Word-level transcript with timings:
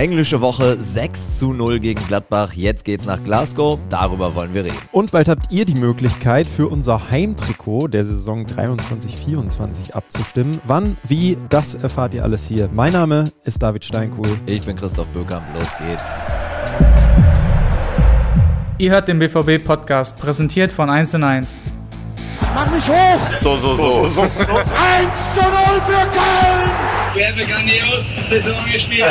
Englische 0.00 0.40
Woche 0.40 0.78
6 0.80 1.36
zu 1.36 1.52
0 1.52 1.78
gegen 1.78 2.02
Gladbach. 2.06 2.54
Jetzt 2.54 2.86
geht's 2.86 3.04
nach 3.04 3.22
Glasgow. 3.22 3.78
Darüber 3.90 4.34
wollen 4.34 4.54
wir 4.54 4.64
reden. 4.64 4.78
Und 4.92 5.12
bald 5.12 5.28
habt 5.28 5.52
ihr 5.52 5.66
die 5.66 5.78
Möglichkeit, 5.78 6.46
für 6.46 6.68
unser 6.68 7.10
Heimtrikot 7.10 7.88
der 7.88 8.06
Saison 8.06 8.46
23-24 8.46 9.92
abzustimmen. 9.92 10.58
Wann, 10.64 10.96
wie, 11.06 11.36
das 11.50 11.74
erfahrt 11.74 12.14
ihr 12.14 12.24
alles 12.24 12.46
hier. 12.46 12.70
Mein 12.72 12.94
Name 12.94 13.30
ist 13.44 13.62
David 13.62 13.84
Steinkuhl. 13.84 14.30
Ich 14.46 14.62
bin 14.62 14.74
Christoph 14.74 15.08
Böckamp. 15.08 15.44
Los 15.52 15.76
geht's. 15.76 16.22
Ihr 18.78 18.92
hört 18.92 19.06
den 19.06 19.18
BVB-Podcast, 19.18 20.16
präsentiert 20.16 20.72
von 20.72 20.88
1 20.88 21.12
1. 22.40 22.50
Mach 22.54 22.70
mich 22.70 22.88
hoch! 22.88 23.20
So, 23.42 23.60
so, 23.60 23.76
so. 23.76 24.08
so, 24.08 24.22
1 24.22 24.30
zu 25.34 25.40
0 25.40 25.50
für 25.82 26.06
Köln! 26.10 26.70
Eine 27.14 27.44
grandios 27.44 28.28
Saison 28.28 28.56
gespielt. 28.70 29.10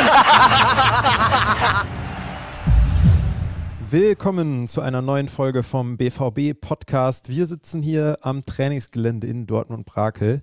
Willkommen 3.90 4.68
zu 4.68 4.80
einer 4.80 5.02
neuen 5.02 5.28
Folge 5.28 5.62
vom 5.62 5.96
BVB 5.96 6.60
Podcast. 6.60 7.28
Wir 7.28 7.46
sitzen 7.46 7.82
hier 7.82 8.16
am 8.22 8.44
Trainingsgelände 8.44 9.26
in 9.26 9.46
Dortmund-Brakel 9.46 10.40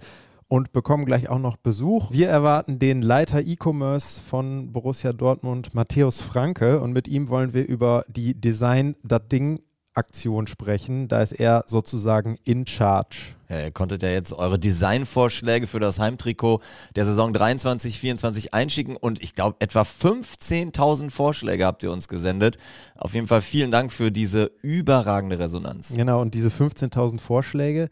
und 0.49 0.71
bekommen 0.71 1.05
gleich 1.05 1.29
auch 1.29 1.39
noch 1.39 1.57
Besuch. 1.57 2.11
Wir 2.11 2.29
erwarten 2.29 2.79
den 2.79 3.01
Leiter 3.01 3.41
E-Commerce 3.41 4.21
von 4.21 4.71
Borussia 4.71 5.11
Dortmund, 5.13 5.73
Matthäus 5.73 6.21
Franke, 6.21 6.79
und 6.79 6.93
mit 6.93 7.07
ihm 7.07 7.29
wollen 7.29 7.53
wir 7.53 7.67
über 7.67 8.05
die 8.07 8.39
Design 8.39 8.95
das 9.03 9.27
Ding 9.29 9.59
Aktion 9.97 10.47
sprechen. 10.47 11.07
Da 11.07 11.21
ist 11.21 11.33
er 11.33 11.63
sozusagen 11.67 12.37
in 12.43 12.65
charge. 12.65 13.35
Ja, 13.49 13.61
ihr 13.61 13.71
konntet 13.71 14.03
ja 14.03 14.09
jetzt 14.09 14.33
eure 14.33 14.59
Designvorschläge 14.59 15.67
für 15.67 15.79
das 15.79 15.99
Heimtrikot 15.99 16.61
der 16.95 17.05
Saison 17.05 17.31
23, 17.31 17.97
24 17.99 18.53
einschicken 18.53 18.97
und 18.97 19.23
ich 19.23 19.33
glaube 19.33 19.55
etwa 19.59 19.81
15.000 19.81 21.11
Vorschläge 21.11 21.65
habt 21.65 21.81
ihr 21.83 21.91
uns 21.91 22.07
gesendet. 22.09 22.57
Auf 22.95 23.13
jeden 23.13 23.27
Fall 23.27 23.41
vielen 23.41 23.71
Dank 23.71 23.91
für 23.91 24.11
diese 24.11 24.51
überragende 24.61 25.39
Resonanz. 25.39 25.93
Genau, 25.95 26.21
und 26.21 26.33
diese 26.33 26.49
15.000 26.49 27.21
Vorschläge, 27.21 27.87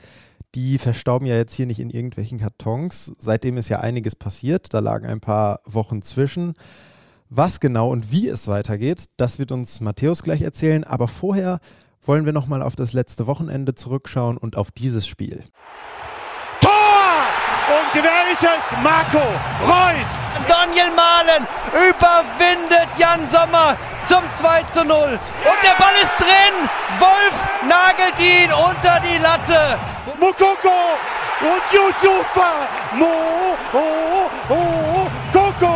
die 0.56 0.78
verstauben 0.78 1.26
ja 1.26 1.36
jetzt 1.36 1.54
hier 1.54 1.66
nicht 1.66 1.80
in 1.80 1.90
irgendwelchen 1.90 2.40
Kartons. 2.40 3.14
Seitdem 3.18 3.58
ist 3.58 3.70
ja 3.70 3.80
einiges 3.80 4.16
passiert. 4.16 4.74
Da 4.74 4.80
lagen 4.80 5.06
ein 5.06 5.22
paar 5.22 5.62
Wochen 5.66 6.02
zwischen. 6.02 6.54
Was 7.30 7.60
genau 7.60 7.92
und 7.92 8.12
wie 8.12 8.28
es 8.28 8.48
weitergeht, 8.48 9.06
das 9.18 9.40
wird 9.40 9.52
uns 9.52 9.82
Matthäus 9.82 10.22
gleich 10.22 10.42
erzählen. 10.42 10.84
Aber 10.84 11.08
vorher 11.08 11.60
wollen 12.08 12.26
wir 12.26 12.34
nochmal 12.34 12.62
auf 12.62 12.76
das 12.76 12.94
letzte 12.94 13.28
Wochenende 13.28 13.76
zurückschauen 13.76 14.38
und 14.38 14.58
auf 14.58 14.72
dieses 14.72 15.08
Spiel. 15.08 15.44
Tor! 16.62 16.72
Und 17.68 18.04
wer 18.04 18.32
ist 18.32 18.44
es? 18.44 18.78
Marco 18.84 19.20
Reus! 19.62 20.08
Daniel 20.48 20.92
Mahlen 20.92 21.48
überwindet 21.74 22.90
Jan 22.98 23.28
Sommer 23.28 23.78
zum 24.08 24.22
2 24.38 24.64
zu 24.74 24.84
0. 24.84 24.98
Und 24.98 25.60
der 25.64 25.76
Ball 25.78 25.94
ist 26.04 26.18
drin. 26.20 26.70
Wolf 27.00 27.48
nagelt 27.68 28.20
ihn 28.20 28.52
unter 28.52 29.00
die 29.00 29.18
Latte. 29.18 29.80
Mukoko 30.20 30.98
und 31.42 31.64
Yusufa. 31.72 32.68
Mo, 32.96 33.58
oh, 33.74 34.30
oh, 34.50 35.08
Koko. 35.34 35.76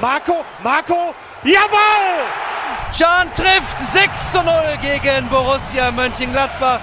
Marco, 0.00 0.44
Marco, 0.62 1.14
jawohl! 1.44 2.49
Can 2.96 3.28
trifft 3.34 3.76
6 3.92 4.32
zu 4.32 4.42
0 4.42 4.52
gegen 4.82 5.28
Borussia 5.28 5.90
Mönchengladbach. 5.92 6.80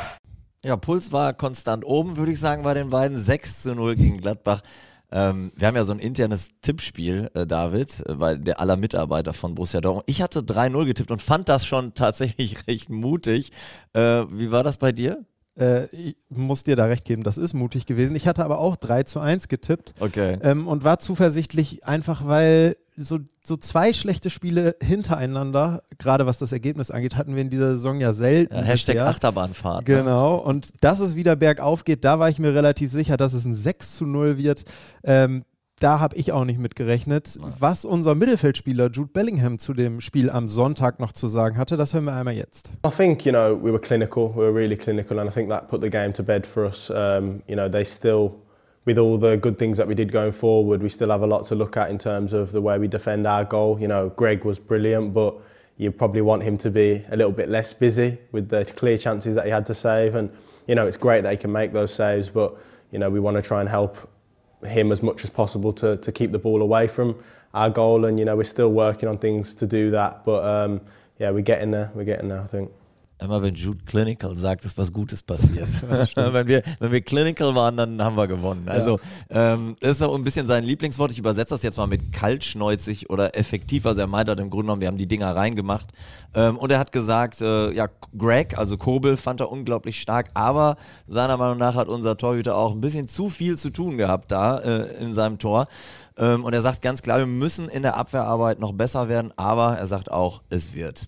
Ja, 0.64 0.78
Puls 0.78 1.12
war 1.12 1.34
konstant 1.34 1.86
oben, 1.86 2.18
würde 2.18 2.32
ich 2.32 2.40
sagen, 2.40 2.64
bei 2.64 2.74
den 2.74 2.90
beiden. 2.90 3.18
6 3.18 3.64
zu 3.64 3.76
0 3.76 3.96
gegen 3.96 4.22
Gladbach. 4.22 4.62
Ähm, 5.12 5.52
wir 5.56 5.68
haben 5.68 5.76
ja 5.76 5.84
so 5.84 5.94
ein 5.94 6.00
internes 6.00 6.50
Tippspiel, 6.62 7.30
äh, 7.34 7.46
David, 7.46 8.04
äh, 8.08 8.16
bei 8.16 8.36
der 8.36 8.60
aller 8.60 8.78
Mitarbeiter 8.78 9.34
von 9.34 9.56
Borussia 9.56 9.82
Dortmund. 9.82 10.06
Ich 10.08 10.22
hatte 10.22 10.40
3-0 10.40 10.86
getippt 10.86 11.12
und 11.12 11.22
fand 11.22 11.50
das 11.50 11.66
schon 11.66 11.94
tatsächlich 11.94 12.56
recht 12.68 12.90
mutig. 12.90 13.52
Äh, 13.94 14.26
wie 14.32 14.52
war 14.52 14.64
das 14.64 14.78
bei 14.78 14.92
dir? 14.92 15.26
Äh, 15.60 15.88
ich 15.88 16.16
muss 16.30 16.64
dir 16.64 16.76
da 16.76 16.86
recht 16.86 17.06
geben, 17.06 17.24
das 17.24 17.38
ist 17.38 17.54
mutig 17.54 17.86
gewesen. 17.86 18.16
Ich 18.16 18.28
hatte 18.28 18.44
aber 18.44 18.60
auch 18.60 18.76
3 18.76 19.04
zu 19.04 19.20
1 19.20 19.48
getippt. 19.50 19.94
Okay. 20.00 20.38
Ähm, 20.42 20.68
und 20.68 20.84
war 20.84 21.00
zuversichtlich, 21.00 21.86
einfach 21.86 22.26
weil 22.26 22.78
so, 22.98 23.20
so 23.44 23.56
zwei 23.58 23.94
schlechte 23.94 24.30
Spiele 24.30 24.76
hintereinander, 24.82 25.84
gerade 26.00 26.26
was 26.26 26.40
das 26.40 26.52
Ergebnis 26.52 26.92
angeht, 26.92 27.16
hatten 27.16 27.36
wir 27.36 27.44
in 27.44 27.50
dieser 27.50 27.72
Saison 27.72 28.02
ja 28.02 28.14
selten. 28.14 28.56
Ja, 28.56 28.62
Hashtag 28.62 28.96
bisher. 28.96 29.08
Achterbahnfahrt. 29.08 29.88
Ne? 29.88 29.96
Genau. 29.96 30.38
Ne? 30.38 30.42
Und 30.42 30.70
dass 30.82 31.00
es 31.00 31.16
wieder 31.16 31.36
bergauf 31.36 31.86
geht, 31.86 32.04
da 32.04 32.20
war 32.20 32.30
ich 32.30 32.40
mir 32.40 32.54
relativ 32.54 32.92
sicher, 32.92 33.16
dass 33.16 33.34
es 33.34 33.46
ein 33.46 33.56
6 33.56 33.98
zu 33.98 34.06
0 34.06 34.38
wird. 34.38 34.64
Ähm, 35.04 35.44
da 35.80 36.00
habe 36.00 36.16
ich 36.16 36.32
auch 36.32 36.44
nicht 36.44 36.60
mit 36.60 36.76
gerechnet. 36.76 37.38
Was 37.60 37.86
unser 37.86 38.16
Mittelfeldspieler 38.16 38.90
Jude 38.90 39.12
Bellingham 39.14 39.60
zu 39.60 39.74
dem 39.74 40.02
Spiel 40.02 40.32
am 40.32 40.50
Sonntag 40.50 41.00
noch 41.00 41.14
zu 41.14 41.28
sagen 41.28 41.58
hatte, 41.58 41.78
das 41.78 41.94
hören 41.94 42.06
wir 42.06 42.14
einmal 42.14 42.34
jetzt. 42.34 42.72
I 42.86 42.90
think, 42.90 43.26
you 43.26 43.32
know, 43.32 43.56
we 43.62 43.72
were 43.72 43.80
clinical, 43.80 44.32
we 44.34 44.42
were 44.42 44.56
really 44.56 44.76
clinical 44.76 45.20
and 45.20 45.30
I 45.30 45.34
think 45.34 45.50
that 45.50 45.68
put 45.68 45.84
the 45.84 45.90
game 45.90 46.14
to 46.14 46.24
bed 46.24 46.48
for 46.48 46.66
us. 46.66 46.90
Um, 46.90 47.44
you 47.48 47.56
know, 47.56 47.70
they 47.70 47.86
still 47.86 48.32
with 48.88 48.98
all 48.98 49.18
the 49.18 49.36
good 49.36 49.60
things 49.60 49.76
that 49.76 49.86
we 49.86 49.94
did 49.94 50.14
going 50.14 50.32
forward, 50.32 50.82
we 50.82 50.88
still 50.88 51.12
have 51.12 51.22
a 51.22 51.28
lot 51.28 51.44
to 51.44 51.56
look 51.56 51.76
at 51.76 51.92
in 51.92 51.98
terms 51.98 52.32
of 52.32 52.54
the 52.54 52.62
way 52.62 52.80
we 52.80 52.88
defend 52.88 53.28
our 53.28 53.44
goal. 53.44 53.78
You 53.78 53.90
know, 53.90 54.08
Greg 54.16 54.46
was 54.46 54.60
brilliant, 54.60 55.14
but 55.14 55.36
you 55.76 55.92
probably 55.92 56.22
want 56.22 56.44
him 56.44 56.58
to 56.60 56.72
be 56.72 57.04
a 57.10 57.18
little 57.18 57.34
bit 57.34 57.50
less 57.50 57.74
busy 57.74 58.18
with 58.32 58.48
the 58.48 58.64
clear 58.64 58.98
chances 58.98 59.36
that 59.36 59.44
he 59.44 59.52
had 59.52 59.66
to 59.66 59.74
save. 59.74 60.16
And, 60.16 60.32
you 60.68 60.76
know, 60.76 60.88
it's 60.88 60.96
great 60.96 61.26
that 61.26 61.32
he 61.32 61.38
can 61.38 61.52
make 61.52 61.74
those 61.74 61.94
saves, 61.94 62.30
but, 62.30 62.56
you 62.92 62.98
know, 62.98 63.10
we 63.10 63.20
want 63.20 63.36
to 63.36 63.42
try 63.42 63.60
and 63.60 63.68
help 63.68 64.10
him 64.66 64.94
as 64.94 65.04
much 65.04 65.26
as 65.26 65.30
possible 65.30 65.74
to, 65.74 65.98
to 65.98 66.12
keep 66.14 66.32
the 66.32 66.40
ball 66.40 66.62
away 66.62 66.88
from 66.88 67.22
our 67.54 67.70
goal. 67.70 68.06
And, 68.06 68.18
you 68.18 68.24
know, 68.24 68.38
we're 68.38 68.46
still 68.46 68.72
working 68.72 69.10
on 69.10 69.18
things 69.18 69.54
to 69.56 69.68
do 69.68 69.92
that. 69.92 70.24
But, 70.24 70.46
um, 70.46 70.80
yeah, 71.20 71.32
we're 71.32 71.42
getting 71.42 71.72
there. 71.72 71.92
We're 71.94 72.06
getting 72.06 72.30
there, 72.30 72.40
I 72.40 72.48
think. 72.48 72.72
Immer 73.20 73.42
wenn 73.42 73.56
Jude 73.56 73.80
Clinical 73.86 74.36
sagt, 74.36 74.64
ist 74.64 74.78
was 74.78 74.94
Gutes 74.94 75.24
passiert. 75.24 75.68
wenn, 76.16 76.48
wir, 76.48 76.62
wenn 76.80 76.92
wir 76.92 77.02
Clinical 77.02 77.56
waren, 77.56 77.76
dann 77.76 78.02
haben 78.04 78.16
wir 78.16 78.28
gewonnen. 78.28 78.68
Also 78.68 79.00
ja. 79.32 79.54
ähm, 79.54 79.76
das 79.80 79.98
ist 79.98 80.02
auch 80.04 80.14
ein 80.14 80.24
bisschen 80.24 80.46
sein 80.46 80.64
Lieblingswort. 80.64 81.12
Ich 81.12 81.18
übersetze 81.18 81.56
das 81.56 81.64
jetzt 81.64 81.78
mal 81.78 81.88
mit 81.88 82.14
kaltschneuzig 82.14 83.10
oder 83.10 83.36
effektiv. 83.36 83.88
Also 83.88 84.02
er 84.02 84.08
meint 84.08 84.30
halt 84.30 84.40
im 84.40 84.52
Grunde 84.52 84.66
genommen, 84.66 84.82
wir 84.82 84.88
haben 84.88 85.00
die 85.00 85.08
Dinger 85.08 85.36
reingemacht. 85.36 85.88
Ähm, 86.36 86.58
und 86.58 86.72
er 86.72 86.78
hat 86.78 86.92
gesagt, 86.92 87.42
äh, 87.42 87.72
ja, 87.72 87.88
Greg, 88.16 88.56
also 88.56 88.78
Kobel, 88.78 89.18
fand 89.18 89.40
er 89.40 89.52
unglaublich 89.52 90.00
stark, 90.00 90.30
aber 90.36 90.76
seiner 91.08 91.38
Meinung 91.38 91.58
nach 91.58 91.74
hat 91.74 91.88
unser 91.88 92.18
Torhüter 92.18 92.56
auch 92.56 92.72
ein 92.72 92.82
bisschen 92.82 93.08
zu 93.08 93.30
viel 93.30 93.58
zu 93.58 93.72
tun 93.72 93.98
gehabt 93.98 94.32
da 94.32 94.60
äh, 94.60 95.04
in 95.04 95.16
seinem 95.16 95.40
Tor. 95.40 95.68
Ähm, 96.18 96.44
und 96.44 96.54
er 96.54 96.62
sagt 96.62 96.84
ganz 96.84 97.02
klar, 97.02 97.18
wir 97.18 97.26
müssen 97.26 97.68
in 97.68 97.82
der 97.82 97.98
Abwehrarbeit 97.98 98.60
noch 98.60 98.74
besser 98.74 99.10
werden, 99.10 99.34
aber 99.38 99.78
er 99.78 99.88
sagt 99.88 100.12
auch, 100.12 100.44
es 100.50 100.74
wird. 100.74 101.08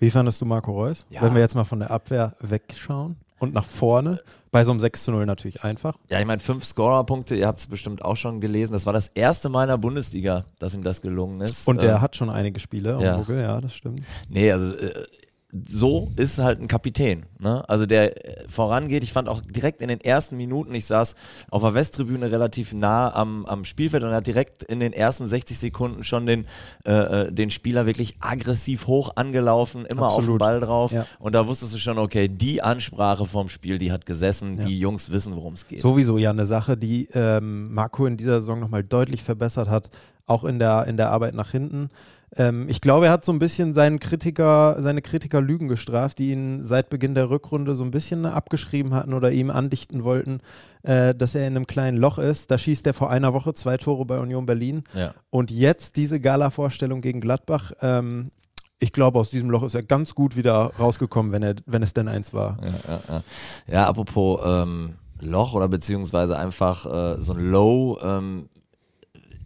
Wie 0.00 0.10
fandest 0.10 0.40
du 0.40 0.46
Marco 0.46 0.72
Reus? 0.72 1.06
Ja. 1.10 1.22
Wenn 1.22 1.34
wir 1.34 1.40
jetzt 1.40 1.54
mal 1.54 1.64
von 1.64 1.78
der 1.78 1.90
Abwehr 1.90 2.34
wegschauen 2.40 3.16
und 3.38 3.54
nach 3.54 3.64
vorne. 3.64 4.20
Bei 4.50 4.64
so 4.64 4.72
einem 4.72 4.80
6 4.80 5.04
zu 5.04 5.10
0 5.12 5.26
natürlich 5.26 5.62
einfach. 5.62 5.96
Ja, 6.08 6.18
ich 6.18 6.26
meine, 6.26 6.40
fünf 6.40 6.64
Scorer-Punkte, 6.64 7.36
ihr 7.36 7.46
habt 7.46 7.60
es 7.60 7.66
bestimmt 7.66 8.04
auch 8.04 8.16
schon 8.16 8.40
gelesen. 8.40 8.72
Das 8.72 8.84
war 8.86 8.92
das 8.92 9.08
erste 9.08 9.48
Mal 9.48 9.64
in 9.64 9.68
der 9.68 9.76
Bundesliga, 9.78 10.44
dass 10.58 10.74
ihm 10.74 10.82
das 10.82 11.02
gelungen 11.02 11.40
ist. 11.40 11.68
Und 11.68 11.82
er 11.82 11.96
äh, 11.96 11.98
hat 12.00 12.16
schon 12.16 12.30
einige 12.30 12.58
Spiele 12.58 12.98
ja. 13.00 13.18
Vogel, 13.18 13.40
ja, 13.40 13.60
das 13.60 13.74
stimmt. 13.74 14.02
Nee, 14.28 14.50
also 14.50 14.74
äh, 14.74 15.06
so 15.52 16.12
ist 16.16 16.38
halt 16.38 16.60
ein 16.60 16.68
Kapitän. 16.68 17.26
Ne? 17.38 17.68
Also 17.68 17.86
der 17.86 18.44
äh, 18.44 18.48
vorangeht. 18.48 19.02
Ich 19.02 19.12
fand 19.12 19.28
auch 19.28 19.40
direkt 19.40 19.82
in 19.82 19.88
den 19.88 20.00
ersten 20.00 20.36
Minuten, 20.36 20.74
ich 20.74 20.86
saß 20.86 21.16
auf 21.50 21.62
der 21.62 21.74
Westtribüne 21.74 22.30
relativ 22.30 22.72
nah 22.72 23.12
am, 23.14 23.44
am 23.46 23.64
Spielfeld 23.64 24.04
und 24.04 24.10
er 24.10 24.16
hat 24.16 24.26
direkt 24.26 24.62
in 24.62 24.78
den 24.78 24.92
ersten 24.92 25.26
60 25.26 25.58
Sekunden 25.58 26.04
schon 26.04 26.26
den, 26.26 26.46
äh, 26.86 26.92
äh, 26.92 27.32
den 27.32 27.50
Spieler 27.50 27.86
wirklich 27.86 28.14
aggressiv 28.20 28.86
hoch 28.86 29.12
angelaufen, 29.16 29.86
immer 29.86 30.06
Absolut. 30.06 30.18
auf 30.18 30.26
den 30.26 30.38
Ball 30.38 30.60
drauf. 30.60 30.92
Ja. 30.92 31.06
Und 31.18 31.34
da 31.34 31.46
wusstest 31.46 31.74
du 31.74 31.78
schon, 31.78 31.98
okay, 31.98 32.28
die 32.28 32.62
Ansprache 32.62 33.26
vom 33.26 33.48
Spiel, 33.48 33.78
die 33.78 33.90
hat 33.90 34.06
gesessen, 34.06 34.58
ja. 34.58 34.64
die 34.64 34.78
Jungs 34.78 35.10
wissen, 35.10 35.34
worum 35.34 35.54
es 35.54 35.66
geht. 35.66 35.80
Sowieso 35.80 36.16
ja 36.18 36.30
eine 36.30 36.46
Sache, 36.46 36.76
die 36.76 37.08
ähm, 37.12 37.74
Marco 37.74 38.06
in 38.06 38.16
dieser 38.16 38.40
Saison 38.40 38.60
nochmal 38.60 38.84
deutlich 38.84 39.22
verbessert 39.22 39.68
hat, 39.68 39.90
auch 40.26 40.44
in 40.44 40.60
der, 40.60 40.86
in 40.86 40.96
der 40.96 41.10
Arbeit 41.10 41.34
nach 41.34 41.50
hinten. 41.50 41.90
Ähm, 42.36 42.68
ich 42.68 42.80
glaube, 42.80 43.06
er 43.06 43.12
hat 43.12 43.24
so 43.24 43.32
ein 43.32 43.38
bisschen 43.38 43.72
seinen 43.72 43.98
Kritiker, 43.98 44.76
seine 44.78 45.02
Kritiker 45.02 45.40
Lügen 45.40 45.68
gestraft, 45.68 46.18
die 46.18 46.30
ihn 46.30 46.62
seit 46.62 46.88
Beginn 46.88 47.14
der 47.14 47.30
Rückrunde 47.30 47.74
so 47.74 47.82
ein 47.82 47.90
bisschen 47.90 48.24
abgeschrieben 48.26 48.94
hatten 48.94 49.14
oder 49.14 49.32
ihm 49.32 49.50
andichten 49.50 50.04
wollten, 50.04 50.40
äh, 50.82 51.14
dass 51.14 51.34
er 51.34 51.46
in 51.46 51.56
einem 51.56 51.66
kleinen 51.66 51.96
Loch 51.96 52.18
ist. 52.18 52.50
Da 52.50 52.58
schießt 52.58 52.86
er 52.86 52.94
vor 52.94 53.10
einer 53.10 53.34
Woche 53.34 53.54
zwei 53.54 53.76
Tore 53.76 54.04
bei 54.04 54.18
Union 54.18 54.46
Berlin. 54.46 54.84
Ja. 54.94 55.14
Und 55.30 55.50
jetzt 55.50 55.96
diese 55.96 56.20
Gala-Vorstellung 56.20 57.00
gegen 57.00 57.20
Gladbach. 57.20 57.72
Ähm, 57.80 58.30
ich 58.78 58.92
glaube, 58.92 59.18
aus 59.18 59.30
diesem 59.30 59.50
Loch 59.50 59.62
ist 59.62 59.74
er 59.74 59.82
ganz 59.82 60.14
gut 60.14 60.36
wieder 60.36 60.72
rausgekommen, 60.78 61.32
wenn, 61.32 61.42
er, 61.42 61.54
wenn 61.66 61.82
es 61.82 61.92
denn 61.92 62.08
eins 62.08 62.32
war. 62.32 62.56
Ja, 62.62 62.68
ja, 62.68 63.00
ja. 63.08 63.22
ja 63.66 63.88
apropos 63.88 64.40
ähm, 64.44 64.94
Loch 65.20 65.52
oder 65.52 65.68
beziehungsweise 65.68 66.38
einfach 66.38 66.86
äh, 66.86 67.20
so 67.20 67.32
ein 67.32 67.50
Low. 67.50 67.98
Ähm, 68.02 68.48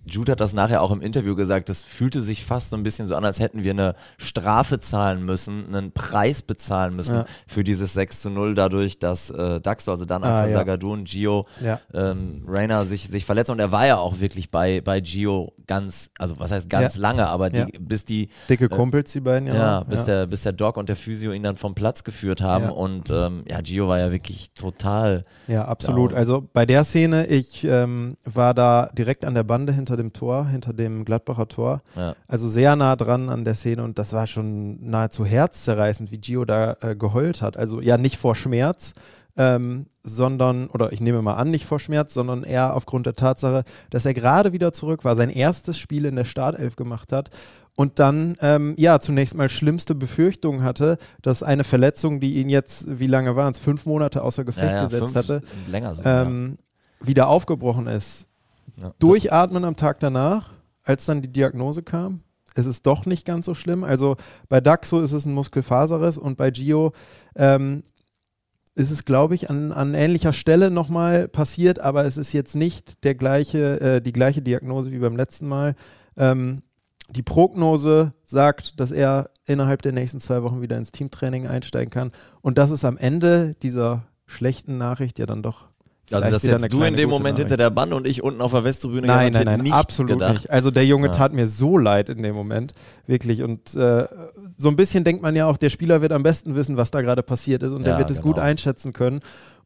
Jude 0.07 0.33
hat 0.33 0.41
das 0.41 0.53
nachher 0.53 0.83
auch 0.83 0.91
im 0.91 1.01
Interview 1.01 1.35
gesagt, 1.35 1.69
das 1.69 1.83
fühlte 1.83 2.21
sich 2.23 2.45
fast 2.45 2.71
so 2.71 2.77
ein 2.77 2.83
bisschen 2.83 3.07
so 3.07 3.15
an, 3.17 3.25
als 3.25 3.41
hätten 3.41 3.65
wir 3.65 3.71
eine 3.73 3.95
Strafe 4.19 4.79
zahlen 4.81 5.25
müssen, 5.25 5.67
einen 5.75 5.93
Preis 5.93 6.43
bezahlen 6.43 6.95
müssen 6.97 7.17
Ja. 7.17 7.27
für 7.47 7.65
dieses 7.65 7.95
6 7.95 8.23
zu 8.23 8.31
0, 8.31 8.55
dadurch, 8.55 8.99
dass 8.99 9.31
äh, 9.31 9.61
Daxo, 9.61 9.91
also 9.91 10.05
dann 10.05 10.23
als 10.25 10.41
Ah, 10.41 10.47
ja. 10.47 10.53
Zagadou 10.59 10.93
und 10.93 11.05
Gio 11.09 11.47
Ja. 11.63 11.81
ähm, 11.93 12.45
Rainer 12.47 12.85
sich, 12.85 13.09
sich 13.09 13.25
verletzt 13.25 13.51
und 13.51 13.59
er 13.61 13.73
war 13.73 13.87
ja 13.87 13.97
auch 13.97 14.21
wirklich 14.21 14.51
bei, 14.51 14.81
bei 14.81 15.01
Gio 15.01 15.53
ganz, 15.67 16.11
also 16.19 16.35
was 16.39 16.51
heißt 16.51 16.69
ganz 16.69 16.97
Ja. 16.97 17.01
lange, 17.03 17.27
aber 17.27 17.51
die, 17.51 17.59
Ja. 17.59 17.67
bis 17.81 18.05
die 18.05 18.29
Dicke 18.49 18.69
Kumpels, 18.69 19.13
die 19.13 19.21
beiden, 19.21 19.49
ja. 19.49 19.55
ja, 19.55 19.81
bis, 19.85 20.05
Der, 20.05 20.27
bis 20.27 20.43
der 20.43 20.53
Doc 20.53 20.77
und 20.77 20.89
der 20.89 20.97
Physio 20.97 21.33
ihn 21.33 21.43
dann 21.43 21.57
vom 21.57 21.75
Platz 21.75 22.05
geführt 22.05 22.41
haben 22.43 22.65
Ja. 22.65 22.71
und 22.71 23.11
ähm, 23.11 23.45
ja, 23.49 23.61
Gio 23.61 23.89
war 23.89 23.99
ja 23.99 24.11
wirklich 24.13 24.51
total 24.53 25.23
Ja, 25.47 25.65
absolut. 25.67 26.11
Down. 26.13 26.19
Also 26.19 26.49
bei 26.53 26.67
der 26.67 26.85
Szene, 26.85 27.27
ich 27.27 27.65
ähm, 27.65 28.17
war 28.25 28.55
da 28.55 28.89
direkt 28.97 29.25
an 29.25 29.35
der 29.35 29.43
Bande 29.45 29.73
hinter 29.73 29.94
dem 29.97 30.13
Tor, 30.13 30.47
hinter 30.49 30.73
dem 30.73 31.05
Gladbacher 31.05 31.49
Tor. 31.49 31.83
Ja. 31.97 32.15
Also 32.27 32.49
sehr 32.49 32.77
nah 32.77 32.97
dran 32.97 33.29
an 33.29 33.45
der 33.45 33.55
Szene 33.55 33.83
und 33.83 33.99
das 33.99 34.13
war 34.13 34.27
schon 34.27 34.79
nahezu 34.89 35.25
herzzerreißend, 35.25 36.11
wie 36.11 36.19
Gio 36.19 36.45
da 36.45 36.77
äh, 36.81 36.97
geheult 36.97 37.43
hat. 37.43 37.57
Also 37.57 37.81
ja, 37.81 37.99
nicht 37.99 38.17
vor 38.17 38.35
Schmerz, 38.35 38.95
ähm, 39.37 39.87
sondern, 40.03 40.69
oder 40.69 40.93
ich 40.93 41.01
nehme 41.01 41.23
mal 41.23 41.35
an, 41.35 41.51
nicht 41.51 41.65
vor 41.65 41.81
Schmerz, 41.81 42.15
sondern 42.15 42.45
eher 42.45 42.75
aufgrund 42.75 43.07
der 43.07 43.15
Tatsache, 43.15 43.65
dass 43.91 44.05
er 44.05 44.15
gerade 44.15 44.53
wieder 44.53 44.73
zurück 44.73 45.05
war, 45.05 45.17
sein 45.17 45.31
erstes 45.31 45.79
Spiel 45.79 46.05
in 46.05 46.17
der 46.17 46.25
Startelf 46.25 46.77
gemacht 46.77 47.13
hat 47.13 47.31
und 47.75 47.99
dann 47.99 48.37
ähm, 48.41 48.75
ja 48.79 49.01
zunächst 49.01 49.35
mal 49.35 49.49
schlimmste 49.49 49.95
Befürchtungen 49.95 50.63
hatte, 50.63 50.99
dass 51.23 51.43
eine 51.43 51.65
Verletzung, 51.65 52.21
die 52.21 52.37
ihn 52.37 52.49
jetzt, 52.49 52.87
wie 53.01 53.07
lange 53.07 53.35
waren 53.35 53.53
es, 53.53 53.59
fünf 53.59 53.87
Monate 53.87 54.23
außer 54.23 54.45
Gefecht 54.45 54.73
ja, 54.73 54.83
ja, 54.83 54.87
gesetzt 54.87 55.17
hatte, 55.17 55.41
länger 55.67 55.95
sogar. 55.95 56.27
ähm, 56.27 56.57
wieder 57.01 57.29
aufgebrochen 57.29 57.87
ist. 57.87 58.27
Ja. 58.81 58.95
Durchatmen 58.99 59.65
am 59.65 59.77
Tag 59.77 60.01
danach, 60.01 60.51
als 60.83 61.07
dann 61.07 61.23
die 61.23 61.33
Diagnose 61.33 61.83
kam. 61.83 62.21
Es 62.55 62.67
ist 62.67 62.87
doch 62.87 63.07
nicht 63.07 63.27
ganz 63.27 63.47
so 63.47 63.55
schlimm. 63.55 63.85
Also 63.85 64.17
bei 64.49 64.61
Daxo 64.61 65.01
ist 65.01 65.13
es 65.13 65.27
ein 65.27 65.35
Muskelfaserriss 65.35 66.19
und 66.19 66.37
bei 66.37 66.51
Gio 66.51 66.93
ähm, 67.35 67.83
ist 68.75 68.91
es, 68.91 69.05
glaube 69.05 69.35
ich, 69.35 69.51
an, 69.51 69.73
an 69.73 69.95
ähnlicher 69.95 70.33
Stelle 70.33 70.71
nochmal 70.71 71.29
passiert, 71.29 71.79
aber 71.81 72.05
es 72.05 72.17
ist 72.17 72.33
jetzt 72.33 72.57
nicht 72.57 73.05
der 73.05 73.15
gleiche, 73.15 73.81
äh, 73.81 74.01
die 74.01 74.13
gleiche 74.13 74.43
Diagnose 74.43 74.93
wie 74.93 74.99
beim 74.99 75.17
letzten 75.17 75.49
Mal. 75.49 75.75
Ähm, 76.17 76.63
die 77.11 77.23
Prognose 77.23 78.15
sagt, 78.25 78.81
dass 78.81 78.91
er 78.91 79.31
innerhalb 79.47 79.83
der 79.83 79.93
nächsten 79.93 80.21
zwei 80.21 80.43
Wochen 80.43 80.63
wieder 80.63 80.77
ins 80.77 80.93
Teamtraining 80.93 81.47
einsteigen 81.47 81.91
kann. 81.91 82.13
Und 82.41 82.59
das 82.59 82.71
ist 82.71 82.85
am 82.85 82.97
Ende 82.97 83.55
dieser 83.63 84.05
schlechten 84.27 84.79
Nachricht 84.79 85.19
ja 85.19 85.27
dann 85.27 85.43
doch. 85.43 85.69
Also 86.11 86.19
vielleicht 86.19 86.35
das 86.35 86.43
wieder 86.43 86.55
eine 86.57 86.63
jetzt 86.65 86.73
du 86.73 86.83
in 86.83 86.97
dem 86.97 87.09
Moment 87.11 87.39
hinter 87.39 87.57
der 87.57 87.71
Bande 87.71 87.97
und 87.97 88.07
ich 88.07 88.23
unten 88.23 88.41
auf 88.43 88.53
der 88.53 88.65
Westtribüne 88.65 89.07
Nein, 89.07 89.33
nein, 89.33 89.45
nein, 89.47 89.61
nicht 89.61 89.73
absolut 89.73 90.13
gedacht. 90.13 90.35
nicht. 90.35 90.51
Also 90.51 90.71
der 90.71 90.85
Junge 90.87 91.07
Ja. 91.07 91.13
tat 91.13 91.33
mir 91.33 91.47
so 91.47 91.79
leid 91.79 92.09
in 92.11 92.23
dem 92.23 92.35
Moment, 92.35 92.73
wirklich. 93.07 93.43
Und 93.43 93.75
äh, 93.75 94.07
so 94.59 94.69
ein 94.69 94.77
bisschen 94.77 95.05
denkt 95.05 95.23
man 95.23 95.35
ja 95.35 95.47
auch, 95.47 95.57
der 95.57 95.71
Spieler 95.71 96.03
wird 96.03 96.13
am 96.13 96.23
besten 96.23 96.55
wissen, 96.57 96.77
was 96.77 96.91
da 96.91 97.01
gerade 97.01 97.23
passiert 97.23 97.63
ist 97.63 97.73
und 97.73 97.85
der 97.85 97.93
Ja, 97.95 97.99
wird 97.99 98.11
es 98.11 98.21
gut 98.21 98.37
genau. 98.37 98.47
einschätzen 98.47 98.93
können. 98.93 99.21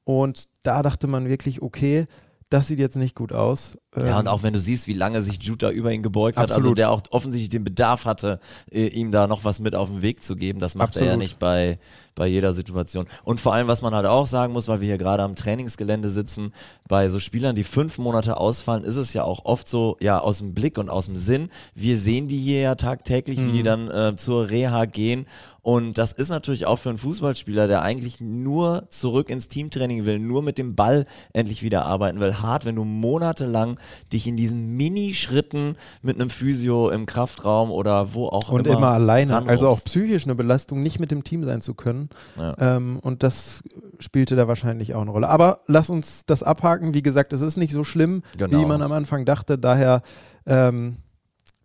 Und 0.05 0.44
da 0.62 0.82
dachte 0.82 1.06
man 1.06 1.29
wirklich, 1.29 1.61
okay, 1.61 2.06
das 2.50 2.67
sieht 2.67 2.79
jetzt 2.79 2.97
nicht 2.97 3.15
gut 3.15 3.33
aus. 3.33 3.73
Ja, 3.95 4.03
Ähm, 4.03 4.17
und 4.17 4.29
auch 4.29 4.43
wenn 4.43 4.53
du 4.53 4.61
siehst, 4.61 4.87
wie 4.87 4.95
lange 4.95 5.23
sich 5.23 5.43
Jude 5.43 5.67
da 5.67 5.71
über 5.71 5.93
ihn 5.93 6.03
gebeugt 6.03 6.39
hat, 6.39 6.45
also 6.45 6.56
Absolut. 6.56 6.79
der 6.79 6.91
auch 6.91 7.03
offensichtlich 7.11 7.50
den 7.50 7.65
Bedarf 7.65 8.05
hatte, 8.05 8.41
äh, 8.71 8.87
ihm 8.89 9.12
da 9.12 9.27
noch 9.27 9.45
was 9.45 9.61
mit 9.61 9.75
auf 9.75 9.89
den 9.89 10.03
Weg 10.03 10.23
zu 10.23 10.37
geben, 10.37 10.61
das 10.61 10.75
macht 10.75 10.97
er 10.97 11.03
ja 11.03 11.09
Absolut. 11.09 11.23
nicht 11.23 11.39
bei, 11.39 11.79
bei 12.15 12.27
jeder 12.27 12.55
Situation. 12.55 13.06
Und 13.25 13.41
vor 13.41 13.55
allem, 13.55 13.69
was 13.69 13.83
man 13.83 13.95
halt 13.95 14.06
auch 14.06 14.27
sagen 14.27 14.53
muss, 14.53 14.69
weil 14.69 14.81
wir 14.81 14.89
hier 14.89 14.99
gerade 14.99 15.23
am 15.23 15.37
Trainingsgelände 15.37 16.09
sitzen, 16.09 16.53
bei 16.89 17.09
so 17.09 17.21
Spielern, 17.21 17.56
die 17.56 17.65
fünf 17.65 17.99
Monate 17.99 18.37
ausfallen, 18.39 18.85
ist 18.85 18.97
es 18.97 19.12
ja 19.12 19.25
auch 19.25 19.44
oft 19.44 19.69
so, 19.69 19.97
ja, 20.01 20.19
aus 20.19 20.39
dem 20.39 20.55
Blick 20.55 20.79
und 20.79 20.89
aus 20.89 21.06
dem 21.06 21.17
Sinn. 21.17 21.51
Wir 21.75 21.99
sehen 21.99 22.29
die 22.29 22.39
hier 22.39 22.61
ja 22.61 22.75
tagtäglich, 22.77 23.39
wie 23.39 23.53
die 23.53 23.62
dann 23.62 23.91
äh, 23.91 24.17
zur 24.17 24.49
Reha 24.49 24.87
gehen. 24.87 25.27
Und 25.69 25.99
das 25.99 26.12
ist 26.12 26.31
natürlich 26.31 26.65
auch 26.65 26.76
für 26.76 26.88
einen 26.88 26.97
Fußballspieler, 26.97 27.69
der 27.69 27.82
eigentlich 27.82 28.23
nur 28.23 28.87
zurück 28.88 29.29
ins 29.29 29.49
Teamtraining 29.49 30.06
will, 30.06 30.19
nur 30.19 30.43
mit 30.43 30.56
dem 30.56 30.75
Ball 30.75 31.05
endlich 31.35 31.62
wieder 31.62 31.85
arbeiten 31.85 32.20
will, 32.20 32.37
hart, 32.41 32.65
wenn 32.65 32.75
du 32.75 32.85
monatelang 32.85 33.79
dich 34.11 34.26
in 34.26 34.38
diesen 34.38 34.79
Minischritten 34.79 35.76
mit 36.00 36.19
einem 36.19 36.31
Physio 36.31 36.88
im 36.88 37.05
Kraftraum 37.05 37.70
oder 37.70 38.15
wo 38.15 38.29
auch 38.29 38.49
und 38.49 38.67
immer, 38.67 38.79
immer 38.79 38.93
alleine. 38.93 39.35
ranrobst. 39.35 39.50
Also 39.50 39.69
auch 39.69 39.85
psychisch 39.85 40.25
eine 40.25 40.37
Belastung, 40.37 40.82
nicht 40.82 41.00
mit 41.00 41.11
dem 41.11 41.23
Team 41.23 41.44
sein 41.44 41.61
zu 41.61 41.75
können. 41.75 42.09
Ja. 42.38 42.55
Ähm, 42.76 42.99
und 43.03 43.23
das 43.23 43.62
spielte 43.99 44.37
da 44.37 44.49
wahrscheinlich 44.49 44.94
auch 44.94 45.03
eine 45.03 45.11
Rolle. 45.11 45.29
Aber 45.29 45.61
lass 45.67 45.91
uns 45.91 46.25
das 46.25 46.43
abhaken. 46.43 46.94
Wie 46.94 47.03
gesagt, 47.03 47.35
es 47.35 47.43
ist 47.43 47.59
nicht 47.59 47.75
so 47.75 47.85
schlimm, 47.85 48.23
Genau. 48.38 48.59
wie 48.59 48.65
man 48.65 48.81
am 48.81 48.93
Anfang 48.93 49.26
dachte. 49.26 49.59
Daher 49.59 50.00
ähm, 50.47 50.97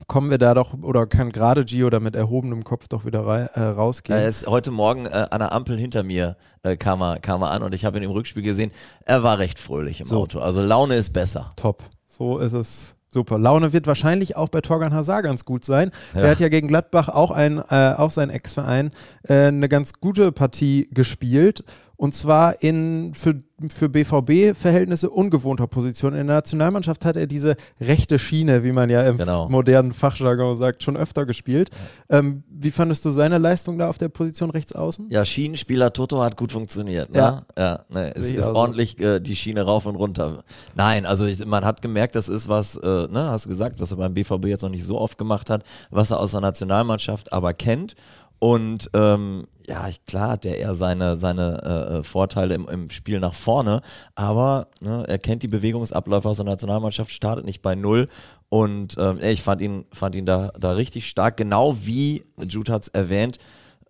kommen 0.07 0.29
wir 0.29 0.37
da 0.37 0.53
doch, 0.53 0.73
oder 0.81 1.05
kann 1.07 1.31
gerade 1.31 1.65
Gio 1.65 1.89
da 1.89 1.99
mit 1.99 2.15
erhobenem 2.15 2.63
Kopf 2.63 2.87
doch 2.87 3.05
wieder 3.05 3.25
äh, 3.53 3.61
rausgehen. 3.61 4.17
Er 4.17 4.27
ist 4.27 4.47
heute 4.47 4.71
Morgen 4.71 5.05
äh, 5.05 5.27
an 5.29 5.39
der 5.39 5.51
Ampel 5.51 5.77
hinter 5.77 6.03
mir 6.03 6.37
äh, 6.63 6.77
kam, 6.77 7.01
er, 7.01 7.19
kam 7.19 7.41
er 7.41 7.51
an 7.51 7.63
und 7.63 7.73
ich 7.73 7.85
habe 7.85 7.97
ihn 7.97 8.03
im 8.03 8.11
Rückspiel 8.11 8.43
gesehen. 8.43 8.71
Er 9.05 9.23
war 9.23 9.39
recht 9.39 9.59
fröhlich 9.59 10.01
im 10.01 10.07
So. 10.07 10.21
Auto. 10.21 10.39
Also 10.39 10.61
Laune 10.61 10.95
ist 10.95 11.11
besser. 11.11 11.45
Top. 11.55 11.83
So 12.07 12.37
ist 12.37 12.53
es. 12.53 12.95
Super. 13.13 13.37
Laune 13.37 13.73
wird 13.73 13.85
wahrscheinlich 13.85 14.35
auch 14.35 14.49
bei 14.49 14.61
Torgan 14.61 14.91
Hazard 14.91 15.23
ganz 15.23 15.45
gut 15.45 15.63
sein. 15.63 15.91
Ja. 16.15 16.21
Der 16.21 16.31
hat 16.31 16.39
ja 16.39 16.49
gegen 16.49 16.67
Gladbach 16.67 17.09
auch, 17.09 17.29
ein, 17.29 17.63
äh, 17.69 17.93
auch 17.95 18.09
sein 18.09 18.31
Ex-Verein 18.31 18.89
äh, 19.27 19.47
eine 19.47 19.69
ganz 19.69 19.93
gute 19.93 20.31
Partie 20.31 20.89
gespielt. 20.91 21.63
Und 22.03 22.13
zwar 22.13 22.61
in 22.61 23.13
für, 23.13 23.41
für 23.69 23.87
BVB-Verhältnisse 23.87 25.09
ungewohnter 25.09 25.67
Position. 25.67 26.11
In 26.11 26.27
der 26.27 26.35
Nationalmannschaft 26.35 27.05
hat 27.05 27.15
er 27.15 27.27
diese 27.27 27.55
rechte 27.79 28.19
Schiene, 28.19 28.65
wie 28.65 28.73
man 28.73 28.89
ja 28.89 29.03
im 29.03 29.17
Genau. 29.17 29.47
modernen 29.47 29.93
Fachjargon 29.93 30.57
sagt, 30.57 30.83
schon 30.83 30.97
öfter 30.97 31.25
gespielt. 31.25 31.69
Ähm, 32.09 32.43
wie 32.49 32.71
fandest 32.71 33.05
du 33.05 33.09
seine 33.09 33.37
Leistung 33.37 33.77
da 33.77 33.87
auf 33.87 33.97
der 33.99 34.09
Position 34.09 34.49
rechts 34.49 34.73
außen? 34.73 35.09
Ja, 35.11 35.23
Schienenspieler 35.23 35.93
Toto 35.93 36.21
hat 36.21 36.35
gut 36.35 36.51
funktioniert. 36.51 37.09
Ne? 37.13 37.19
Ja. 37.19 37.45
ja 37.57 37.79
ne, 37.87 38.13
es 38.13 38.33
ist 38.33 38.41
auch 38.41 38.47
so. 38.47 38.55
ordentlich 38.55 38.99
äh, 38.99 39.21
die 39.21 39.37
Schiene 39.37 39.61
rauf 39.61 39.85
und 39.85 39.95
runter. 39.95 40.43
Nein, 40.75 41.05
also 41.05 41.23
ich, 41.23 41.45
man 41.45 41.63
hat 41.63 41.81
gemerkt, 41.81 42.15
das 42.15 42.27
ist 42.27 42.49
was, 42.49 42.75
äh, 42.75 43.07
ne, 43.07 43.29
hast 43.29 43.45
du 43.45 43.49
gesagt, 43.49 43.79
was 43.79 43.91
er 43.91 43.97
beim 43.97 44.13
BVB 44.13 44.47
jetzt 44.47 44.63
noch 44.63 44.69
nicht 44.69 44.83
so 44.83 44.99
oft 44.99 45.17
gemacht 45.17 45.49
hat, 45.49 45.63
was 45.89 46.11
er 46.11 46.19
aus 46.19 46.31
der 46.31 46.41
Nationalmannschaft 46.41 47.31
aber 47.31 47.53
kennt. 47.53 47.95
Und 48.43 48.89
ähm, 48.93 49.47
ja, 49.69 49.87
klar 50.05 50.31
hat 50.31 50.43
der 50.43 50.59
eher 50.59 50.75
seine, 50.75 51.15
seine 51.15 52.01
äh, 52.01 52.03
Vorteile 52.03 52.55
im, 52.55 52.67
im 52.67 52.89
Spiel 52.89 53.21
nach 53.21 53.35
vorne, 53.35 53.81
aber 54.15 54.67
ne, 54.81 55.05
er 55.07 55.17
kennt 55.17 55.43
die 55.43 55.47
Bewegungsabläufe 55.47 56.27
aus 56.27 56.35
der 56.35 56.45
Nationalmannschaft, 56.45 57.09
startet 57.09 57.45
nicht 57.45 57.61
bei 57.61 57.75
Null. 57.75 58.09
Und 58.49 58.97
ähm, 58.99 59.19
ich 59.21 59.41
fand 59.41 59.61
ihn, 59.61 59.85
fand 59.93 60.15
ihn 60.15 60.25
da, 60.25 60.51
da 60.59 60.73
richtig 60.73 61.07
stark, 61.07 61.37
genau 61.37 61.77
wie 61.85 62.25
Jude 62.45 62.73
hat's 62.73 62.89
erwähnt, 62.89 63.37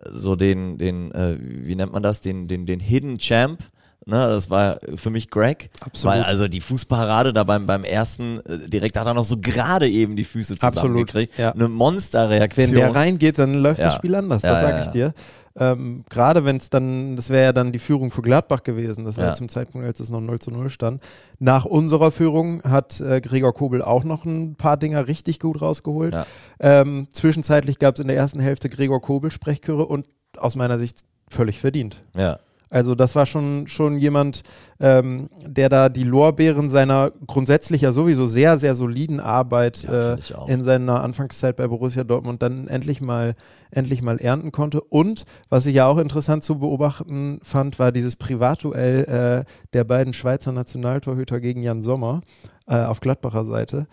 so 0.07 0.35
den, 0.35 0.77
den, 0.77 1.11
äh, 1.13 1.35
wie 1.39 1.73
nennt 1.73 1.91
man 1.91 2.03
das, 2.03 2.21
den, 2.21 2.47
den, 2.47 2.67
den 2.67 2.79
Hidden 2.79 3.17
Champ. 3.17 3.59
Ne, 4.05 4.17
das 4.27 4.49
war 4.49 4.79
für 4.95 5.09
mich 5.09 5.29
Greg. 5.29 5.69
Absolut. 5.79 6.15
Weil 6.17 6.23
also 6.23 6.47
die 6.49 6.59
Fußparade 6.59 7.31
da 7.31 7.43
beim, 7.45 7.65
beim 7.65 7.83
ersten, 7.85 8.39
äh, 8.41 8.67
direkt 8.69 8.97
hat 8.97 9.07
er 9.07 9.13
noch 9.13 9.23
so 9.23 9.37
gerade 9.37 9.87
eben 9.87 10.15
die 10.17 10.25
Füße 10.25 10.55
Absolut, 10.55 10.73
zusammengekriegt. 10.75 11.37
ja. 11.37 11.51
Eine 11.53 11.69
Monsterreaktion. 11.69 12.67
Wenn 12.71 12.75
der 12.75 12.93
reingeht, 12.95 13.39
dann 13.39 13.53
läuft 13.55 13.79
das 13.79 13.93
Ja. 13.93 13.97
Spiel 13.99 14.15
anders, 14.15 14.41
das 14.41 14.59
sage 14.61 14.81
ich 14.81 14.87
dir. 14.87 15.13
Ähm, 15.55 16.03
Gerade 16.09 16.43
wenn 16.45 16.57
es 16.57 16.69
dann, 16.71 17.15
das 17.15 17.29
wäre 17.29 17.43
ja 17.43 17.53
dann 17.53 17.71
die 17.71 17.77
Führung 17.79 18.09
für 18.09 18.23
Gladbach 18.23 18.63
gewesen, 18.63 19.05
das 19.05 19.17
war 19.17 19.27
Ja. 19.27 19.33
zum 19.35 19.49
Zeitpunkt, 19.49 19.85
als 19.85 19.99
es 19.99 20.09
noch 20.09 20.19
0 20.19 20.39
zu 20.39 20.49
0 20.51 20.69
stand. 20.69 21.01
Nach 21.39 21.63
unserer 21.63 22.11
Führung 22.11 22.63
hat 22.63 22.99
äh, 22.99 23.21
Gregor 23.21 23.53
Kobel 23.53 23.83
auch 23.83 24.03
noch 24.03 24.25
ein 24.25 24.55
paar 24.55 24.77
Dinger 24.77 25.07
richtig 25.07 25.39
gut 25.39 25.61
rausgeholt. 25.61 26.13
Ja. 26.15 26.25
Ähm, 26.59 27.07
zwischenzeitlich 27.13 27.77
gab 27.77 27.95
es 27.95 28.01
in 28.01 28.07
der 28.07 28.17
ersten 28.17 28.39
Hälfte 28.39 28.67
Gregor 28.67 28.99
Kobel 29.01 29.29
Sprechchöre 29.31 29.85
und 29.85 30.07
aus 30.37 30.55
meiner 30.55 30.79
Sicht 30.79 31.01
völlig 31.29 31.59
verdient. 31.59 32.01
Ja. 32.17 32.39
Also 32.73 32.95
das 32.95 33.13
war 33.15 33.27
schon, 33.27 33.67
schon 33.67 33.99
jemand, 33.99 34.41
ähm, 34.79 35.29
der 35.45 35.69
da 35.69 35.89
die 35.89 36.03
Lorbeeren 36.03 36.71
seiner 36.71 37.11
grundsätzlich 37.27 37.81
ja 37.81 37.91
sowieso 37.91 38.25
sehr, 38.25 38.57
sehr 38.57 38.73
soliden 38.73 39.19
Arbeit 39.19 39.83
Ja, 39.83 40.15
äh, 40.15 40.17
in 40.47 40.63
seiner 40.63 41.03
Anfangszeit 41.03 41.55
bei 41.55 41.67
Borussia 41.67 42.03
Dortmund 42.03 42.41
dann 42.41 42.67
endlich 42.67 42.99
mal, 42.99 43.35
endlich 43.69 44.01
mal 44.01 44.17
ernten 44.17 44.51
konnte. 44.51 44.81
Und 44.81 45.25
was 45.49 45.67
ich 45.67 45.75
ja 45.75 45.85
auch 45.85 45.99
interessant 45.99 46.43
zu 46.43 46.57
beobachten 46.57 47.39
fand, 47.43 47.77
war 47.77 47.91
dieses 47.91 48.15
Privatduell 48.15 49.43
äh, 49.45 49.51
der 49.73 49.83
beiden 49.83 50.15
Schweizer 50.15 50.51
Nationaltorhüter 50.51 51.39
gegen 51.39 51.61
Jan 51.61 51.83
Sommer 51.83 52.21
äh, 52.65 52.85
auf 52.85 53.01
Gladbacher 53.01 53.45
Seite. 53.45 53.85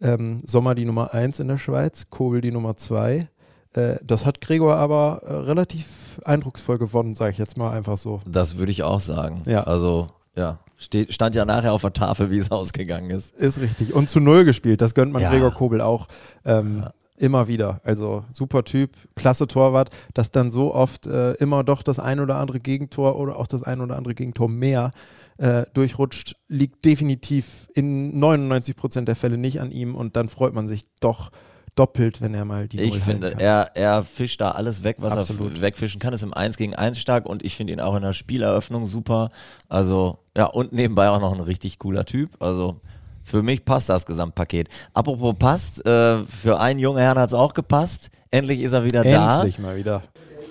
Ähm, 0.00 0.42
Sommer 0.46 0.76
die 0.76 0.84
Nummer 0.84 1.12
1 1.12 1.40
in 1.40 1.48
der 1.48 1.58
Schweiz, 1.58 2.06
Kobel 2.08 2.40
die 2.40 2.52
Nummer 2.52 2.76
2. 2.76 3.28
Äh, 3.72 3.96
das 4.04 4.26
hat 4.26 4.40
Gregor 4.40 4.76
aber 4.76 5.22
äh, 5.26 5.32
relativ 5.32 6.07
eindrucksvoll 6.24 6.78
gewonnen, 6.78 7.14
sage 7.14 7.32
ich 7.32 7.38
jetzt 7.38 7.56
mal 7.56 7.70
einfach 7.70 7.98
so. 7.98 8.20
Das 8.26 8.58
würde 8.58 8.72
ich 8.72 8.82
auch 8.82 9.00
sagen. 9.00 9.42
Ja. 9.46 9.64
Also, 9.64 10.08
ja. 10.36 10.58
Steht, 10.76 11.12
stand 11.12 11.34
ja 11.34 11.44
nachher 11.44 11.72
auf 11.72 11.80
der 11.80 11.92
Tafel, 11.92 12.30
wie 12.30 12.38
es 12.38 12.50
ausgegangen 12.52 13.10
ist. 13.10 13.34
Ist 13.36 13.60
richtig. 13.60 13.94
Und 13.94 14.10
zu 14.10 14.20
Null 14.20 14.44
gespielt. 14.44 14.80
Das 14.80 14.94
gönnt 14.94 15.12
man 15.12 15.22
Ja. 15.22 15.30
Gregor 15.30 15.52
Kobel 15.52 15.80
auch. 15.80 16.06
Ähm, 16.44 16.84
Immer 17.20 17.48
wieder. 17.48 17.80
Also 17.82 18.24
super 18.30 18.62
Typ, 18.62 18.92
klasse 19.16 19.48
Torwart, 19.48 19.90
dass 20.14 20.30
dann 20.30 20.52
so 20.52 20.72
oft 20.72 21.08
äh, 21.08 21.32
immer 21.34 21.64
doch 21.64 21.82
das 21.82 21.98
ein 21.98 22.20
oder 22.20 22.36
andere 22.36 22.60
Gegentor 22.60 23.18
oder 23.18 23.36
auch 23.40 23.48
das 23.48 23.64
ein 23.64 23.80
oder 23.80 23.96
andere 23.96 24.14
Gegentor 24.14 24.48
mehr 24.48 24.92
äh, 25.38 25.64
durchrutscht, 25.74 26.36
liegt 26.46 26.84
definitiv 26.84 27.68
in 27.74 28.16
99 28.20 28.76
Prozent 28.76 29.08
der 29.08 29.16
Fälle 29.16 29.36
nicht 29.36 29.60
an 29.60 29.72
ihm 29.72 29.96
und 29.96 30.14
dann 30.14 30.28
freut 30.28 30.54
man 30.54 30.68
sich 30.68 30.84
doch 31.00 31.30
doppelt, 31.78 32.20
wenn 32.20 32.34
er 32.34 32.44
mal 32.44 32.68
die 32.68 32.80
Ich 32.80 32.90
Null 32.90 33.00
finde, 33.00 33.34
er, 33.38 33.70
er 33.74 34.02
fischt 34.02 34.40
da 34.40 34.52
alles 34.52 34.84
weg, 34.84 34.96
was 34.98 35.16
Absolut. 35.16 35.56
er 35.56 35.62
wegfischen 35.62 36.00
kann, 36.00 36.12
ist 36.12 36.22
im 36.22 36.34
1 36.34 36.56
gegen 36.56 36.74
1 36.74 36.98
stark 36.98 37.26
und 37.26 37.44
ich 37.44 37.56
finde 37.56 37.72
ihn 37.72 37.80
auch 37.80 37.94
in 37.94 38.02
der 38.02 38.12
Spieleröffnung 38.12 38.86
super. 38.86 39.30
Also, 39.68 40.18
ja, 40.36 40.46
und 40.46 40.72
nebenbei 40.72 41.08
auch 41.08 41.20
noch 41.20 41.32
ein 41.32 41.40
richtig 41.40 41.78
cooler 41.78 42.04
Typ. 42.04 42.42
Also, 42.42 42.80
für 43.22 43.42
mich 43.42 43.64
passt 43.64 43.88
das 43.88 44.06
Gesamtpaket. 44.06 44.68
Apropos 44.94 45.36
passt, 45.38 45.86
äh, 45.86 46.18
für 46.24 46.58
einen 46.58 46.80
jungen 46.80 46.98
Herrn 46.98 47.18
hat 47.18 47.28
es 47.28 47.34
auch 47.34 47.54
gepasst. 47.54 48.10
Endlich 48.30 48.60
ist 48.60 48.72
er 48.72 48.84
wieder 48.84 49.04
Endlich 49.04 49.58
mal 49.58 49.76
wieder. 49.76 50.02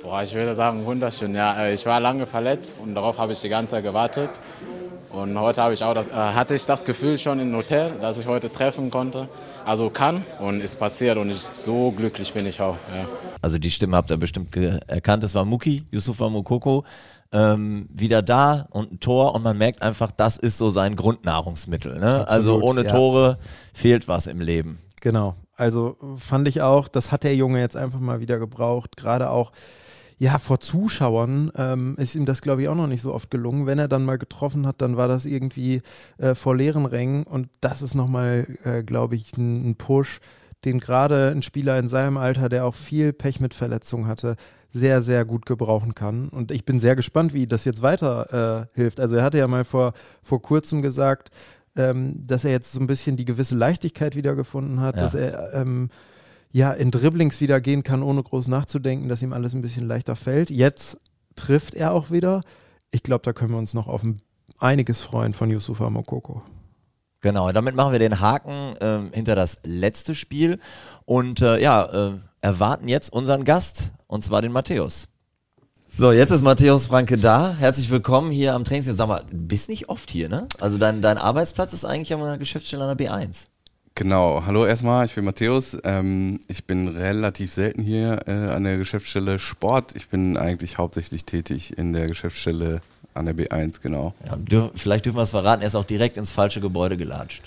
Boah, 0.03 0.23
ich 0.23 0.33
würde 0.33 0.53
sagen, 0.53 0.85
wunderschön. 0.85 1.35
Ja, 1.35 1.65
äh, 1.65 1.73
ich 1.73 1.85
war 1.85 1.99
lange 1.99 2.25
verletzt 2.25 2.77
und 2.81 2.95
darauf 2.95 3.17
habe 3.17 3.33
ich 3.33 3.41
die 3.41 3.49
ganze 3.49 3.71
Zeit 3.71 3.83
gewartet. 3.83 4.29
Und 5.11 5.39
heute 5.39 5.61
habe 5.61 5.73
ich 5.73 5.83
auch 5.83 5.93
das, 5.93 6.07
äh, 6.07 6.11
hatte 6.11 6.55
ich 6.55 6.65
das 6.65 6.83
Gefühl 6.83 7.17
schon 7.17 7.39
im 7.39 7.55
Hotel, 7.55 7.93
dass 8.01 8.17
ich 8.17 8.27
heute 8.27 8.51
treffen 8.51 8.91
konnte, 8.91 9.29
also 9.65 9.89
kann. 9.89 10.25
Und 10.39 10.61
ist 10.61 10.77
passiert 10.77 11.17
und 11.17 11.29
ich, 11.29 11.39
so 11.39 11.91
glücklich 11.91 12.33
bin 12.33 12.45
ich 12.45 12.61
auch. 12.61 12.75
Ja. 12.95 13.07
Also, 13.41 13.57
die 13.57 13.71
Stimme 13.71 13.95
habt 13.97 14.11
ihr 14.11 14.17
bestimmt 14.17 14.55
erkannt. 14.55 15.23
Das 15.23 15.33
war 15.35 15.45
Muki, 15.45 15.83
Yusufa 15.91 16.29
Mokoko. 16.29 16.83
Ähm, 17.33 17.89
wieder 17.91 18.21
da 18.21 18.67
und 18.69 18.93
ein 18.93 18.99
Tor 19.01 19.35
und 19.35 19.43
man 19.43 19.57
merkt 19.57 19.81
einfach, 19.81 20.11
das 20.11 20.37
ist 20.37 20.57
so 20.57 20.69
sein 20.69 20.95
Grundnahrungsmittel. 20.95 21.99
Ne? 21.99 22.25
also 22.25 22.55
Absolut, 22.55 22.63
ohne 22.63 22.83
ja. 22.85 22.91
Tore 22.91 23.37
fehlt 23.73 24.07
was 24.07 24.27
im 24.27 24.39
Leben. 24.39 24.79
Genau. 25.01 25.35
Also 25.57 25.97
fand 26.17 26.47
ich 26.47 26.61
auch, 26.61 26.87
das 26.87 27.11
hat 27.11 27.23
der 27.23 27.35
Junge 27.35 27.59
jetzt 27.59 27.75
einfach 27.75 27.99
mal 27.99 28.21
wieder 28.21 28.39
gebraucht. 28.39 28.95
Gerade 28.95 29.29
auch, 29.29 29.51
ja, 30.17 30.39
vor 30.39 30.59
Zuschauern 30.59 31.51
ähm, 31.55 31.95
ist 31.99 32.15
ihm 32.15 32.25
das, 32.25 32.41
glaube 32.41 32.63
ich, 32.63 32.67
auch 32.69 32.75
noch 32.75 32.87
nicht 32.87 33.01
so 33.01 33.13
oft 33.13 33.29
gelungen. 33.29 33.67
Wenn 33.67 33.77
er 33.79 33.87
dann 33.87 34.03
mal 34.03 34.17
getroffen 34.17 34.65
hat, 34.65 34.81
dann 34.81 34.97
war 34.97 35.07
das 35.07 35.25
irgendwie 35.25 35.79
äh, 36.17 36.33
vor 36.33 36.55
leeren 36.55 36.85
Rängen. 36.87 37.23
Und 37.23 37.49
das 37.61 37.81
ist 37.81 37.93
nochmal, 37.93 38.47
äh, 38.63 38.83
glaube 38.83 39.15
ich, 39.15 39.37
ein, 39.37 39.69
ein 39.69 39.75
Push, 39.75 40.19
den 40.65 40.79
gerade 40.79 41.29
ein 41.29 41.43
Spieler 41.43 41.77
in 41.77 41.87
seinem 41.87 42.17
Alter, 42.17 42.49
der 42.49 42.65
auch 42.65 42.73
viel 42.73 43.13
Pech 43.13 43.39
mit 43.39 43.53
Verletzungen 43.53 44.07
hatte, 44.07 44.35
sehr, 44.73 45.01
sehr 45.03 45.23
gut 45.23 45.45
gebrauchen 45.45 45.93
kann. 45.93 46.29
Und 46.29 46.51
ich 46.51 46.65
bin 46.65 46.79
sehr 46.79 46.95
gespannt, 46.95 47.33
wie 47.33 47.45
das 47.45 47.63
jetzt 47.65 47.81
weiter 47.83 48.67
äh, 48.73 48.75
hilft. 48.75 48.99
Also 48.99 49.15
er 49.17 49.23
hatte 49.23 49.37
ja 49.37 49.47
mal 49.47 49.65
vor, 49.65 49.93
vor 50.23 50.41
kurzem 50.41 50.81
gesagt, 50.81 51.29
ähm, 51.75 52.23
dass 52.25 52.43
er 52.43 52.51
jetzt 52.51 52.71
so 52.73 52.79
ein 52.79 52.87
bisschen 52.87 53.17
die 53.17 53.25
gewisse 53.25 53.55
Leichtigkeit 53.55 54.15
wiedergefunden 54.15 54.79
hat, 54.81 54.95
Ja. 54.95 55.01
dass 55.03 55.13
er 55.13 55.53
ähm, 55.53 55.89
ja 56.51 56.71
in 56.71 56.91
Dribblings 56.91 57.41
wieder 57.41 57.61
gehen 57.61 57.83
kann, 57.83 58.03
ohne 58.03 58.23
groß 58.23 58.47
nachzudenken, 58.47 59.09
dass 59.09 59.21
ihm 59.21 59.33
alles 59.33 59.53
ein 59.53 59.61
bisschen 59.61 59.87
leichter 59.87 60.15
fällt. 60.15 60.49
Jetzt 60.49 60.97
trifft 61.35 61.75
er 61.75 61.93
auch 61.93 62.11
wieder. 62.11 62.41
Ich 62.91 63.03
glaube, 63.03 63.23
da 63.23 63.33
können 63.33 63.51
wir 63.51 63.57
uns 63.57 63.73
noch 63.73 63.87
auf 63.87 64.03
ein, 64.03 64.17
einiges 64.57 65.01
freuen 65.01 65.33
von 65.33 65.49
Yusufa 65.49 65.89
Mokoko. 65.89 66.41
Genau, 67.21 67.51
damit 67.51 67.75
machen 67.75 67.91
wir 67.91 67.99
den 67.99 68.19
Haken 68.19 68.75
ähm, 68.79 69.11
hinter 69.13 69.35
das 69.35 69.59
letzte 69.63 70.15
Spiel 70.15 70.59
und 71.05 71.41
äh, 71.41 71.59
ja, 71.61 72.11
äh, 72.11 72.13
erwarten 72.41 72.87
jetzt 72.87 73.11
unseren 73.11 73.43
Gast, 73.43 73.91
und 74.05 74.23
zwar 74.23 74.41
den 74.41 74.51
Matthäus. 74.51 75.07
So, 75.89 76.11
jetzt 76.11 76.31
ist 76.31 76.43
Matthäus 76.43 76.87
Franke 76.87 77.17
da. 77.17 77.55
Herzlich 77.57 77.89
willkommen 77.89 78.29
hier 78.29 78.53
am 78.53 78.63
Trainingsplatz. 78.63 78.97
Sag 78.97 79.07
mal, 79.07 79.23
du 79.29 79.37
bist 79.37 79.69
nicht 79.69 79.89
oft 79.89 80.11
hier, 80.11 80.29
ne? 80.29 80.47
Also 80.59 80.77
dein, 80.77 81.01
dein 81.01 81.17
Arbeitsplatz 81.17 81.73
ist 81.73 81.85
eigentlich 81.85 82.13
an 82.13 82.21
einer 82.21 82.37
Geschäftsstelle 82.37 82.83
an 82.83 82.97
der 82.97 83.07
B1. 83.07 83.47
Genau, 83.97 84.43
hallo 84.45 84.63
erstmal, 84.63 85.07
ich 85.07 85.15
bin 85.15 85.25
Matthäus. 85.25 85.75
Ähm, 85.83 86.39
ich 86.47 86.65
bin 86.65 86.87
relativ 86.87 87.51
selten 87.51 87.81
hier 87.81 88.19
äh, 88.27 88.31
an 88.31 88.63
der 88.63 88.77
Geschäftsstelle 88.77 89.39
Sport. 89.39 89.95
Ich 89.95 90.07
bin 90.09 90.37
eigentlich 90.37 90.77
hauptsächlich 90.77 91.25
tätig 91.25 91.79
in 91.79 91.93
der 91.93 92.05
Geschäftsstelle 92.05 92.81
an 93.15 93.25
der 93.25 93.35
B1, 93.35 93.81
genau. 93.81 94.13
Ja, 94.23 94.35
dür 94.35 94.69
vielleicht 94.75 95.07
dürfen 95.07 95.17
wir 95.17 95.23
es 95.23 95.31
verraten, 95.31 95.63
er 95.63 95.69
ist 95.69 95.73
auch 95.73 95.83
direkt 95.83 96.17
ins 96.17 96.31
falsche 96.31 96.61
Gebäude 96.61 96.95
gelatscht. 96.95 97.41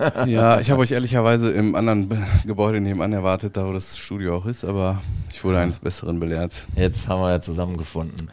Ja, 0.26 0.60
ich 0.60 0.70
habe 0.70 0.80
euch 0.80 0.90
ehrlicherweise 0.90 1.50
im 1.52 1.74
anderen 1.76 2.08
Gebäude 2.44 2.80
nebenan 2.80 3.12
erwartet, 3.12 3.56
da 3.56 3.66
wo 3.66 3.72
das 3.72 3.98
Studio 3.98 4.36
auch 4.36 4.46
ist, 4.46 4.64
aber 4.64 5.00
ich 5.30 5.42
wurde 5.44 5.58
eines 5.58 5.78
Besseren 5.78 6.18
belehrt. 6.18 6.66
Jetzt 6.74 7.08
haben 7.08 7.20
wir 7.20 7.30
ja 7.30 7.40
zusammengefunden. 7.40 8.30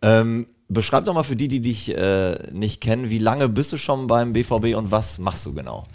Ähm, 0.00 0.46
beschreib 0.68 1.04
doch 1.06 1.14
mal 1.14 1.22
für 1.22 1.36
die, 1.36 1.48
die 1.48 1.60
dich 1.60 1.96
äh, 1.96 2.50
nicht 2.52 2.80
kennen, 2.80 3.10
wie 3.10 3.18
lange 3.18 3.48
bist 3.48 3.72
du 3.72 3.78
schon 3.78 4.06
beim 4.06 4.32
BVB 4.32 4.76
und 4.76 4.90
was 4.90 5.18
machst 5.18 5.44
du 5.46 5.54
genau? 5.54 5.86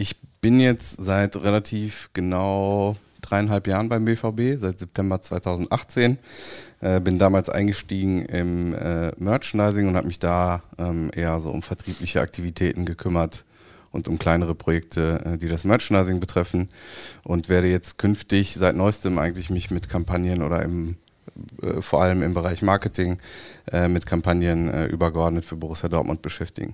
Ich 0.00 0.14
bin 0.40 0.60
jetzt 0.60 1.02
seit 1.02 1.34
relativ 1.34 2.10
genau 2.12 2.94
dreieinhalb 3.20 3.66
Jahren 3.66 3.88
beim 3.88 4.04
BVB, 4.04 4.56
seit 4.56 4.78
September 4.78 5.20
2018. 5.20 6.18
Äh, 6.80 7.00
bin 7.00 7.18
damals 7.18 7.48
eingestiegen 7.48 8.24
im 8.26 8.74
äh, 8.74 9.10
Merchandising 9.18 9.88
und 9.88 9.96
habe 9.96 10.06
mich 10.06 10.20
da 10.20 10.62
ähm, 10.78 11.10
eher 11.12 11.40
so 11.40 11.50
um 11.50 11.62
vertriebliche 11.62 12.20
Aktivitäten 12.20 12.84
gekümmert 12.84 13.44
und 13.90 14.06
um 14.06 14.20
kleinere 14.20 14.54
Projekte, 14.54 15.20
äh, 15.24 15.36
die 15.36 15.48
das 15.48 15.64
Merchandising 15.64 16.20
betreffen 16.20 16.68
und 17.24 17.48
werde 17.48 17.66
jetzt 17.66 17.98
künftig 17.98 18.54
seit 18.54 18.76
neuestem 18.76 19.18
eigentlich 19.18 19.50
mich 19.50 19.72
mit 19.72 19.88
Kampagnen 19.88 20.42
oder 20.42 20.62
im 20.62 20.96
äh, 21.60 21.82
vor 21.82 22.04
allem 22.04 22.22
im 22.22 22.34
Bereich 22.34 22.62
Marketing 22.62 23.18
äh, 23.72 23.88
mit 23.88 24.06
Kampagnen 24.06 24.68
äh, 24.68 24.86
übergeordnet 24.86 25.44
für 25.44 25.56
Borussia 25.56 25.88
Dortmund 25.88 26.22
beschäftigen. 26.22 26.72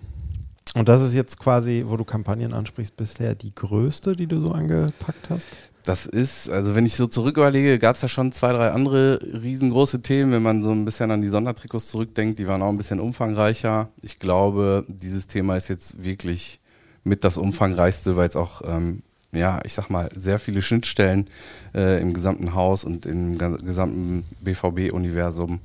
Und 0.74 0.88
das 0.88 1.02
ist 1.02 1.14
jetzt 1.14 1.38
quasi, 1.38 1.84
wo 1.86 1.96
du 1.96 2.04
Kampagnen 2.04 2.52
ansprichst, 2.52 2.96
bisher 2.96 3.34
die 3.34 3.54
größte, 3.54 4.16
die 4.16 4.26
du 4.26 4.40
so 4.40 4.52
angepackt 4.52 5.30
hast? 5.30 5.48
Das 5.84 6.06
ist, 6.06 6.48
also 6.48 6.74
wenn 6.74 6.86
ich 6.86 6.96
so 6.96 7.06
zurück 7.06 7.36
überlege, 7.36 7.78
gab 7.78 7.94
es 7.94 8.02
ja 8.02 8.08
schon 8.08 8.32
zwei, 8.32 8.52
drei 8.54 8.70
andere 8.70 9.20
riesengroße 9.22 10.00
Themen, 10.00 10.32
wenn 10.32 10.42
man 10.42 10.62
so 10.62 10.70
ein 10.70 10.86
bisschen 10.86 11.10
an 11.10 11.20
die 11.20 11.28
Sondertrikots 11.28 11.88
zurückdenkt, 11.88 12.38
die 12.38 12.46
waren 12.46 12.62
auch 12.62 12.70
ein 12.70 12.78
bisschen 12.78 13.00
umfangreicher. 13.00 13.90
Ich 14.00 14.18
glaube, 14.18 14.84
dieses 14.88 15.26
Thema 15.26 15.56
ist 15.56 15.68
jetzt 15.68 16.02
wirklich 16.02 16.58
mit 17.04 17.22
das 17.22 17.36
umfangreichste, 17.36 18.16
weil 18.16 18.28
es 18.28 18.34
auch, 18.34 18.62
ähm, 18.64 19.02
ja, 19.32 19.60
ich 19.64 19.74
sag 19.74 19.90
mal, 19.90 20.08
sehr 20.16 20.38
viele 20.38 20.62
Schnittstellen 20.62 21.28
äh, 21.74 22.00
im 22.00 22.14
gesamten 22.14 22.54
Haus 22.54 22.84
und 22.84 23.04
im 23.04 23.36
gesamten 23.36 24.24
BVB-Universum 24.40 25.60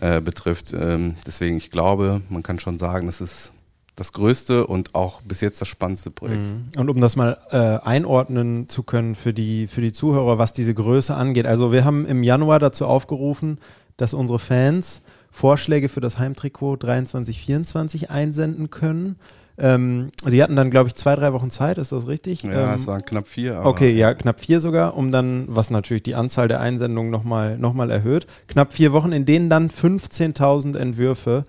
äh, 0.00 0.20
betrifft. 0.20 0.74
Ähm, 0.74 1.16
deswegen, 1.26 1.56
ich 1.56 1.70
glaube, 1.70 2.20
man 2.28 2.42
kann 2.42 2.60
schon 2.60 2.78
sagen, 2.78 3.08
es 3.08 3.22
ist 3.22 3.52
das 4.00 4.14
größte 4.14 4.66
und 4.66 4.94
auch 4.94 5.20
bis 5.20 5.42
jetzt 5.42 5.60
das 5.60 5.68
spannendste 5.68 6.10
Projekt. 6.10 6.48
Und 6.78 6.88
um 6.88 7.02
das 7.02 7.16
mal 7.16 7.36
äh, 7.50 7.86
einordnen 7.86 8.66
zu 8.66 8.82
können 8.82 9.14
für 9.14 9.34
die, 9.34 9.66
für 9.66 9.82
die 9.82 9.92
Zuhörer, 9.92 10.38
was 10.38 10.54
diese 10.54 10.72
Größe 10.72 11.14
angeht. 11.14 11.46
Also 11.46 11.70
wir 11.70 11.84
haben 11.84 12.06
im 12.06 12.22
Januar 12.22 12.58
dazu 12.58 12.86
aufgerufen, 12.86 13.58
dass 13.98 14.14
unsere 14.14 14.38
Fans 14.38 15.02
Vorschläge 15.30 15.90
für 15.90 16.00
das 16.00 16.18
Heimtrikot 16.18 16.76
23-24 16.76 18.08
einsenden 18.08 18.70
können. 18.70 19.16
Ähm, 19.58 20.12
die 20.26 20.42
hatten 20.42 20.56
dann, 20.56 20.70
glaube 20.70 20.88
ich, 20.88 20.94
zwei, 20.94 21.14
drei 21.14 21.34
Wochen 21.34 21.50
Zeit, 21.50 21.76
ist 21.76 21.92
das 21.92 22.06
richtig? 22.06 22.42
Ja, 22.42 22.72
ähm, 22.72 22.76
es 22.76 22.86
waren 22.86 23.04
knapp 23.04 23.28
vier. 23.28 23.60
Okay, 23.64 23.90
ja, 23.92 24.14
knapp 24.14 24.40
vier 24.40 24.62
sogar, 24.62 24.96
um 24.96 25.10
dann, 25.10 25.44
was 25.48 25.68
natürlich 25.68 26.04
die 26.04 26.14
Anzahl 26.14 26.48
der 26.48 26.60
Einsendungen 26.60 27.10
nochmal 27.10 27.58
noch 27.58 27.74
mal 27.74 27.90
erhöht. 27.90 28.26
Knapp 28.48 28.72
vier 28.72 28.94
Wochen, 28.94 29.12
in 29.12 29.26
denen 29.26 29.50
dann 29.50 29.68
15.000 29.68 30.78
Entwürfe 30.78 31.44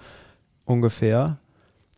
ungefähr 0.65 1.37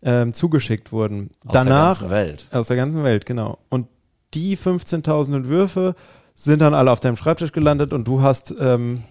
ähm, 0.04 0.34
zugeschickt 0.34 0.92
wurden. 0.92 1.32
Aus 1.46 1.54
Danach, 1.54 2.00
der 2.00 2.10
ganzen 2.10 2.10
Welt. 2.10 2.48
Aus 2.52 2.68
der 2.68 2.78
ganzen 2.78 3.04
Welt, 3.04 3.26
genau. 3.26 3.58
Und 3.70 3.88
die 4.34 4.58
15.000 4.58 5.36
Entwürfe 5.36 5.96
sind 6.34 6.62
dann 6.62 6.74
alle 6.74 6.92
auf 6.92 7.00
deinem 7.00 7.18
Schreibtisch 7.18 7.52
gelandet 7.52 7.94
und 7.94 8.08
du 8.08 8.22
hast 8.22 8.54
ähm, 8.60 9.04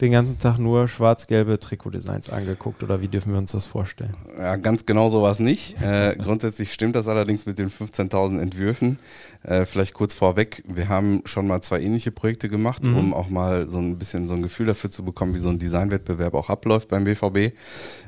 den 0.00 0.12
ganzen 0.12 0.38
Tag 0.38 0.58
nur 0.58 0.88
schwarz-gelbe 0.88 1.58
Trikotdesigns 1.58 2.28
angeguckt 2.28 2.82
oder 2.82 3.00
wie 3.00 3.08
dürfen 3.08 3.32
wir 3.32 3.38
uns 3.38 3.52
das 3.52 3.64
vorstellen? 3.64 4.14
Ja, 4.38 4.56
ganz 4.56 4.84
genau 4.84 5.08
so 5.08 5.22
war 5.22 5.32
es 5.32 5.38
nicht. 5.38 5.80
Äh, 5.80 6.16
grundsätzlich 6.18 6.72
stimmt 6.72 6.96
das 6.96 7.08
allerdings 7.08 7.46
mit 7.46 7.58
den 7.58 7.70
15.000 7.70 8.38
Entwürfen. 8.40 8.98
Äh, 9.42 9.64
vielleicht 9.64 9.94
kurz 9.94 10.12
vorweg, 10.12 10.62
wir 10.66 10.88
haben 10.90 11.22
schon 11.24 11.46
mal 11.46 11.62
zwei 11.62 11.80
ähnliche 11.80 12.10
Projekte 12.10 12.48
gemacht, 12.48 12.84
Mhm. 12.84 12.96
um 12.96 13.14
auch 13.14 13.30
mal 13.30 13.70
so 13.70 13.78
ein 13.78 13.96
bisschen 13.98 14.28
so 14.28 14.34
ein 14.34 14.42
Gefühl 14.42 14.66
dafür 14.66 14.90
zu 14.90 15.02
bekommen, 15.02 15.34
wie 15.34 15.38
so 15.38 15.48
ein 15.48 15.58
Designwettbewerb 15.58 16.34
auch 16.34 16.50
abläuft 16.50 16.88
beim 16.88 17.04
BVB. 17.04 17.52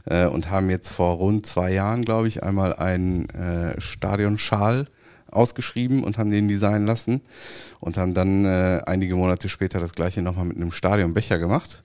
Äh, 0.04 0.26
und 0.26 0.50
haben 0.50 0.68
jetzt 0.68 0.90
vor 0.90 1.14
rund 1.16 1.46
zwei 1.46 1.72
Jahren, 1.72 2.02
glaube 2.02 2.28
ich, 2.28 2.42
einmal 2.42 2.74
einen 2.74 3.28
äh, 3.30 3.80
Stadionschal 3.80 4.88
ausgeschrieben 5.30 6.04
und 6.04 6.18
haben 6.18 6.30
den 6.30 6.48
designen 6.48 6.86
lassen 6.86 7.20
und 7.80 7.96
haben 7.96 8.14
dann 8.14 8.44
äh, 8.44 8.80
einige 8.86 9.14
Monate 9.16 9.48
später 9.48 9.78
das 9.78 9.92
gleiche 9.92 10.22
nochmal 10.22 10.46
mit 10.46 10.56
einem 10.56 10.72
Stadionbecher 10.72 11.38
gemacht, 11.38 11.84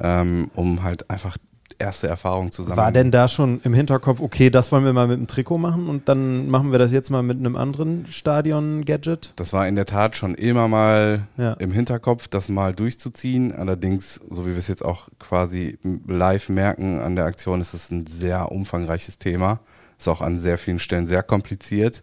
ähm, 0.00 0.50
um 0.54 0.82
halt 0.82 1.10
einfach 1.10 1.36
erste 1.78 2.08
Erfahrung 2.08 2.52
zusammen. 2.52 2.76
War 2.76 2.92
denn 2.92 3.10
da 3.10 3.28
schon 3.28 3.60
im 3.64 3.74
Hinterkopf, 3.74 4.20
okay, 4.20 4.50
das 4.50 4.72
wollen 4.72 4.84
wir 4.84 4.92
mal 4.92 5.06
mit 5.06 5.18
dem 5.18 5.26
Trikot 5.26 5.58
machen 5.58 5.88
und 5.88 6.08
dann 6.08 6.48
machen 6.48 6.72
wir 6.72 6.78
das 6.78 6.92
jetzt 6.92 7.10
mal 7.10 7.22
mit 7.22 7.38
einem 7.38 7.56
anderen 7.56 8.06
Stadion-Gadget? 8.08 9.32
Das 9.36 9.52
war 9.52 9.66
in 9.66 9.76
der 9.76 9.86
Tat 9.86 10.16
schon 10.16 10.34
immer 10.34 10.68
mal 10.68 11.26
ja. 11.36 11.54
im 11.54 11.72
Hinterkopf, 11.72 12.28
das 12.28 12.48
mal 12.48 12.74
durchzuziehen. 12.74 13.52
Allerdings, 13.52 14.20
so 14.30 14.46
wie 14.46 14.50
wir 14.50 14.58
es 14.58 14.68
jetzt 14.68 14.84
auch 14.84 15.08
quasi 15.18 15.78
live 16.06 16.48
merken 16.48 17.00
an 17.00 17.16
der 17.16 17.26
Aktion, 17.26 17.60
ist 17.60 17.74
es 17.74 17.90
ein 17.90 18.06
sehr 18.06 18.52
umfangreiches 18.52 19.18
Thema. 19.18 19.60
Ist 19.98 20.08
auch 20.08 20.20
an 20.20 20.40
sehr 20.40 20.58
vielen 20.58 20.78
Stellen 20.78 21.06
sehr 21.06 21.22
kompliziert, 21.22 22.02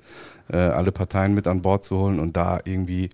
äh, 0.51 0.57
alle 0.57 0.91
Parteien 0.91 1.33
mit 1.33 1.47
an 1.47 1.61
Bord 1.61 1.83
zu 1.83 1.97
holen 1.97 2.19
und 2.19 2.35
da 2.37 2.59
irgendwie 2.63 3.09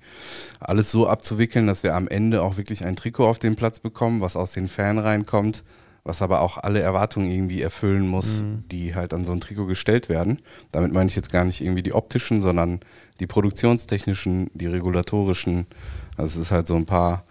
alles 0.59 0.91
so 0.91 1.07
abzuwickeln, 1.07 1.67
dass 1.67 1.83
wir 1.83 1.95
am 1.95 2.07
Ende 2.07 2.41
auch 2.41 2.57
wirklich 2.57 2.85
ein 2.85 2.95
Trikot 2.95 3.27
auf 3.27 3.39
den 3.39 3.55
Platz 3.55 3.79
bekommen, 3.79 4.21
was 4.21 4.35
aus 4.35 4.51
den 4.51 4.67
Fan 4.67 4.99
reinkommt 4.99 5.63
was 6.07 6.21
aber 6.21 6.39
auch 6.39 6.57
alle 6.57 6.79
Erwartungen 6.79 7.29
irgendwie 7.29 7.61
erfüllen 7.61 8.07
muss, 8.07 8.41
mhm. 8.41 8.63
die 8.71 8.95
halt 8.95 9.13
an 9.13 9.25
so 9.25 9.33
ein 9.33 9.41
Trikot 9.41 9.65
gestellt 9.65 10.07
werden. 10.07 10.39
Damit 10.71 10.93
meine 10.93 11.09
ich 11.09 11.17
jetzt 11.17 11.31
gar 11.31 11.43
nicht 11.43 11.59
irgendwie 11.59 11.83
die 11.83 11.93
optischen, 11.93 12.39
sondern 12.39 12.79
die 13.19 13.27
produktionstechnischen, 13.27 14.49
die 14.53 14.67
regulatorischen. 14.67 15.67
Also 16.15 16.39
es 16.39 16.47
ist 16.47 16.51
halt 16.51 16.65
so 16.65 16.75
ein 16.75 16.85
paar, 16.85 17.25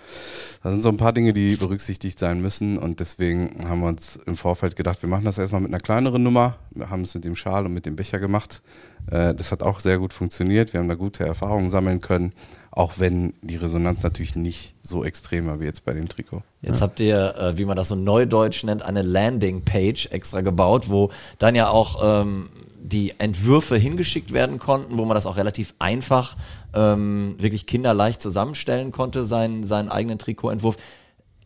da 0.63 0.71
sind 0.71 0.83
so 0.83 0.91
ein 0.91 0.99
paar 0.99 1.15
Dinge, 1.15 1.33
die 1.33 1.57
berücksichtigt 1.57 2.19
sein 2.19 2.41
müssen 2.43 2.79
und 2.79 3.01
deswegen 3.01 3.67
haben 3.67 3.81
wir 3.81 3.89
uns 3.89 4.17
im 4.27 4.37
Vorfeld 4.37 4.77
gedacht, 4.77 5.03
wir 5.03 5.09
machen 5.09 5.25
das 5.25 5.39
erstmal 5.39 5.63
mit 5.63 5.71
einer 5.71 5.81
kleineren 5.81 6.23
Nummer. 6.23 6.57
Wir 6.71 6.91
haben 6.91 7.03
es 7.03 7.15
mit 7.15 7.25
dem 7.25 7.35
Schal 7.35 7.65
und 7.65 7.73
mit 7.73 7.87
dem 7.87 7.97
Becher 7.97 8.21
gemacht. 8.21 8.63
Äh, 9.11 9.35
das 9.35 9.53
hat 9.53 9.63
auch 9.63 9.81
sehr 9.81 9.99
gut 9.99 10.13
funktioniert. 10.13 10.73
Wir 10.73 10.81
haben 10.81 10.89
da 10.89 10.95
gute 10.95 11.25
Erfahrungen 11.25 11.71
sammeln 11.71 12.01
können 12.01 12.33
auch 12.77 12.99
wenn 12.99 13.33
die 13.41 13.57
Resonanz 13.57 14.03
natürlich 14.03 14.37
nicht 14.37 14.75
so 14.83 15.03
extrem 15.03 15.47
war 15.47 15.61
wie 15.61 15.65
jetzt 15.65 15.87
bei 15.87 15.95
dem 15.95 16.11
Trikot. 16.11 16.43
Jetzt 16.61 16.81
ja. 16.81 16.83
habt 16.83 17.01
ihr, 17.01 17.35
äh, 17.35 17.57
wie 17.59 17.65
man 17.65 17.75
das 17.75 17.89
so 17.89 17.95
neudeutsch 17.95 18.65
nennt, 18.65 18.83
eine 18.83 19.01
Landing-Page 19.01 20.11
extra 20.13 20.43
gebaut, 20.43 20.91
wo 20.91 21.11
dann 21.39 21.55
ja 21.55 21.71
auch 21.71 22.23
ähm, 22.23 22.51
die 22.79 23.15
Entwürfe 23.17 23.79
hingeschickt 23.79 24.31
werden 24.35 24.59
konnten, 24.59 24.99
wo 24.99 25.07
man 25.07 25.15
das 25.15 25.25
auch 25.25 25.39
relativ 25.39 25.73
einfach 25.79 26.37
ähm, 26.75 27.37
wirklich 27.39 27.65
kinderleicht 27.65 28.21
zusammenstellen 28.21 28.93
konnte, 28.93 29.25
seinen, 29.25 29.65
seinen 29.65 29.89
eigenen 29.89 30.19
Trikotentwurf. 30.19 30.77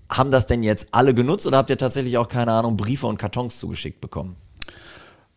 Haben 0.08 0.32
das 0.32 0.48
denn 0.48 0.64
jetzt 0.64 0.88
alle 0.90 1.14
genutzt 1.14 1.46
oder 1.46 1.58
habt 1.58 1.70
ihr 1.70 1.78
tatsächlich 1.78 2.18
auch, 2.18 2.28
keine 2.28 2.50
Ahnung, 2.50 2.76
Briefe 2.76 3.06
und 3.06 3.18
Kartons 3.18 3.60
zugeschickt 3.60 4.00
bekommen? 4.00 4.34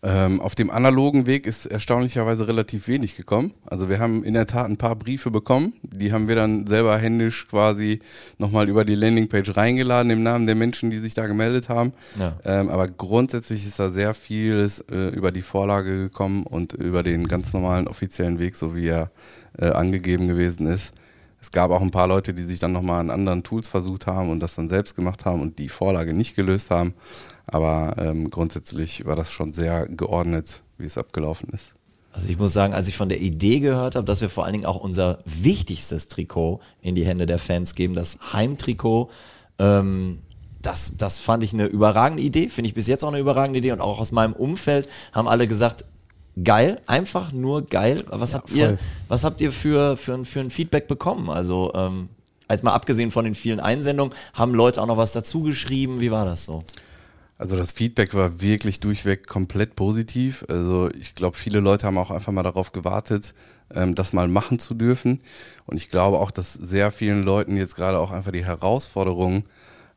Ähm, 0.06 0.42
auf 0.42 0.54
dem 0.54 0.70
analogen 0.70 1.28
Weg 1.28 1.46
ist 1.46 1.66
erstaunlicherweise 1.66 2.46
relativ 2.46 2.90
wenig 2.90 3.16
gekommen. 3.16 3.54
Also 3.66 3.88
wir 3.88 4.00
haben 4.00 4.26
in 4.26 4.34
der 4.34 4.48
Tat 4.48 4.66
ein 4.66 4.76
paar 4.76 4.98
Briefe 4.98 5.32
bekommen. 5.32 5.74
Die 5.82 6.12
haben 6.12 6.28
wir 6.28 6.36
dann 6.36 6.68
selber 6.68 6.98
händisch 6.98 7.48
quasi 7.48 8.00
nochmal 8.38 8.68
über 8.68 8.84
die 8.84 8.96
Landingpage 8.96 9.56
reingeladen 9.56 10.12
im 10.12 10.22
Namen 10.22 10.46
der 10.46 10.56
Menschen, 10.56 10.92
die 10.92 10.98
sich 10.98 11.14
da 11.14 11.26
gemeldet 11.26 11.70
haben. 11.70 11.94
Ja. 12.20 12.36
Ähm, 12.44 12.68
aber 12.68 12.90
grundsätzlich 12.90 13.66
ist 13.66 13.80
da 13.80 13.90
sehr 13.90 14.14
vieles 14.14 14.80
äh, 14.92 15.08
über 15.08 15.32
die 15.32 15.42
Vorlage 15.42 15.98
gekommen 15.98 16.44
und 16.44 16.74
über 16.74 17.02
den 17.02 17.30
ganz 17.30 17.54
normalen 17.54 17.88
offiziellen 17.88 18.40
Weg, 18.40 18.58
so 18.58 18.76
wie 18.76 18.88
er 18.88 19.10
äh, 19.58 19.68
angegeben 19.68 20.28
gewesen 20.28 20.68
ist. 20.68 20.94
Es 21.40 21.52
gab 21.52 21.72
auch 21.72 21.82
ein 21.82 21.92
paar 21.92 22.08
Leute, 22.08 22.34
die 22.34 22.44
sich 22.44 22.60
dann 22.60 22.72
nochmal 22.72 23.00
an 23.00 23.10
anderen 23.10 23.44
Tools 23.44 23.70
versucht 23.70 24.08
haben 24.08 24.30
und 24.30 24.40
das 24.42 24.56
dann 24.56 24.70
selbst 24.70 24.96
gemacht 24.96 25.26
haben 25.26 25.42
und 25.42 25.60
die 25.60 25.70
Vorlage 25.70 26.14
nicht 26.14 26.36
gelöst 26.36 26.72
haben. 26.72 26.94
Aber 27.46 27.96
ähm, 27.98 28.30
grundsätzlich 28.30 29.06
war 29.06 29.16
das 29.16 29.32
schon 29.32 29.54
sehr 29.54 29.88
geordnet, 29.88 30.64
wie 30.78 30.86
es 30.86 30.98
abgelaufen 30.98 31.50
ist. 31.50 31.74
Also 32.14 32.30
ich 32.30 32.38
muss 32.38 32.54
sagen, 32.54 32.74
als 32.74 32.88
ich 32.88 32.96
von 32.96 33.10
der 33.10 33.22
Idee 33.22 33.60
gehört 33.60 33.96
habe, 33.96 34.06
dass 34.06 34.22
wir 34.22 34.30
vor 34.30 34.46
allen 34.46 34.54
Dingen 34.54 34.66
auch 34.66 34.80
unser 34.80 35.20
wichtigstes 35.26 36.08
Trikot 36.08 36.62
in 36.82 36.94
die 36.94 37.06
Hände 37.06 37.26
der 37.26 37.40
Fans 37.40 37.74
geben, 37.74 37.96
das 37.96 38.20
Heimtrikot, 38.34 39.10
ähm, 39.58 40.20
das, 40.62 40.96
das 40.96 41.20
fand 41.20 41.44
ich 41.44 41.54
eine 41.54 41.66
überragende 41.66 42.24
Idee, 42.24 42.50
finde 42.50 42.70
ich 42.70 42.76
bis 42.76 42.88
jetzt 42.88 43.04
auch 43.04 43.10
eine 43.10 43.20
überragende 43.20 43.60
Idee 43.60 43.72
und 43.72 43.82
auch 43.82 44.00
aus 44.00 44.12
meinem 44.12 44.34
Umfeld 44.34 44.88
haben 45.12 45.28
alle 45.28 45.48
gesagt, 45.48 45.86
geil, 46.42 46.80
einfach 46.86 47.32
nur 47.32 47.64
geil. 47.64 48.04
Was 48.08 48.32
ja, 48.32 48.38
habt 48.38 48.50
voll. 48.52 48.60
ihr, 48.60 48.78
was 49.08 49.24
habt 49.24 49.42
ihr 49.42 49.52
für, 49.52 49.98
für, 49.98 50.24
für 50.24 50.40
ein 50.40 50.50
Feedback 50.50 50.88
bekommen? 50.88 51.30
Also, 51.30 51.72
ähm, 51.76 52.10
als 52.48 52.64
mal 52.64 52.74
abgesehen 52.74 53.12
von 53.12 53.26
den 53.26 53.36
vielen 53.36 53.60
Einsendungen, 53.60 54.14
haben 54.34 54.54
Leute 54.54 54.82
auch 54.82 54.88
noch 54.88 54.98
was 54.98 55.12
dazu 55.12 55.42
geschrieben? 55.42 56.00
Wie 56.00 56.12
war 56.12 56.26
das 56.26 56.46
so? 56.46 56.64
Also 57.38 57.58
das 57.58 57.72
Feedback 57.72 58.14
war 58.14 58.42
wirklich 58.42 58.80
durchweg 58.80 59.28
komplett 59.28 59.76
positiv. 59.76 60.46
Also 60.48 60.90
ich 60.92 61.16
glaube, 61.16 61.36
viele 61.36 61.60
Leute 61.60 61.88
haben 61.88 61.98
auch 61.98 62.12
einfach 62.12 62.32
mal 62.32 62.44
darauf 62.44 62.72
gewartet, 62.72 63.34
ähm, 63.74 63.96
das 63.96 64.14
mal 64.14 64.28
machen 64.28 64.60
zu 64.60 64.76
dürfen. 64.76 65.20
Und 65.66 65.78
ich 65.78 65.90
glaube 65.90 66.20
auch, 66.20 66.32
dass 66.32 66.54
sehr 66.54 66.92
vielen 66.92 67.24
Leuten 67.24 67.58
jetzt 67.58 67.76
gerade 67.76 68.00
auch 68.00 68.12
einfach 68.12 68.32
die 68.32 68.46
Herausforderung 68.46 69.46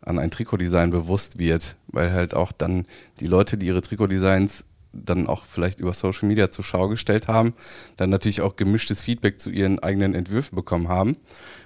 an 0.01 0.19
ein 0.19 0.31
Trikotdesign 0.31 0.91
bewusst 0.91 1.39
wird, 1.39 1.77
weil 1.89 2.13
halt 2.13 2.35
auch 2.35 2.53
dann 2.53 2.87
die 3.21 3.27
Leute, 3.27 3.59
die 3.59 3.67
ihre 3.67 3.83
Trikotdesigns 3.83 4.65
dann 4.93 5.27
auch 5.27 5.45
vielleicht 5.45 5.79
über 5.79 5.93
Social 5.93 6.29
Media 6.29 6.51
zur 6.51 6.65
Schau 6.65 6.89
gestellt 6.89 7.29
haben, 7.29 7.53
dann 7.99 8.09
natürlich 8.09 8.41
auch 8.41 8.57
gemischtes 8.57 9.03
Feedback 9.03 9.41
zu 9.41 9.51
ihren 9.51 9.79
eigenen 9.79 10.15
Entwürfen 10.15 10.57
bekommen 10.57 10.89
haben, 10.89 11.17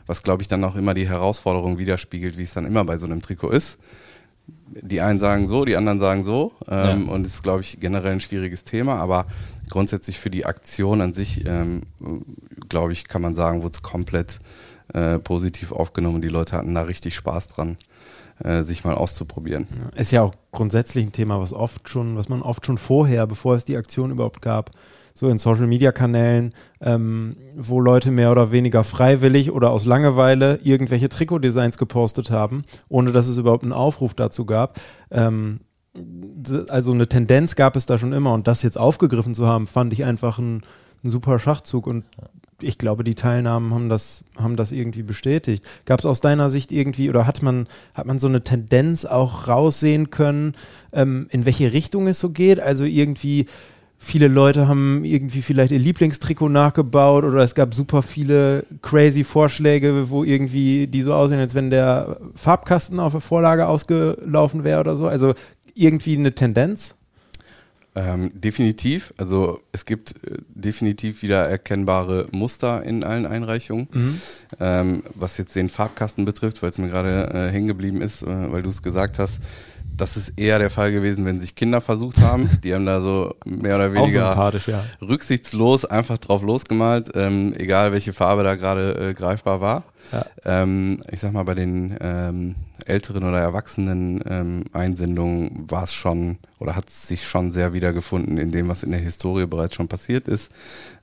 was 0.06 0.22
glaube 0.22 0.42
ich 0.42 0.48
dann 0.48 0.64
auch 0.64 0.74
immer 0.74 0.94
die 0.94 1.08
Herausforderung 1.08 1.78
widerspiegelt, 1.78 2.38
wie 2.38 2.42
es 2.42 2.54
dann 2.54 2.66
immer 2.66 2.84
bei 2.84 2.96
so 2.96 3.06
einem 3.06 3.22
Trikot 3.22 3.50
ist. 3.50 3.78
Die 4.82 5.00
einen 5.00 5.18
sagen 5.18 5.46
so, 5.46 5.64
die 5.64 5.76
anderen 5.76 5.98
sagen 5.98 6.22
so 6.22 6.52
ähm, 6.68 7.06
ja. 7.06 7.12
und 7.12 7.26
es 7.26 7.34
ist 7.34 7.42
glaube 7.42 7.62
ich 7.62 7.80
generell 7.80 8.12
ein 8.12 8.20
schwieriges 8.20 8.64
Thema, 8.64 8.96
aber 8.96 9.26
grundsätzlich 9.68 10.18
für 10.18 10.30
die 10.30 10.46
Aktion 10.46 11.00
an 11.00 11.14
sich, 11.14 11.44
ähm, 11.46 11.82
glaube 12.68 12.92
ich, 12.92 13.08
kann 13.08 13.22
man 13.22 13.34
sagen, 13.34 13.62
wurde 13.62 13.74
es 13.74 13.82
komplett 13.82 14.40
äh, 14.92 15.18
positiv 15.18 15.72
aufgenommen. 15.72 16.20
Die 16.20 16.28
Leute 16.28 16.56
hatten 16.56 16.74
da 16.74 16.82
richtig 16.82 17.14
Spaß 17.14 17.48
dran. 17.48 17.76
Äh, 18.42 18.62
sich 18.62 18.84
mal 18.84 18.94
auszuprobieren. 18.94 19.66
Ja, 19.70 20.00
ist 20.00 20.12
ja 20.12 20.22
auch 20.22 20.32
grundsätzlich 20.50 21.04
ein 21.04 21.12
Thema, 21.12 21.40
was 21.40 21.52
oft 21.52 21.90
schon, 21.90 22.16
was 22.16 22.30
man 22.30 22.40
oft 22.40 22.64
schon 22.64 22.78
vorher, 22.78 23.26
bevor 23.26 23.54
es 23.54 23.66
die 23.66 23.76
Aktion 23.76 24.10
überhaupt 24.10 24.40
gab, 24.40 24.70
so 25.14 25.28
in 25.28 25.38
Social 25.38 25.66
Media 25.66 25.92
Kanälen, 25.92 26.54
ähm, 26.80 27.36
wo 27.56 27.80
Leute 27.80 28.10
mehr 28.10 28.30
oder 28.30 28.52
weniger 28.52 28.84
freiwillig 28.84 29.50
oder 29.50 29.70
aus 29.70 29.84
Langeweile 29.84 30.60
irgendwelche 30.62 31.08
Trikotdesigns 31.08 31.78
gepostet 31.78 32.30
haben, 32.30 32.64
ohne 32.88 33.12
dass 33.12 33.28
es 33.28 33.38
überhaupt 33.38 33.64
einen 33.64 33.72
Aufruf 33.72 34.14
dazu 34.14 34.44
gab. 34.46 34.80
Ähm, 35.10 35.60
also 36.68 36.92
eine 36.92 37.08
Tendenz 37.08 37.56
gab 37.56 37.76
es 37.76 37.86
da 37.86 37.98
schon 37.98 38.12
immer 38.12 38.32
und 38.32 38.46
das 38.46 38.62
jetzt 38.62 38.78
aufgegriffen 38.78 39.34
zu 39.34 39.46
haben, 39.46 39.66
fand 39.66 39.92
ich 39.92 40.04
einfach 40.04 40.38
ein, 40.38 40.62
ein 41.02 41.10
super 41.10 41.38
Schachzug 41.38 41.86
und 41.86 42.04
ich 42.62 42.78
glaube, 42.78 43.04
die 43.04 43.14
Teilnahmen 43.14 43.72
haben 43.72 43.88
das, 43.88 44.24
haben 44.36 44.56
das 44.56 44.72
irgendwie 44.72 45.02
bestätigt. 45.02 45.64
Gab 45.86 46.00
es 46.00 46.06
aus 46.06 46.20
deiner 46.20 46.50
Sicht 46.50 46.72
irgendwie 46.72 47.08
oder 47.08 47.26
hat 47.26 47.42
man, 47.42 47.66
hat 47.94 48.06
man 48.06 48.18
so 48.18 48.28
eine 48.28 48.42
Tendenz 48.42 49.04
auch 49.04 49.48
raussehen 49.48 50.10
können, 50.10 50.54
ähm, 50.92 51.26
in 51.30 51.46
welche 51.46 51.72
Richtung 51.72 52.06
es 52.06 52.20
so 52.20 52.30
geht? 52.30 52.60
Also 52.60 52.84
irgendwie, 52.84 53.46
viele 54.02 54.28
Leute 54.28 54.66
haben 54.66 55.04
irgendwie 55.04 55.42
vielleicht 55.42 55.72
ihr 55.72 55.78
Lieblingstrikot 55.78 56.48
nachgebaut 56.48 57.22
oder 57.22 57.44
es 57.44 57.54
gab 57.54 57.74
super 57.74 58.02
viele 58.02 58.64
crazy 58.80 59.24
Vorschläge, 59.24 60.08
wo 60.08 60.24
irgendwie 60.24 60.86
die 60.86 61.02
so 61.02 61.12
aussehen, 61.14 61.38
als 61.38 61.54
wenn 61.54 61.70
der 61.70 62.18
Farbkasten 62.34 62.98
auf 62.98 63.12
der 63.12 63.20
Vorlage 63.20 63.68
ausgelaufen 63.68 64.64
wäre 64.64 64.80
oder 64.80 64.96
so. 64.96 65.06
Also 65.06 65.34
irgendwie 65.74 66.16
eine 66.16 66.34
Tendenz? 66.34 66.94
Ähm, 67.94 68.32
definitiv. 68.34 69.12
Also 69.18 69.60
es 69.72 69.84
gibt 69.84 70.14
äh, 70.24 70.38
definitiv 70.48 71.22
wieder 71.22 71.46
erkennbare 71.46 72.26
Muster 72.30 72.82
in 72.82 73.04
allen 73.04 73.26
Einreichungen. 73.26 73.88
Mhm. 73.92 74.20
Ähm, 74.60 75.02
was 75.14 75.36
jetzt 75.36 75.54
den 75.56 75.68
Farbkasten 75.68 76.24
betrifft, 76.24 76.62
weil 76.62 76.70
es 76.70 76.78
mir 76.78 76.88
gerade 76.88 77.30
äh, 77.34 77.52
hängen 77.52 77.66
geblieben 77.66 78.00
ist, 78.00 78.22
äh, 78.22 78.52
weil 78.52 78.62
du 78.62 78.70
es 78.70 78.82
gesagt 78.82 79.18
hast, 79.18 79.40
das 80.00 80.16
ist 80.16 80.38
eher 80.38 80.58
der 80.58 80.70
Fall 80.70 80.92
gewesen, 80.92 81.24
wenn 81.24 81.40
sich 81.40 81.54
Kinder 81.54 81.80
versucht 81.80 82.18
haben. 82.18 82.48
Die 82.64 82.74
haben 82.74 82.86
da 82.86 83.00
so 83.00 83.34
mehr 83.44 83.76
oder 83.76 83.92
weniger 83.92 84.34
ja. 84.66 84.84
rücksichtslos 85.00 85.84
einfach 85.84 86.18
drauf 86.18 86.42
losgemalt, 86.42 87.10
ähm, 87.14 87.54
egal 87.56 87.92
welche 87.92 88.12
Farbe 88.12 88.42
da 88.42 88.54
gerade 88.54 89.10
äh, 89.10 89.14
greifbar 89.14 89.60
war. 89.60 89.84
Ja. 90.12 90.24
Ähm, 90.44 90.98
ich 91.10 91.20
sag 91.20 91.32
mal, 91.32 91.44
bei 91.44 91.54
den 91.54 91.96
ähm, 92.00 92.56
älteren 92.86 93.24
oder 93.24 93.38
erwachsenen 93.38 94.22
ähm, 94.26 94.64
Einsendungen 94.72 95.70
war 95.70 95.84
es 95.84 95.94
schon 95.94 96.38
oder 96.58 96.74
hat 96.74 96.88
es 96.88 97.06
sich 97.06 97.26
schon 97.26 97.52
sehr 97.52 97.72
wiedergefunden 97.72 98.38
in 98.38 98.50
dem, 98.50 98.68
was 98.68 98.82
in 98.82 98.90
der 98.90 99.00
Historie 99.00 99.46
bereits 99.46 99.74
schon 99.74 99.88
passiert 99.88 100.28
ist. 100.28 100.50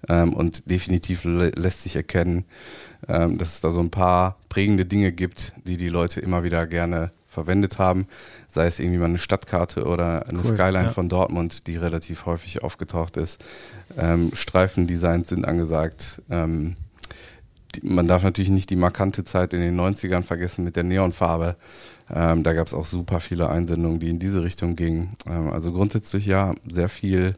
Ähm, 0.10 0.34
und 0.34 0.70
definitiv 0.70 1.24
lässt 1.24 1.84
sich 1.84 1.96
erkennen, 1.96 2.46
ähm, 3.08 3.38
dass 3.38 3.56
es 3.56 3.62
da 3.62 3.72
so 3.72 3.80
ein 3.80 3.92
paar 3.92 4.38
prägende 4.50 4.86
Dinge 4.86 5.12
gibt, 5.12 5.54
die 5.66 5.78
die 5.78 5.90
Leute 5.90 6.20
immer 6.20 6.44
wieder 6.44 6.66
gerne 6.66 7.12
verwendet 7.28 7.78
haben 7.78 8.08
sei 8.50 8.68
es 8.68 8.80
irgendwie 8.80 8.98
mal 8.98 9.06
eine 9.06 9.18
Stadtkarte 9.18 9.86
oder 9.86 10.28
eine 10.28 10.40
cool, 10.40 10.46
Skyline 10.46 10.86
ja. 10.86 10.92
von 10.92 11.10
Dortmund, 11.10 11.68
die 11.68 11.76
relativ 11.76 12.26
häufig 12.26 12.63
aufgetaucht 12.63 13.18
ist. 13.18 13.44
Ähm, 13.98 14.32
Streifendesigns 14.34 15.30
sind 15.30 15.46
angesagt. 15.46 16.22
Ähm, 16.30 16.76
die, 17.76 17.86
man 17.86 18.08
darf 18.08 18.24
natürlich 18.24 18.50
nicht 18.50 18.70
die 18.70 18.76
markante 18.76 19.24
Zeit 19.24 19.54
in 19.54 19.60
den 19.60 19.80
90ern 19.80 20.24
vergessen 20.24 20.63
mit 20.63 20.76
der 20.76 20.84
Neonfarbe. 20.84 21.56
Ähm, 22.10 22.44
da 22.44 22.54
gab 22.54 22.68
es 22.68 22.74
auch 22.74 22.86
super 22.86 23.20
viele 23.20 23.50
Einsendungen, 23.50 24.00
die 24.00 24.10
in 24.10 24.20
diese 24.20 24.44
Richtung 24.44 24.76
gingen. 24.76 25.18
Ähm, 25.28 25.52
also 25.52 25.74
grundsätzlich 25.74 26.26
ja, 26.26 26.56
sehr 26.68 26.90
viel 26.90 27.36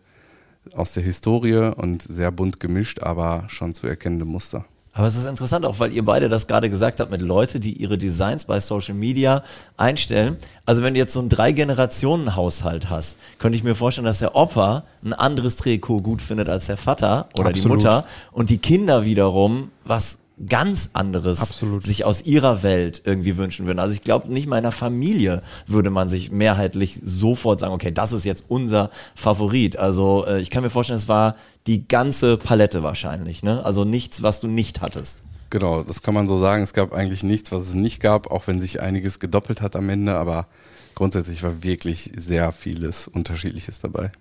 aus 0.74 0.94
der 0.94 1.02
Historie 1.02 1.74
und 1.76 2.04
sehr 2.04 2.32
bunt 2.32 2.60
gemischt, 2.60 3.02
aber 3.02 3.46
schon 3.48 3.74
zu 3.74 3.88
erkennende 3.88 4.26
Muster. 4.26 4.66
Aber 4.94 5.08
es 5.08 5.16
ist 5.16 5.26
interessant, 5.26 5.66
auch 5.66 5.80
weil 5.80 5.94
ihr 5.94 6.04
beide 6.04 6.30
das 6.30 6.48
gerade 6.48 6.70
gesagt 6.70 7.00
habt 7.00 7.12
mit 7.12 7.22
Leute, 7.22 7.60
die 7.60 7.74
ihre 7.74 7.98
Designs 7.98 8.46
bei 8.46 8.60
Social 8.60 8.96
Media 8.96 9.44
einstellen. 9.78 10.38
Also 10.66 10.84
wenn 10.84 10.94
du 10.94 11.00
jetzt 11.00 11.14
so 11.14 11.20
einen 11.20 11.30
Drei-Generationen-Haushalt 11.30 12.90
hast, 12.90 13.18
könnte 13.38 13.58
ich 13.58 13.64
mir 13.64 13.76
vorstellen, 13.76 14.06
dass 14.06 14.20
der 14.20 14.36
Opa 14.36 14.84
ein 15.04 15.14
anderes 15.14 15.56
Trikot 15.56 16.02
gut 16.02 16.22
findet 16.22 16.50
als 16.50 16.66
der 16.66 16.78
Vater 16.78 17.30
oder 17.36 17.52
die 17.52 17.60
Absolut. 17.60 17.78
Mutter 17.78 18.06
und 18.32 18.50
die 18.50 18.58
Kinder 18.58 19.06
wiederum 19.06 19.72
was 19.86 20.18
ganz 20.48 20.92
anderes 20.94 21.42
Absolut. 21.42 21.84
sich 21.84 22.06
aus 22.06 22.22
ihrer 22.26 22.64
Welt 22.64 23.02
irgendwie 23.06 23.38
wünschen 23.38 23.66
würden. 23.66 23.80
Also 23.80 23.94
ich 23.94 24.04
glaube, 24.04 24.32
nicht 24.32 24.48
mal 24.48 24.58
in 24.58 24.66
einer 24.66 24.72
Familie 24.72 25.42
würde 25.68 25.90
man 25.90 26.08
sich 26.08 26.32
mehrheitlich 26.32 27.00
sofort 27.04 27.60
sagen, 27.60 27.74
okay, 27.74 27.92
das 27.92 28.12
ist 28.14 28.26
jetzt 28.26 28.46
unser 28.48 28.90
Favorit. 29.16 29.78
Also 29.78 30.26
äh, 30.28 30.40
ich 30.40 30.50
kann 30.50 30.64
mir 30.64 30.70
vorstellen, 30.70 30.98
es 30.98 31.08
war 31.08 31.36
die 31.68 31.88
ganze 31.88 32.38
Palette 32.38 32.84
wahrscheinlich. 32.84 33.44
Ne? 33.44 33.64
Also 33.66 33.84
nichts, 33.84 34.24
was 34.24 34.40
du 34.40 34.48
nicht 34.48 34.82
hattest. 34.82 35.24
Genau, 35.50 35.84
das 35.84 36.02
kann 36.04 36.14
man 36.14 36.28
so 36.28 36.38
sagen. 36.38 36.64
Es 36.64 36.74
gab 36.74 36.94
eigentlich 36.94 37.24
nichts, 37.24 37.52
was 37.52 37.64
es 37.64 37.74
nicht 37.74 38.00
gab, 38.02 38.32
auch 38.32 38.48
wenn 38.48 38.62
sich 38.62 38.82
einiges 38.82 39.20
gedoppelt 39.20 39.62
hat 39.62 39.76
am 39.76 39.90
Ende, 39.90 40.16
aber 40.16 40.48
grundsätzlich 40.96 41.44
war 41.44 41.64
wirklich 41.64 42.12
sehr 42.16 42.52
vieles 42.52 43.08
Unterschiedliches 43.08 43.80
dabei. 43.80 44.12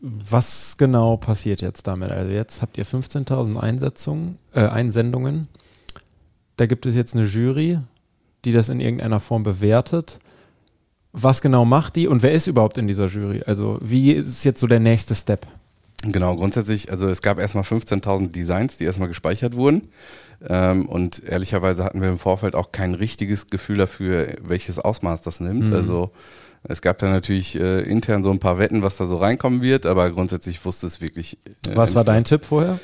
Was 0.00 0.76
genau 0.76 1.16
passiert 1.16 1.62
jetzt 1.62 1.86
damit? 1.86 2.10
Also 2.10 2.30
jetzt 2.30 2.60
habt 2.60 2.76
ihr 2.76 2.84
15.000 2.84 3.58
Einsetzungen, 3.58 4.38
äh, 4.52 4.60
Einsendungen. 4.60 5.48
Da 6.56 6.66
gibt 6.66 6.86
es 6.86 6.94
jetzt 6.94 7.14
eine 7.14 7.24
Jury, 7.24 7.78
die 8.44 8.52
das 8.52 8.68
in 8.68 8.80
irgendeiner 8.80 9.20
Form 9.20 9.42
bewertet. 9.42 10.18
Was 11.12 11.40
genau 11.40 11.64
macht 11.64 11.96
die 11.96 12.08
und 12.08 12.22
wer 12.22 12.32
ist 12.32 12.46
überhaupt 12.46 12.78
in 12.78 12.88
dieser 12.88 13.06
Jury? 13.06 13.42
Also 13.46 13.78
wie 13.80 14.12
ist 14.12 14.44
jetzt 14.44 14.60
so 14.60 14.66
der 14.66 14.80
nächste 14.80 15.14
Step? 15.14 15.46
Genau, 16.02 16.36
grundsätzlich, 16.36 16.90
also 16.90 17.08
es 17.08 17.22
gab 17.22 17.38
erstmal 17.38 17.64
15.000 17.64 18.30
Designs, 18.30 18.76
die 18.76 18.84
erstmal 18.84 19.08
gespeichert 19.08 19.56
wurden. 19.56 19.88
Ähm, 20.46 20.86
und 20.86 21.22
ehrlicherweise 21.24 21.84
hatten 21.84 22.02
wir 22.02 22.08
im 22.08 22.18
Vorfeld 22.18 22.54
auch 22.54 22.72
kein 22.72 22.94
richtiges 22.94 23.46
Gefühl 23.46 23.78
dafür, 23.78 24.36
welches 24.42 24.78
Ausmaß 24.78 25.22
das 25.22 25.40
nimmt. 25.40 25.68
Mhm. 25.68 25.74
Also 25.74 26.10
es 26.62 26.82
gab 26.82 26.98
da 26.98 27.08
natürlich 27.08 27.58
äh, 27.58 27.80
intern 27.80 28.22
so 28.22 28.30
ein 28.30 28.38
paar 28.38 28.58
Wetten, 28.58 28.82
was 28.82 28.96
da 28.96 29.06
so 29.06 29.16
reinkommen 29.16 29.62
wird, 29.62 29.86
aber 29.86 30.10
grundsätzlich 30.10 30.62
wusste 30.64 30.86
es 30.86 31.00
wirklich. 31.00 31.38
Äh, 31.46 31.76
Was 31.76 31.94
war 31.94 32.04
dein 32.04 32.24
Tipp 32.24 32.44
vorher? 32.44 32.78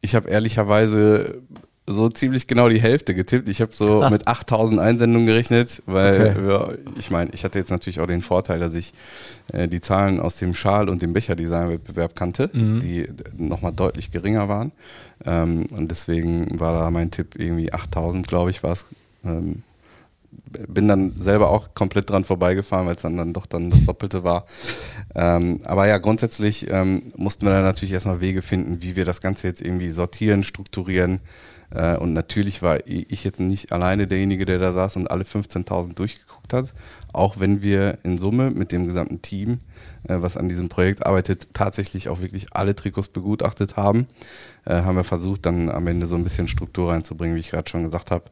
Ich 0.00 0.14
habe 0.14 0.28
ehrlicherweise 0.28 1.42
so 1.88 2.08
ziemlich 2.08 2.46
genau 2.48 2.68
die 2.68 2.80
Hälfte 2.80 3.14
getippt. 3.14 3.48
Ich 3.48 3.60
habe 3.60 3.72
so 3.72 4.06
mit 4.10 4.26
8000 4.26 4.80
Einsendungen 4.80 5.26
gerechnet, 5.26 5.82
weil 5.86 6.30
Okay. 6.30 6.44
wir, 6.44 6.78
ich 6.98 7.10
meine, 7.10 7.30
ich 7.32 7.44
hatte 7.44 7.58
jetzt 7.58 7.70
natürlich 7.70 8.00
auch 8.00 8.06
den 8.06 8.22
Vorteil, 8.22 8.58
dass 8.58 8.74
ich 8.74 8.92
äh, 9.52 9.68
die 9.68 9.80
Zahlen 9.80 10.18
aus 10.20 10.36
dem 10.36 10.52
Schal- 10.54 10.88
und 10.88 11.00
dem 11.02 11.12
Becherdesign-Wettbewerb 11.12 12.16
kannte, 12.16 12.50
Mhm. 12.52 12.80
die 12.80 13.08
nochmal 13.36 13.72
deutlich 13.72 14.10
geringer 14.10 14.48
waren. 14.48 14.72
Ähm, 15.24 15.66
und 15.70 15.90
deswegen 15.90 16.58
war 16.58 16.72
da 16.74 16.90
mein 16.90 17.10
Tipp 17.10 17.34
irgendwie 17.38 17.72
8000, 17.72 18.26
glaube 18.26 18.50
ich, 18.50 18.62
war 18.62 18.72
es. 18.72 18.86
Ähm, 19.24 19.62
bin 20.68 20.86
dann 20.88 21.12
selber 21.12 21.50
auch 21.50 21.74
komplett 21.74 22.10
dran 22.10 22.24
vorbeigefahren, 22.24 22.86
weil 22.86 22.94
es 22.96 23.02
dann, 23.02 23.16
dann 23.16 23.32
doch 23.32 23.46
dann 23.46 23.70
das 23.70 23.84
Doppelte 23.86 24.22
war. 24.24 24.44
Ähm, 25.14 25.60
aber 25.64 25.86
ja, 25.86 25.98
grundsätzlich 25.98 26.70
ähm, 26.70 27.12
mussten 27.16 27.46
wir 27.46 27.52
dann 27.52 27.62
natürlich 27.64 27.92
erstmal 27.92 28.20
Wege 28.20 28.42
finden, 28.42 28.82
wie 28.82 28.96
wir 28.96 29.04
das 29.04 29.20
Ganze 29.20 29.46
jetzt 29.46 29.62
irgendwie 29.62 29.90
sortieren, 29.90 30.42
strukturieren. 30.44 31.20
Äh, 31.70 31.96
und 31.96 32.12
natürlich 32.12 32.62
war 32.62 32.86
ich 32.86 33.24
jetzt 33.24 33.40
nicht 33.40 33.72
alleine 33.72 34.06
derjenige, 34.06 34.44
der 34.44 34.58
da 34.58 34.72
saß 34.72 34.96
und 34.96 35.10
alle 35.10 35.24
15.000 35.24 35.94
durchgeguckt 35.94 36.52
hat. 36.52 36.74
Auch 37.12 37.40
wenn 37.40 37.62
wir 37.62 37.98
in 38.02 38.18
Summe 38.18 38.50
mit 38.50 38.72
dem 38.72 38.86
gesamten 38.86 39.22
Team, 39.22 39.60
äh, 40.08 40.16
was 40.20 40.36
an 40.36 40.48
diesem 40.48 40.68
Projekt 40.68 41.06
arbeitet, 41.06 41.48
tatsächlich 41.54 42.08
auch 42.08 42.20
wirklich 42.20 42.48
alle 42.52 42.74
Trikots 42.74 43.08
begutachtet 43.08 43.76
haben, 43.76 44.06
äh, 44.64 44.74
haben 44.82 44.96
wir 44.96 45.04
versucht, 45.04 45.46
dann 45.46 45.70
am 45.70 45.86
Ende 45.86 46.06
so 46.06 46.16
ein 46.16 46.24
bisschen 46.24 46.48
Struktur 46.48 46.92
reinzubringen, 46.92 47.36
wie 47.36 47.40
ich 47.40 47.50
gerade 47.50 47.68
schon 47.68 47.84
gesagt 47.84 48.10
habe, 48.10 48.24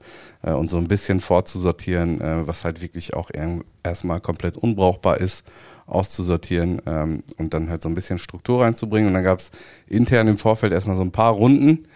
äh, 0.42 0.52
und 0.52 0.70
so 0.70 0.78
ein 0.78 0.88
bisschen 0.88 1.20
vorzusortieren, 1.20 2.20
äh, 2.20 2.46
was 2.46 2.64
halt 2.64 2.82
wirklich 2.82 3.14
auch 3.14 3.30
eher- 3.32 3.60
erstmal 3.82 4.20
komplett 4.20 4.56
unbrauchbar 4.56 5.18
ist, 5.18 5.44
auszusortieren 5.86 6.80
ähm, 6.86 7.22
und 7.38 7.52
dann 7.54 7.68
halt 7.68 7.82
so 7.82 7.88
ein 7.88 7.94
bisschen 7.94 8.18
Struktur 8.18 8.62
reinzubringen. 8.62 9.08
Und 9.08 9.14
dann 9.14 9.24
gab 9.24 9.38
es 9.38 9.50
intern 9.88 10.28
im 10.28 10.38
Vorfeld 10.38 10.72
erstmal 10.72 10.96
so 10.96 11.02
ein 11.02 11.12
paar 11.12 11.32
Runden, 11.32 11.86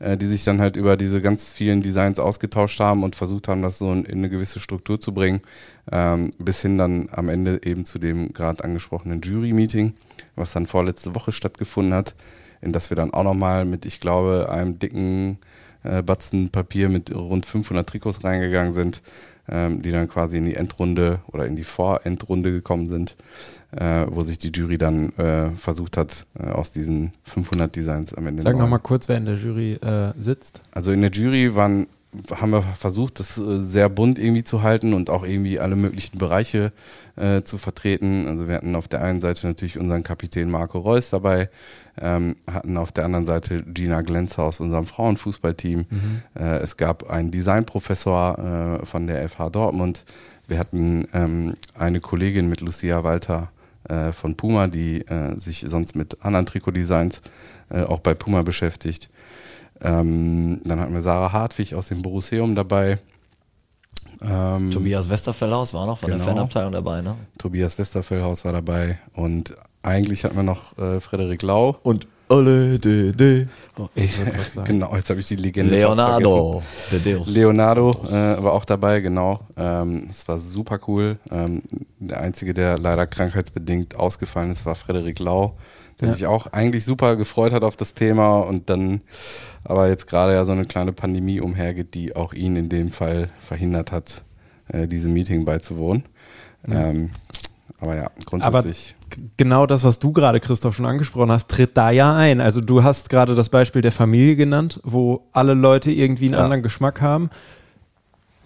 äh, 0.00 0.16
die 0.16 0.26
sich 0.26 0.44
dann 0.44 0.60
halt 0.60 0.76
über 0.76 0.96
diese 0.96 1.20
ganz 1.20 1.50
vielen 1.50 1.82
Designs 1.82 2.18
ausgetauscht 2.18 2.80
haben 2.80 3.02
und 3.02 3.16
versucht 3.16 3.48
haben, 3.48 3.62
das 3.62 3.78
so 3.78 3.92
in, 3.92 4.04
in 4.04 4.18
eine 4.18 4.30
gewisse 4.30 4.60
Struktur 4.60 5.00
zu 5.00 5.12
bringen, 5.12 5.40
ähm, 5.90 6.30
bis 6.38 6.62
hin 6.62 6.78
dann 6.78 7.08
am 7.12 7.28
Ende 7.28 7.60
eben 7.64 7.84
zu 7.84 7.98
dem 7.98 8.32
gerade 8.32 8.62
angesprochenen 8.62 9.20
Jury-Meeting, 9.20 9.94
was 10.36 10.52
dann 10.52 10.66
vorletzte 10.66 11.14
Woche 11.14 11.32
stattgefunden 11.32 11.94
hat, 11.94 12.14
in 12.60 12.72
das 12.72 12.90
wir 12.90 12.96
dann 12.96 13.12
auch 13.12 13.24
nochmal 13.24 13.64
mit, 13.64 13.86
ich 13.86 14.00
glaube, 14.00 14.48
einem 14.50 14.78
dicken 14.78 15.38
äh, 15.82 16.02
Batzen 16.02 16.50
Papier 16.50 16.88
mit 16.88 17.14
rund 17.14 17.46
500 17.46 17.88
Trikots 17.88 18.24
reingegangen 18.24 18.72
sind, 18.72 19.02
ähm, 19.50 19.82
die 19.82 19.90
dann 19.90 20.08
quasi 20.08 20.36
in 20.38 20.44
die 20.44 20.54
Endrunde 20.54 21.20
oder 21.28 21.46
in 21.46 21.56
die 21.56 21.64
Vorendrunde 21.64 22.50
gekommen 22.50 22.86
sind, 22.86 23.16
äh, 23.72 24.06
wo 24.08 24.22
sich 24.22 24.38
die 24.38 24.50
Jury 24.50 24.78
dann 24.78 25.10
äh, 25.14 25.50
versucht 25.52 25.96
hat, 25.96 26.26
äh, 26.38 26.48
aus 26.48 26.72
diesen 26.72 27.12
500 27.24 27.74
Designs 27.74 28.14
am 28.14 28.26
Ende 28.26 28.42
Sag 28.42 28.56
nochmal 28.56 28.80
kurz, 28.80 29.08
wer 29.08 29.16
in 29.16 29.24
der 29.24 29.36
Jury 29.36 29.74
äh, 29.74 30.12
sitzt. 30.18 30.60
also 30.72 30.92
in 30.92 31.00
der 31.00 31.10
Jury 31.10 31.54
waren, 31.54 31.86
haben 32.34 32.50
wir 32.50 32.62
versucht, 32.62 33.20
das 33.20 33.38
äh, 33.38 33.60
sehr 33.60 33.88
bunt 33.88 34.18
irgendwie 34.18 34.44
zu 34.44 34.62
halten 34.62 34.94
und 34.94 35.10
auch 35.10 35.24
irgendwie 35.24 35.60
alle 35.60 35.76
möglichen 35.76 36.18
Bereiche 36.18 36.72
äh, 37.16 37.42
zu 37.42 37.58
vertreten. 37.58 38.26
Also 38.26 38.48
wir 38.48 38.54
hatten 38.56 38.74
auf 38.74 38.88
der 38.88 39.02
einen 39.02 39.20
Seite 39.20 39.46
natürlich 39.46 39.78
unseren 39.78 40.02
Kapitän 40.02 40.50
Marco 40.50 40.78
Reus 40.78 41.10
dabei, 41.10 41.50
ähm, 42.00 42.36
hatten 42.50 42.76
auf 42.76 42.92
der 42.92 43.04
anderen 43.04 43.26
Seite 43.26 43.62
Gina 43.62 44.00
Glenzer 44.00 44.44
aus 44.44 44.60
unserem 44.60 44.86
Frauenfußballteam. 44.86 45.86
Mhm. 45.90 46.22
Äh, 46.34 46.58
es 46.58 46.76
gab 46.76 47.10
einen 47.10 47.30
Designprofessor 47.30 48.80
äh, 48.82 48.86
von 48.86 49.06
der 49.06 49.28
FH 49.28 49.50
Dortmund. 49.50 50.04
Wir 50.46 50.58
hatten 50.58 51.06
ähm, 51.12 51.54
eine 51.78 52.00
Kollegin 52.00 52.48
mit 52.48 52.62
Lucia 52.62 53.04
Walter 53.04 53.50
äh, 53.86 54.12
von 54.12 54.34
Puma, 54.34 54.66
die 54.66 55.02
äh, 55.02 55.38
sich 55.38 55.64
sonst 55.68 55.94
mit 55.94 56.24
anderen 56.24 56.46
Trikotdesigns 56.46 57.20
auch 57.70 58.00
bei 58.00 58.14
Puma 58.14 58.40
beschäftigt. 58.40 59.10
Ähm, 59.80 60.60
dann 60.64 60.80
hatten 60.80 60.94
wir 60.94 61.02
Sarah 61.02 61.32
Hartwig 61.32 61.74
aus 61.74 61.88
dem 61.88 62.02
Borusseum 62.02 62.54
dabei. 62.54 62.98
Ähm, 64.20 64.70
Tobias 64.72 65.08
Westerfellhaus 65.08 65.72
war 65.74 65.86
noch 65.86 65.98
von 65.98 66.10
der 66.10 66.18
Genau. 66.18 66.30
Fanabteilung 66.30 66.72
dabei, 66.72 67.00
ne? 67.02 67.14
Tobias 67.38 67.78
Westerfellhaus 67.78 68.44
war 68.44 68.52
dabei 68.52 68.98
und 69.14 69.54
eigentlich 69.82 70.24
hatten 70.24 70.36
wir 70.36 70.42
noch 70.42 70.76
äh, 70.78 71.00
Frederik 71.00 71.42
Lau. 71.42 71.76
Und 71.82 72.08
Ole 72.30 72.78
de 72.78 73.12
de. 73.12 73.46
Ich 73.94 74.16
grad 74.18 74.50
sagen. 74.52 74.66
Genau, 74.66 74.94
jetzt 74.96 75.08
habe 75.08 75.20
ich 75.20 75.26
die 75.28 75.36
Legende. 75.36 75.70
Leonardo 75.74 76.62
de. 76.90 77.14
Deus. 77.14 77.28
Leonardo 77.32 77.92
äh, 78.08 78.12
war 78.42 78.52
auch 78.52 78.64
dabei, 78.64 79.00
genau. 79.00 79.40
Ähm, 79.56 80.08
Es 80.10 80.26
war 80.26 80.38
super 80.40 80.78
cool. 80.88 81.18
Ähm, 81.30 81.62
der 82.00 82.20
einzige, 82.20 82.54
der 82.54 82.76
leider 82.78 83.06
krankheitsbedingt 83.06 83.96
ausgefallen 83.96 84.50
ist, 84.50 84.66
war 84.66 84.74
Frederik 84.74 85.20
Lau, 85.20 85.56
der 86.00 86.08
Ja. 86.08 86.14
sich 86.14 86.26
auch 86.26 86.48
eigentlich 86.48 86.84
super 86.84 87.14
gefreut 87.16 87.52
hat 87.52 87.62
auf 87.62 87.76
das 87.76 87.94
Thema 87.94 88.40
und 88.40 88.68
dann 88.68 89.00
aber 89.64 89.88
jetzt 89.88 90.06
gerade 90.08 90.32
ja 90.32 90.44
so 90.44 90.52
eine 90.52 90.64
kleine 90.64 90.92
Pandemie 90.92 91.40
umhergeht, 91.40 91.94
die 91.94 92.16
auch 92.16 92.32
ihn 92.34 92.56
in 92.56 92.68
dem 92.68 92.90
Fall 92.90 93.28
verhindert 93.38 93.92
hat, 93.92 94.22
äh, 94.68 94.88
diesem 94.88 95.12
Meeting 95.12 95.44
beizuwohnen. 95.44 96.02
Ähm, 96.68 97.10
aber 97.80 97.96
ja, 97.96 98.10
grundsätzlich. 98.26 98.94
G- 99.10 99.20
Genau 99.36 99.66
das, 99.66 99.84
was 99.84 99.98
du 99.98 100.12
gerade, 100.12 100.40
Christoph, 100.40 100.76
schon 100.76 100.86
angesprochen 100.86 101.30
hast, 101.32 101.48
tritt 101.48 101.76
da 101.76 101.90
ja 101.90 102.14
ein. 102.16 102.40
Also 102.40 102.60
du 102.60 102.82
hast 102.82 103.08
gerade 103.10 103.34
das 103.34 103.48
Beispiel 103.48 103.82
der 103.82 103.92
Familie 103.92 104.36
genannt, 104.36 104.80
wo 104.84 105.22
alle 105.32 105.54
Leute 105.54 105.90
irgendwie 105.90 106.26
einen 106.26 106.34
Ja. 106.34 106.44
anderen 106.44 106.62
Geschmack 106.62 107.00
haben, 107.00 107.30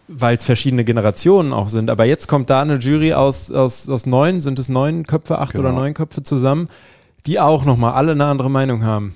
weil 0.09 0.37
es 0.37 0.45
verschiedene 0.45 0.85
Generationen 0.85 1.53
auch 1.53 1.69
sind. 1.69 1.89
Aber 1.91 2.05
jetzt 2.05 2.29
kommt 2.29 2.51
da 2.51 2.63
eine 2.63 2.77
Jury 2.77 3.15
aus, 3.15 3.51
aus, 3.51 3.89
aus 3.89 4.07
neun, 4.07 4.41
sind 4.41 4.59
es 4.59 4.69
neun 4.69 5.07
Köpfe, 5.07 5.39
acht 5.39 5.53
Genau. 5.55 5.69
oder 5.69 5.77
neun 5.79 5.95
Köpfe 5.95 6.23
zusammen, 6.23 6.69
die 7.27 7.41
auch 7.41 7.65
nochmal 7.65 7.95
alle 7.95 8.13
eine 8.13 8.27
andere 8.27 8.51
Meinung 8.51 8.85
haben. 8.85 9.15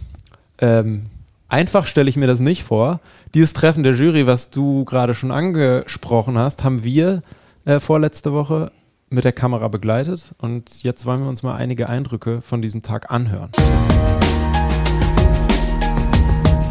Ähm, 0.59 1.05
einfach 1.49 1.87
stelle 1.87 2.09
ich 2.09 2.17
mir 2.17 2.27
das 2.27 2.41
nicht 2.41 2.63
vor. 2.65 3.01
Dieses 3.35 3.53
Treffen 3.53 3.83
der 3.83 3.95
Jury, 3.95 4.27
was 4.27 4.51
du 4.51 4.85
gerade 4.85 5.15
schon 5.15 5.31
angesprochen 5.31 6.39
hast, 6.39 6.65
haben 6.65 6.83
wir 6.85 7.23
äh, 7.67 7.81
vorletzte 7.81 8.33
Woche 8.33 8.71
mit 9.09 9.25
der 9.25 9.33
Kamera 9.33 9.69
begleitet 9.69 10.35
und 10.39 10.83
jetzt 10.83 11.07
wollen 11.07 11.21
wir 11.21 11.29
uns 11.29 11.43
mal 11.43 11.55
einige 11.55 11.89
Eindrücke 11.89 12.43
von 12.43 12.61
diesem 12.61 12.83
Tag 12.83 13.11
anhören. 13.11 13.51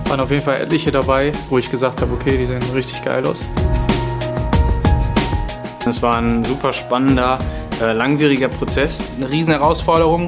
Waren 0.08 0.19
auf 0.19 0.32
jeden 0.32 0.43
Fall 0.43 0.62
etliche 0.62 0.91
dabei, 0.91 1.32
wo 1.50 1.58
ich 1.58 1.71
gesagt 1.71 2.02
habe, 2.02 2.13
okay, 2.13 2.38
die 2.38 2.45
sehen 2.45 2.62
richtig 2.74 3.04
geil 3.04 3.26
aus. 3.26 3.48
Es 5.88 6.02
war 6.02 6.17
ein 6.17 6.43
super 6.43 6.74
spannender, 6.74 7.38
äh, 7.82 7.93
langwieriger 7.93 8.50
Prozess, 8.50 9.04
eine 9.15 9.30
riesen 9.30 9.54
Herausforderung. 9.54 10.26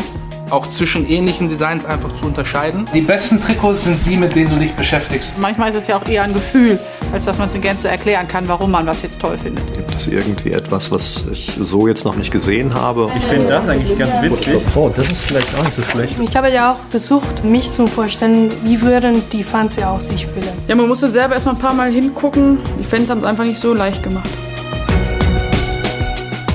Auch 0.50 0.68
zwischen 0.70 1.08
ähnlichen 1.10 1.50
Designs 1.50 1.86
einfach 1.86 2.14
zu 2.16 2.26
unterscheiden. 2.26 2.86
Die 2.94 3.02
besten 3.02 3.40
Trikots 3.42 3.84
sind 3.84 4.00
die, 4.06 4.18
mit 4.18 4.36
denen 4.36 4.50
du 4.50 4.58
dich 4.58 4.74
beschäftigst. 4.74 5.34
Manchmal 5.40 5.72
ist 5.72 5.78
es 5.78 5.88
ja 5.88 5.98
auch 5.98 6.08
eher 6.08 6.24
ein 6.24 6.34
Gefühl, 6.34 6.80
als 7.12 7.26
dass 7.26 7.38
man 7.38 7.48
es 7.50 7.56
in 7.56 7.62
Gänze 7.62 7.88
erklären 7.88 8.28
kann, 8.28 8.48
warum 8.48 8.72
man 8.72 8.86
was 8.86 9.02
jetzt 9.02 9.20
toll 9.20 9.38
findet. 9.38 9.66
Gibt 9.74 9.94
es 9.94 10.08
irgendwie 10.08 10.52
etwas, 10.52 10.92
was 10.92 11.26
ich 11.32 11.54
so 11.60 11.88
jetzt 11.88 12.06
noch 12.06 12.16
nicht 12.16 12.32
gesehen 12.32 12.74
habe? 12.74 13.08
Ich 13.18 13.24
finde 13.24 13.48
das 13.48 13.70
eigentlich 13.70 13.98
ganz 13.98 14.22
witzig. 14.22 14.62
Oh, 14.76 14.90
das 14.96 15.08
ist 15.08 15.22
vielleicht 15.24 15.58
auch 15.58 15.64
nicht 15.64 15.76
so 15.76 15.84
schlecht. 15.84 16.16
Ich 16.22 16.36
habe 16.36 16.50
ja 16.50 16.74
auch 16.74 16.78
versucht, 16.90 17.44
mich 17.44 17.72
zu 17.72 17.88
vorstellen, 17.88 18.50
wie 18.64 18.82
würden 18.82 19.22
die 19.32 19.44
Fans 19.44 19.76
ja 19.76 19.92
auch 19.92 20.02
sich 20.02 20.26
fühlen. 20.26 20.50
Ja, 20.68 20.76
man 20.76 20.88
musste 20.88 21.10
selber 21.10 21.34
erstmal 21.34 21.56
ein 21.56 21.62
paar 21.62 21.74
Mal 21.74 21.92
hingucken. 21.92 22.60
Die 22.80 22.84
Fans 22.84 23.10
haben 23.10 23.20
es 23.20 23.26
einfach 23.26 23.44
nicht 23.44 23.60
so 23.60 23.74
leicht 23.74 24.04
gemacht. 24.04 24.30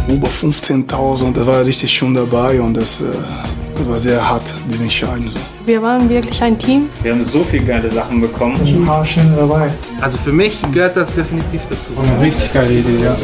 Über 0.09 0.29
15.000, 0.29 1.33
das 1.33 1.47
war 1.47 1.65
richtig 1.65 1.93
schon 1.97 2.15
dabei 2.15 2.61
und 2.61 2.75
das, 2.75 3.01
äh, 3.01 3.07
das 3.75 3.89
war 3.89 3.99
sehr 3.99 4.29
hart, 4.29 4.55
diese 4.71 4.85
Entscheidung. 4.85 5.31
Wir 5.65 5.83
waren 5.83 6.09
wirklich 6.09 6.43
ein 6.43 6.59
Team. 6.59 6.89
Wir 7.03 7.13
haben 7.13 7.25
so 7.25 7.45
viele 7.45 7.65
geile 7.65 7.91
Sachen 7.91 8.21
bekommen. 8.21 8.57
Ein 8.65 8.85
paar 8.85 9.05
schöne 9.05 9.37
dabei. 9.37 9.71
Also 10.01 10.19
für 10.19 10.33
mich 10.33 10.61
gehört 10.73 10.97
das 10.97 11.15
definitiv 11.15 11.63
dazu. 11.69 11.93
Eine 12.01 12.21
richtig 12.21 12.53
geile 12.53 12.73
Idee, 12.73 13.05
ja. 13.05 13.17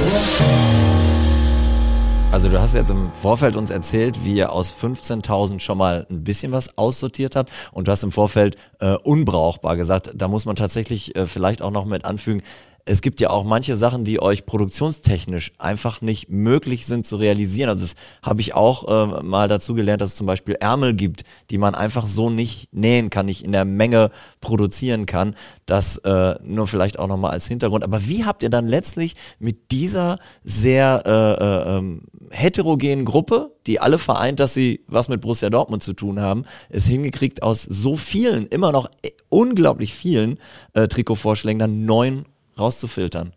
Also 2.30 2.50
du 2.50 2.60
hast 2.60 2.74
jetzt 2.74 2.90
im 2.90 3.10
Vorfeld 3.20 3.56
uns 3.56 3.70
erzählt, 3.70 4.24
wie 4.24 4.34
ihr 4.34 4.52
aus 4.52 4.72
15.000 4.72 5.60
schon 5.60 5.78
mal 5.78 6.06
ein 6.10 6.24
bisschen 6.24 6.52
was 6.52 6.76
aussortiert 6.76 7.34
habt 7.34 7.50
und 7.72 7.88
du 7.88 7.92
hast 7.92 8.04
im 8.04 8.12
Vorfeld 8.12 8.56
äh, 8.80 8.94
unbrauchbar 8.94 9.76
gesagt. 9.76 10.10
Da 10.14 10.28
muss 10.28 10.44
man 10.44 10.54
tatsächlich 10.54 11.16
äh, 11.16 11.26
vielleicht 11.26 11.62
auch 11.62 11.70
noch 11.70 11.86
mit 11.86 12.04
anfügen, 12.04 12.42
es 12.84 13.02
gibt 13.02 13.20
ja 13.20 13.30
auch 13.30 13.44
manche 13.44 13.76
Sachen, 13.76 14.04
die 14.04 14.20
euch 14.20 14.46
produktionstechnisch 14.46 15.52
einfach 15.58 16.00
nicht 16.00 16.30
möglich 16.30 16.86
sind 16.86 17.06
zu 17.06 17.16
realisieren. 17.16 17.68
Also 17.68 17.82
das 17.84 17.94
habe 18.22 18.40
ich 18.40 18.54
auch 18.54 18.88
äh, 18.88 19.22
mal 19.22 19.46
dazu 19.48 19.74
gelernt, 19.74 20.00
dass 20.00 20.10
es 20.10 20.16
zum 20.16 20.26
Beispiel 20.26 20.54
Ärmel 20.54 20.94
gibt, 20.94 21.24
die 21.50 21.58
man 21.58 21.74
einfach 21.74 22.06
so 22.06 22.30
nicht 22.30 22.72
nähen 22.72 23.10
kann, 23.10 23.26
nicht 23.26 23.44
in 23.44 23.52
der 23.52 23.66
Menge 23.66 24.10
produzieren 24.40 25.04
kann. 25.04 25.34
Das 25.66 25.98
äh, 25.98 26.36
nur 26.42 26.66
vielleicht 26.66 26.98
auch 26.98 27.08
nochmal 27.08 27.32
als 27.32 27.46
Hintergrund. 27.46 27.84
Aber 27.84 28.06
wie 28.08 28.24
habt 28.24 28.42
ihr 28.42 28.50
dann 28.50 28.66
letztlich 28.66 29.14
mit 29.38 29.70
dieser 29.70 30.18
sehr 30.42 31.02
äh, 31.04 31.44
äh, 31.44 31.78
ähm, 31.78 32.02
heterogenen 32.30 33.04
Gruppe, 33.04 33.54
die 33.66 33.80
alle 33.80 33.98
vereint, 33.98 34.40
dass 34.40 34.54
sie 34.54 34.84
was 34.86 35.08
mit 35.08 35.20
Borussia 35.20 35.50
Dortmund 35.50 35.82
zu 35.82 35.92
tun 35.92 36.20
haben, 36.20 36.44
es 36.70 36.86
hingekriegt, 36.86 37.42
aus 37.42 37.62
so 37.62 37.96
vielen, 37.96 38.46
immer 38.46 38.72
noch 38.72 38.88
äh, 39.02 39.10
unglaublich 39.28 39.92
vielen 39.94 40.38
äh, 40.72 40.88
Trikotvorschlägen 40.88 41.58
dann 41.58 41.84
neun 41.84 42.24
rauszufiltern. 42.58 43.32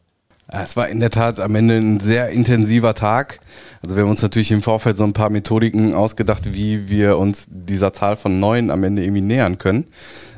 Es 0.54 0.76
war 0.76 0.90
in 0.90 1.00
der 1.00 1.12
Tat 1.12 1.40
am 1.40 1.56
Ende 1.56 1.78
ein 1.78 2.00
sehr 2.02 2.30
intensiver 2.30 2.94
Tag. 2.94 3.40
Also 3.82 3.96
wir 3.96 4.04
haben 4.04 4.10
uns 4.10 4.22
natürlich 4.22 4.52
im 4.52 4.62
Vorfeld 4.62 4.98
so 4.98 5.06
ein 5.06 5.14
paar 5.14 5.30
Methodiken 5.30 5.94
ausgedacht, 5.94 6.54
wie 6.54 6.90
wir 6.90 7.18
uns 7.18 7.46
dieser 7.48 7.94
Zahl 7.94 8.18
von 8.18 8.42
neun 8.42 8.70
am 8.70 8.84
Ende 8.84 9.02
irgendwie 9.02 9.22
nähern 9.22 9.58
können. 9.58 9.86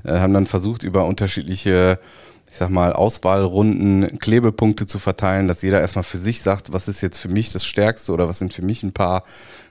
Äh, 0.03 0.19
haben 0.19 0.33
dann 0.33 0.45
versucht, 0.45 0.83
über 0.83 1.05
unterschiedliche, 1.05 1.97
ich 2.47 2.57
sag 2.57 2.69
mal, 2.69 2.93
Auswahlrunden 2.93 4.19
Klebepunkte 4.19 4.85
zu 4.85 4.99
verteilen, 4.99 5.47
dass 5.47 5.63
jeder 5.63 5.81
erstmal 5.81 6.03
für 6.03 6.19
sich 6.19 6.43
sagt, 6.43 6.71
was 6.71 6.87
ist 6.87 7.01
jetzt 7.01 7.17
für 7.17 7.29
mich 7.29 7.51
das 7.51 7.65
Stärkste 7.65 8.11
oder 8.11 8.27
was 8.27 8.37
sind 8.37 8.53
für 8.53 8.63
mich 8.63 8.83
ein 8.83 8.93
paar 8.93 9.23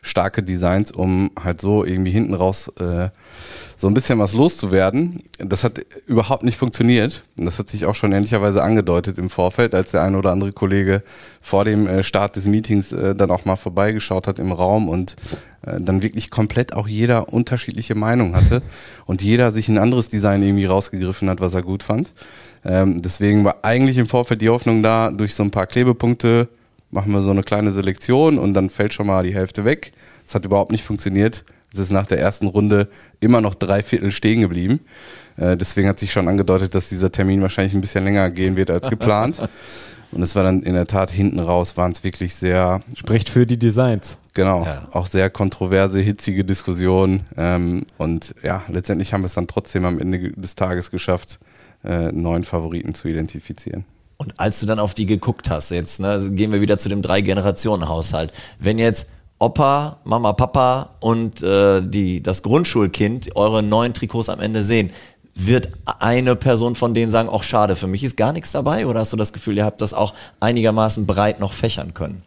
starke 0.03 0.43
Designs, 0.43 0.91
um 0.91 1.31
halt 1.43 1.61
so 1.61 1.85
irgendwie 1.85 2.11
hinten 2.11 2.35
raus 2.35 2.69
äh, 2.81 3.09
so 3.77 3.87
ein 3.87 3.95
bisschen 3.95 4.19
was 4.19 4.35
loszuwerden. 4.35 5.23
Das 5.39 5.63
hat 5.63 5.81
überhaupt 6.07 6.43
nicht 6.43 6.59
funktioniert. 6.59 7.23
Das 7.37 7.59
hat 7.59 7.71
sich 7.71 7.87
auch 7.87 7.95
schon 7.95 8.13
ehrlicherweise 8.13 8.63
angedeutet 8.63 9.17
im 9.19 9.31
Vorfeld, 9.31 9.75
als 9.75 9.93
der 9.93 10.03
ein 10.03 10.17
oder 10.17 10.33
andere 10.33 10.53
Kollege 10.53 11.03
vor 11.41 11.65
dem 11.65 11.87
äh, 11.87 12.03
Start 12.03 12.35
des 12.35 12.47
Meetings 12.47 12.91
äh, 12.93 13.15
dann 13.15 13.31
auch 13.31 13.45
mal 13.45 13.57
vorbeigeschaut 13.57 14.27
hat 14.27 14.41
im 14.41 14.51
Raum 14.51 14.89
und 14.89 15.15
äh, 15.65 15.81
dann 15.81 16.03
wirklich 16.03 16.31
komplett 16.31 16.75
auch 16.75 16.89
jeder 16.89 17.33
unterschiedliche 17.33 17.95
Meinung 17.95 18.35
hatte 18.35 18.61
und 19.07 19.23
jeder 19.23 19.53
sich 19.53 19.69
ein 19.69 19.79
anderes 19.79 20.09
Design 20.09 20.43
irgendwie 20.43 20.67
rausgegriffen 20.67 21.31
hat, 21.31 21.41
was 21.41 21.55
er 21.55 21.63
gut 21.63 21.85
fand. 21.85 22.13
Ähm, 22.65 23.03
deswegen 23.03 23.45
war 23.45 23.59
eigentlich 23.63 23.99
im 23.99 24.07
Vorfeld 24.07 24.43
die 24.43 24.49
Hoffnung 24.49 24.83
da, 24.83 25.11
durch 25.11 25.35
so 25.35 25.45
ein 25.45 25.53
paar 25.53 25.67
Klebepunkte 25.67 26.49
machen 26.93 27.13
wir 27.13 27.23
so 27.23 27.31
eine 27.31 27.43
kleine 27.43 27.73
Selektion 27.73 28.39
und 28.39 28.55
dann 28.55 28.71
fällt 28.71 28.95
schon 28.95 29.09
mal 29.09 29.25
die 29.25 29.35
Hälfte 29.35 29.65
weg. 29.65 29.93
Das 30.25 30.37
hat 30.37 30.45
überhaupt 30.45 30.71
nicht 30.71 30.85
funktioniert. 30.85 31.45
Es 31.73 31.79
ist 31.79 31.91
nach 31.91 32.07
der 32.07 32.21
ersten 32.21 32.47
Runde 32.47 32.89
immer 33.19 33.41
noch 33.41 33.55
drei 33.55 33.83
Viertel 33.83 34.13
stehen 34.13 34.43
geblieben. 34.43 34.81
Äh, 35.39 35.57
deswegen 35.57 35.89
hat 35.89 35.99
sich 35.99 36.13
schon 36.13 36.29
angedeutet, 36.29 36.75
dass 36.75 36.91
dieser 36.91 37.11
Termin 37.11 37.41
wahrscheinlich 37.41 37.73
ein 37.75 37.81
bisschen 37.81 38.05
länger 38.05 38.31
gehen 38.31 38.57
wird 38.57 38.71
als 38.71 38.89
geplant. 38.89 39.41
Und 40.13 40.21
es 40.21 40.37
war 40.37 40.43
dann 40.43 40.63
in 40.63 40.75
der 40.75 40.87
Tat 40.87 41.11
hinten 41.11 41.41
raus, 41.41 41.79
waren 41.79 41.93
es 41.93 42.05
wirklich 42.05 42.35
sehr. 42.35 42.83
Spricht 42.95 43.31
für 43.31 43.47
die 43.47 43.57
Designs. 43.57 44.19
Genau, 44.35 44.67
ja. 44.67 44.87
auch 44.93 45.07
sehr 45.07 45.31
kontroverse, 45.31 46.01
hitzige 46.01 46.45
Diskussionen. 46.45 47.25
Ähm, 47.39 47.87
und 47.97 48.35
ja, 48.43 48.63
letztendlich 48.69 49.15
haben 49.15 49.23
wir 49.23 49.27
es 49.27 49.35
dann 49.35 49.47
trotzdem 49.47 49.87
am 49.87 49.99
Ende 49.99 50.33
des 50.33 50.55
Tages 50.55 50.91
geschafft, 50.91 51.39
äh, 51.83 52.13
neuen 52.13 52.45
Favoriten 52.45 52.95
zu 52.95 53.09
identifizieren. 53.09 53.87
Und 54.17 54.39
als 54.39 54.61
du 54.61 54.67
dann 54.67 54.79
auf 54.79 54.95
die 54.95 55.07
geguckt 55.07 55.51
hast, 55.51 55.71
jetzt 55.71 56.01
ne, 56.01 56.31
gehen 56.33 56.53
wir 56.53 56.61
wieder 56.61 56.79
zu 56.79 56.89
dem 56.89 57.03
Drei-Generationen-Haushalt. 57.03 58.33
Wenn 58.59 58.79
jetzt 58.79 59.09
Opa, 59.39 59.99
Mama, 60.05 60.33
Papa 60.35 60.91
und 61.01 61.43
äh, 61.43 61.83
die, 61.83 62.23
das 62.23 62.45
Grundschulkind 62.45 63.35
eure 63.35 63.63
neuen 63.63 63.93
Trikots 63.93 64.29
am 64.29 64.39
Ende 64.41 64.63
sehen, 64.63 64.91
wird 65.35 65.69
eine 65.99 66.37
Person 66.37 66.75
von 66.75 66.95
denen 66.95 67.11
sagen, 67.11 67.29
auch 67.29 67.43
schade, 67.43 67.75
für 67.75 67.87
mich 67.87 68.05
ist 68.05 68.17
gar 68.17 68.33
nichts 68.33 68.53
dabei? 68.53 68.87
Oder 68.87 69.01
hast 69.01 69.13
du 69.13 69.17
das 69.17 69.33
Gefühl, 69.33 69.57
ihr 69.57 69.65
habt 69.65 69.81
das 69.81 69.95
auch 69.95 70.15
einigermaßen 70.41 71.07
breit 71.07 71.41
noch 71.41 71.53
fächern 71.53 71.95
können? 71.95 72.23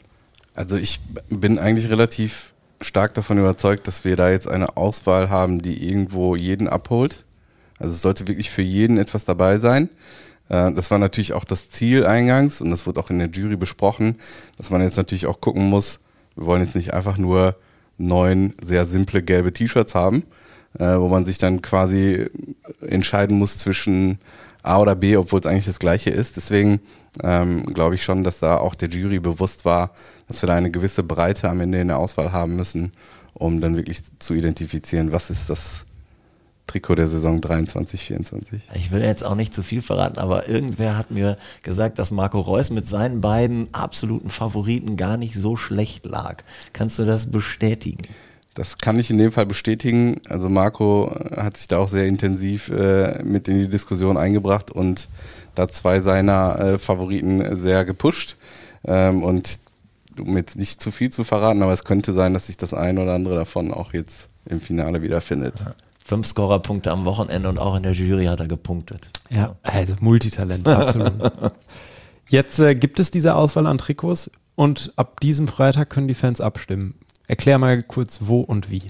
Also 0.56 0.76
ich 0.76 1.00
bin 1.30 1.60
eigentlich 1.60 1.90
relativ 1.90 2.54
stark 2.82 3.14
davon 3.14 3.38
überzeugt, 3.38 3.88
dass 3.88 4.04
wir 4.04 4.16
da 4.16 4.30
jetzt 4.30 4.48
eine 4.48 4.76
Auswahl 4.78 5.30
haben, 5.30 5.62
die 5.62 5.88
irgendwo 5.88 6.36
jeden 6.36 6.68
abholt. 6.68 7.26
Also 7.80 7.94
es 7.94 8.02
sollte 8.02 8.28
wirklich 8.28 8.50
für 8.50 8.62
jeden 8.62 8.98
etwas 8.98 9.26
dabei 9.26 9.58
sein. 9.58 9.90
Äh, 10.50 10.74
das 10.74 10.92
war 10.92 10.98
natürlich 10.98 11.34
auch 11.34 11.44
das 11.44 11.70
Ziel 11.70 12.06
eingangs 12.06 12.62
und 12.62 12.70
das 12.70 12.86
wurde 12.88 13.00
auch 13.00 13.10
in 13.10 13.20
der 13.20 13.30
Jury 13.30 13.56
besprochen, 13.56 14.16
dass 14.58 14.70
man 14.70 14.82
jetzt 14.82 14.98
natürlich 14.98 15.28
auch 15.28 15.42
gucken 15.42 15.70
muss, 15.70 16.00
wir 16.36 16.46
wollen 16.46 16.64
jetzt 16.64 16.76
nicht 16.76 16.94
einfach 16.94 17.18
nur 17.18 17.56
neun 17.98 18.54
sehr 18.62 18.86
simple 18.86 19.24
gelbe 19.24 19.52
T-Shirts 19.52 19.96
haben, 19.96 20.24
äh, 20.78 20.98
wo 20.98 21.08
man 21.08 21.26
sich 21.26 21.38
dann 21.38 21.62
quasi 21.62 22.28
entscheiden 22.82 23.38
muss 23.38 23.58
zwischen 23.58 24.20
A 24.64 24.80
oder 24.80 24.96
B, 24.96 25.16
obwohl 25.16 25.40
es 25.40 25.46
eigentlich 25.46 25.66
das 25.66 25.80
gleiche 25.80 26.10
ist. 26.10 26.36
Deswegen 26.36 26.82
ähm, 27.24 27.66
glaube 27.68 27.96
ich 27.96 28.04
schon, 28.04 28.24
dass 28.24 28.40
da 28.40 28.58
auch 28.58 28.76
der 28.76 28.90
Jury 28.90 29.20
bewusst 29.20 29.64
war, 29.64 29.92
dass 30.28 30.42
wir 30.42 30.48
da 30.48 30.56
eine 30.56 30.72
gewisse 30.72 31.04
Breite 31.04 31.50
am 31.50 31.62
Ende 31.62 31.80
in 31.80 31.88
der 31.88 32.00
Auswahl 32.00 32.32
haben 32.32 32.56
müssen, 32.56 32.92
um 33.34 33.62
dann 33.62 33.76
wirklich 33.76 34.02
zu 34.20 34.34
identifizieren, 34.34 35.12
was 35.12 35.30
ist 35.30 35.50
das 35.50 35.86
Trikot 36.68 36.96
der 36.96 37.08
Saison 37.08 37.42
23, 37.42 38.04
24. 38.04 38.70
Ich 38.74 38.92
will 38.92 39.04
jetzt 39.04 39.24
auch 39.24 39.36
nicht 39.36 39.54
zu 39.54 39.64
viel 39.64 39.82
verraten, 39.82 40.18
aber 40.18 40.50
irgendwer 40.50 40.98
hat 40.98 41.12
mir 41.12 41.38
gesagt, 41.64 42.00
dass 42.00 42.12
Marco 42.12 42.40
Reus 42.40 42.70
mit 42.70 42.88
seinen 42.88 43.22
beiden 43.22 43.68
absoluten 43.72 44.30
Favoriten 44.30 44.98
gar 44.98 45.18
nicht 45.18 45.36
so 45.36 45.56
schlecht 45.56 46.06
lag. 46.06 46.44
Kannst 46.74 46.98
du 47.00 47.06
das 47.06 47.32
bestätigen? 47.32 48.04
Das 48.56 48.78
kann 48.78 48.98
ich 48.98 49.10
in 49.12 49.18
dem 49.18 49.34
Fall 49.34 49.46
bestätigen. 49.46 50.22
Also 50.30 50.48
Marco 50.48 51.14
hat 51.36 51.58
sich 51.58 51.68
da 51.68 51.78
auch 51.78 51.90
sehr 51.90 52.06
intensiv 52.06 52.70
äh, 52.70 53.22
mit 53.22 53.48
in 53.50 53.60
die 53.60 53.68
Diskussion 53.68 54.18
eingebracht 54.18 54.72
und 54.72 55.10
da 55.56 55.68
zwei 55.68 56.00
seiner 56.00 56.58
äh, 56.60 56.80
Favoriten 56.80 57.58
sehr 57.58 57.84
gepusht. 57.84 58.38
Ähm, 58.86 59.24
und 59.24 59.60
um 60.18 60.38
jetzt 60.38 60.56
nicht 60.56 60.82
zu 60.82 60.92
viel 60.92 61.12
zu 61.12 61.26
verraten, 61.26 61.62
aber 61.62 61.74
es 61.74 61.84
könnte 61.84 62.14
sein, 62.14 62.34
dass 62.34 62.48
sich 62.48 62.56
das 62.56 62.74
ein 62.74 62.98
oder 62.98 63.14
andere 63.14 63.36
davon 63.36 63.74
auch 63.74 63.94
jetzt 63.94 64.30
im 64.46 64.62
Finale 64.62 65.02
wiederfindet. 65.02 65.66
Fünf 66.08 66.28
Scorerpunkte 66.28 66.92
am 66.92 67.04
Wochenende 67.06 67.50
und 67.50 67.58
auch 67.58 67.76
in 67.76 67.82
der 67.82 67.94
Jury 67.94 68.26
hat 68.26 68.40
er 68.40 68.48
gepunktet. 68.48 69.10
Ja, 69.32 69.56
also 69.64 69.96
Multitalent, 70.02 70.68
absolut. 70.68 71.14
Jetzt 72.30 72.60
äh, 72.60 72.76
gibt 72.76 73.00
es 73.00 73.10
diese 73.10 73.34
Auswahl 73.34 73.66
an 73.66 73.80
Trikots 73.80 74.30
und 74.54 74.94
ab 74.98 75.20
diesem 75.20 75.48
Freitag 75.48 75.90
können 75.90 76.08
die 76.08 76.14
Fans 76.14 76.42
abstimmen. 76.42 76.94
Erklär 77.28 77.58
mal 77.58 77.82
kurz, 77.82 78.20
wo 78.22 78.42
und 78.42 78.70
wie. 78.70 78.84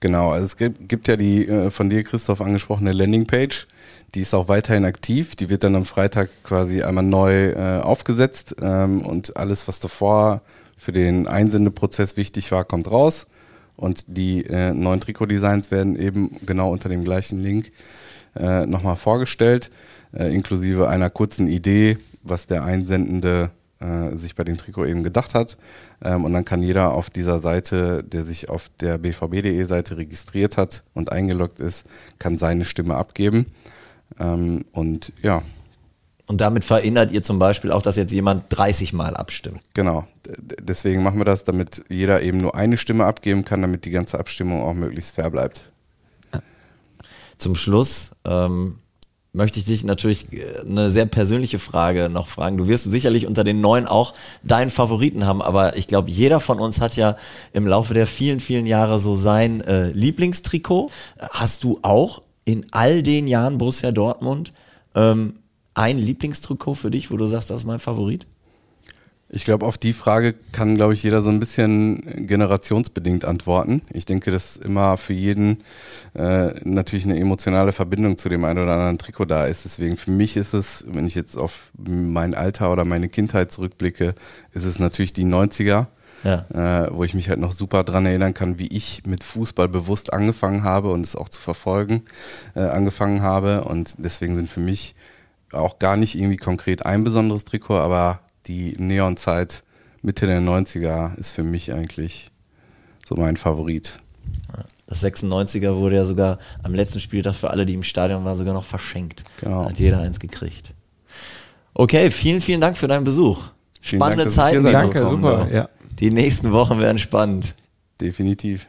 Genau, 0.00 0.32
also 0.32 0.46
es 0.46 0.56
gibt, 0.56 0.88
gibt 0.88 1.06
ja 1.06 1.16
die 1.16 1.46
äh, 1.46 1.70
von 1.70 1.90
dir, 1.90 2.02
Christoph, 2.02 2.40
angesprochene 2.40 2.90
Landingpage. 2.90 3.68
Die 4.16 4.20
ist 4.20 4.34
auch 4.34 4.48
weiterhin 4.48 4.84
aktiv. 4.84 5.36
Die 5.36 5.50
wird 5.50 5.62
dann 5.62 5.76
am 5.76 5.84
Freitag 5.84 6.28
quasi 6.42 6.82
einmal 6.82 7.04
neu 7.04 7.50
äh, 7.50 7.80
aufgesetzt 7.82 8.56
ähm, 8.60 9.06
und 9.06 9.36
alles, 9.36 9.68
was 9.68 9.78
davor 9.78 10.42
für 10.76 10.90
den 10.90 11.28
Einsendeprozess 11.28 12.16
wichtig 12.16 12.50
war, 12.50 12.64
kommt 12.64 12.90
raus. 12.90 13.28
Und 13.78 14.04
die 14.08 14.44
äh, 14.44 14.74
neuen 14.74 15.00
Trikotdesigns 15.00 15.70
werden 15.70 15.96
eben 15.96 16.36
genau 16.44 16.72
unter 16.72 16.88
dem 16.88 17.04
gleichen 17.04 17.40
Link 17.40 17.70
äh, 18.34 18.66
nochmal 18.66 18.96
vorgestellt, 18.96 19.70
äh, 20.12 20.34
inklusive 20.34 20.88
einer 20.88 21.10
kurzen 21.10 21.46
Idee, 21.46 21.96
was 22.24 22.48
der 22.48 22.64
Einsendende 22.64 23.50
äh, 23.78 24.16
sich 24.16 24.34
bei 24.34 24.42
dem 24.42 24.56
Trikot 24.56 24.86
eben 24.86 25.04
gedacht 25.04 25.34
hat. 25.34 25.56
Ähm, 26.02 26.24
und 26.24 26.32
dann 26.32 26.44
kann 26.44 26.60
jeder 26.60 26.92
auf 26.92 27.08
dieser 27.08 27.40
Seite, 27.40 28.02
der 28.02 28.26
sich 28.26 28.48
auf 28.48 28.68
der 28.80 28.98
bvb.de 28.98 29.62
Seite 29.62 29.96
registriert 29.96 30.56
hat 30.56 30.82
und 30.94 31.12
eingeloggt 31.12 31.60
ist, 31.60 31.86
kann 32.18 32.36
seine 32.36 32.64
Stimme 32.64 32.96
abgeben. 32.96 33.46
Ähm, 34.18 34.64
und 34.72 35.12
ja, 35.22 35.42
Und 36.28 36.42
damit 36.42 36.64
verhindert 36.64 37.10
ihr 37.10 37.22
zum 37.22 37.38
Beispiel 37.38 37.72
auch, 37.72 37.80
dass 37.80 37.96
jetzt 37.96 38.12
jemand 38.12 38.44
30 38.50 38.92
Mal 38.92 39.16
abstimmt. 39.16 39.60
Genau. 39.72 40.06
Deswegen 40.60 41.02
machen 41.02 41.18
wir 41.18 41.24
das, 41.24 41.44
damit 41.44 41.82
jeder 41.88 42.22
eben 42.22 42.38
nur 42.38 42.54
eine 42.54 42.76
Stimme 42.76 43.06
abgeben 43.06 43.46
kann, 43.46 43.62
damit 43.62 43.86
die 43.86 43.90
ganze 43.90 44.18
Abstimmung 44.18 44.62
auch 44.62 44.74
möglichst 44.74 45.14
fair 45.14 45.30
bleibt. 45.30 45.72
Zum 47.38 47.54
Schluss 47.54 48.10
ähm, 48.26 48.76
möchte 49.32 49.58
ich 49.58 49.64
dich 49.64 49.84
natürlich 49.84 50.30
äh, 50.32 50.60
eine 50.66 50.90
sehr 50.90 51.06
persönliche 51.06 51.58
Frage 51.58 52.10
noch 52.10 52.28
fragen. 52.28 52.58
Du 52.58 52.68
wirst 52.68 52.84
sicherlich 52.84 53.26
unter 53.26 53.42
den 53.42 53.62
neuen 53.62 53.86
auch 53.86 54.12
deinen 54.42 54.70
Favoriten 54.70 55.24
haben, 55.24 55.40
aber 55.40 55.78
ich 55.78 55.86
glaube, 55.86 56.10
jeder 56.10 56.40
von 56.40 56.60
uns 56.60 56.80
hat 56.80 56.96
ja 56.96 57.16
im 57.54 57.66
Laufe 57.66 57.94
der 57.94 58.06
vielen, 58.06 58.40
vielen 58.40 58.66
Jahre 58.66 58.98
so 58.98 59.16
sein 59.16 59.62
äh, 59.62 59.90
Lieblingstrikot. 59.92 60.90
Hast 61.30 61.64
du 61.64 61.78
auch 61.80 62.20
in 62.44 62.66
all 62.70 63.02
den 63.02 63.28
Jahren 63.28 63.56
Borussia 63.56 63.92
Dortmund 63.92 64.52
ähm, 64.94 65.36
ein 65.78 65.98
Lieblingstrikot 65.98 66.74
für 66.74 66.90
dich, 66.90 67.10
wo 67.10 67.16
du 67.16 67.26
sagst, 67.26 67.50
das 67.50 67.58
ist 67.58 67.66
mein 67.66 67.78
Favorit? 67.78 68.26
Ich 69.30 69.44
glaube, 69.44 69.66
auf 69.66 69.76
die 69.76 69.92
Frage 69.92 70.34
kann, 70.52 70.74
glaube 70.74 70.94
ich, 70.94 71.02
jeder 71.02 71.20
so 71.20 71.28
ein 71.28 71.38
bisschen 71.38 72.26
generationsbedingt 72.26 73.26
antworten. 73.26 73.82
Ich 73.92 74.06
denke, 74.06 74.30
dass 74.30 74.56
immer 74.56 74.96
für 74.96 75.12
jeden 75.12 75.58
äh, 76.14 76.54
natürlich 76.64 77.04
eine 77.04 77.18
emotionale 77.18 77.72
Verbindung 77.72 78.16
zu 78.16 78.30
dem 78.30 78.44
einen 78.44 78.58
oder 78.58 78.72
anderen 78.72 78.98
Trikot 78.98 79.26
da 79.26 79.44
ist. 79.44 79.66
Deswegen 79.66 79.98
für 79.98 80.10
mich 80.10 80.36
ist 80.38 80.54
es, 80.54 80.84
wenn 80.88 81.06
ich 81.06 81.14
jetzt 81.14 81.36
auf 81.36 81.70
mein 81.76 82.34
Alter 82.34 82.72
oder 82.72 82.86
meine 82.86 83.10
Kindheit 83.10 83.52
zurückblicke, 83.52 84.14
ist 84.52 84.64
es 84.64 84.78
natürlich 84.78 85.12
die 85.12 85.26
90er. 85.26 85.86
Ja. 86.24 86.46
Äh, 86.52 86.88
wo 86.90 87.04
ich 87.04 87.14
mich 87.14 87.28
halt 87.28 87.38
noch 87.38 87.52
super 87.52 87.84
dran 87.84 88.04
erinnern 88.04 88.34
kann, 88.34 88.58
wie 88.58 88.66
ich 88.66 89.02
mit 89.06 89.22
Fußball 89.22 89.68
bewusst 89.68 90.12
angefangen 90.12 90.64
habe 90.64 90.90
und 90.90 91.02
es 91.02 91.14
auch 91.14 91.28
zu 91.28 91.40
verfolgen 91.40 92.02
äh, 92.56 92.62
angefangen 92.62 93.22
habe. 93.22 93.62
Und 93.62 93.94
deswegen 93.98 94.34
sind 94.34 94.50
für 94.50 94.58
mich 94.58 94.96
auch 95.52 95.78
gar 95.78 95.96
nicht 95.96 96.14
irgendwie 96.14 96.36
konkret 96.36 96.84
ein 96.84 97.04
besonderes 97.04 97.44
Trikot, 97.44 97.78
aber 97.78 98.20
die 98.46 98.74
Neon-Zeit 98.78 99.64
Mitte 100.02 100.26
der 100.26 100.40
90er 100.40 101.16
ist 101.16 101.32
für 101.32 101.42
mich 101.42 101.72
eigentlich 101.72 102.30
so 103.06 103.16
mein 103.16 103.36
Favorit. 103.36 103.98
Das 104.86 105.04
96er 105.04 105.76
wurde 105.76 105.96
ja 105.96 106.04
sogar 106.04 106.38
am 106.62 106.74
letzten 106.74 107.00
Spieltag 107.00 107.34
für 107.34 107.50
alle, 107.50 107.66
die 107.66 107.74
im 107.74 107.82
Stadion 107.82 108.24
waren, 108.24 108.38
sogar 108.38 108.54
noch 108.54 108.64
verschenkt. 108.64 109.22
Genau. 109.40 109.66
Hat 109.66 109.78
jeder 109.78 110.00
eins 110.00 110.18
gekriegt. 110.18 110.70
Okay, 111.74 112.10
vielen, 112.10 112.40
vielen 112.40 112.60
Dank 112.60 112.76
für 112.76 112.88
deinen 112.88 113.04
Besuch. 113.04 113.44
Spannende 113.80 114.24
Dank, 114.24 114.34
Zeiten. 114.34 114.64
Danke, 114.64 115.00
super. 115.00 115.48
Ja. 115.52 115.68
Die 116.00 116.10
nächsten 116.10 116.52
Wochen 116.52 116.78
werden 116.78 116.98
spannend. 116.98 117.54
Definitiv. 118.00 118.66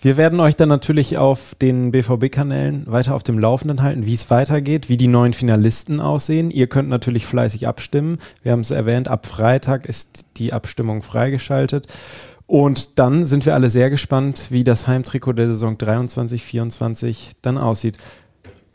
Wir 0.00 0.16
werden 0.16 0.38
euch 0.38 0.54
dann 0.54 0.68
natürlich 0.68 1.18
auf 1.18 1.56
den 1.60 1.90
BVB-Kanälen 1.90 2.86
weiter 2.86 3.16
auf 3.16 3.24
dem 3.24 3.36
Laufenden 3.36 3.82
halten, 3.82 4.06
wie 4.06 4.14
es 4.14 4.30
weitergeht, 4.30 4.88
wie 4.88 4.96
die 4.96 5.08
neuen 5.08 5.32
Finalisten 5.32 5.98
aussehen. 5.98 6.52
Ihr 6.52 6.68
könnt 6.68 6.88
natürlich 6.88 7.26
fleißig 7.26 7.66
abstimmen. 7.66 8.18
Wir 8.44 8.52
haben 8.52 8.60
es 8.60 8.70
erwähnt, 8.70 9.08
ab 9.08 9.26
Freitag 9.26 9.86
ist 9.86 10.26
die 10.36 10.52
Abstimmung 10.52 11.02
freigeschaltet. 11.02 11.88
Und 12.46 13.00
dann 13.00 13.24
sind 13.24 13.44
wir 13.44 13.54
alle 13.54 13.70
sehr 13.70 13.90
gespannt, 13.90 14.46
wie 14.50 14.62
das 14.62 14.86
Heimtrikot 14.86 15.32
der 15.32 15.48
Saison 15.48 15.74
23-24 15.76 17.32
dann 17.42 17.58
aussieht. 17.58 17.98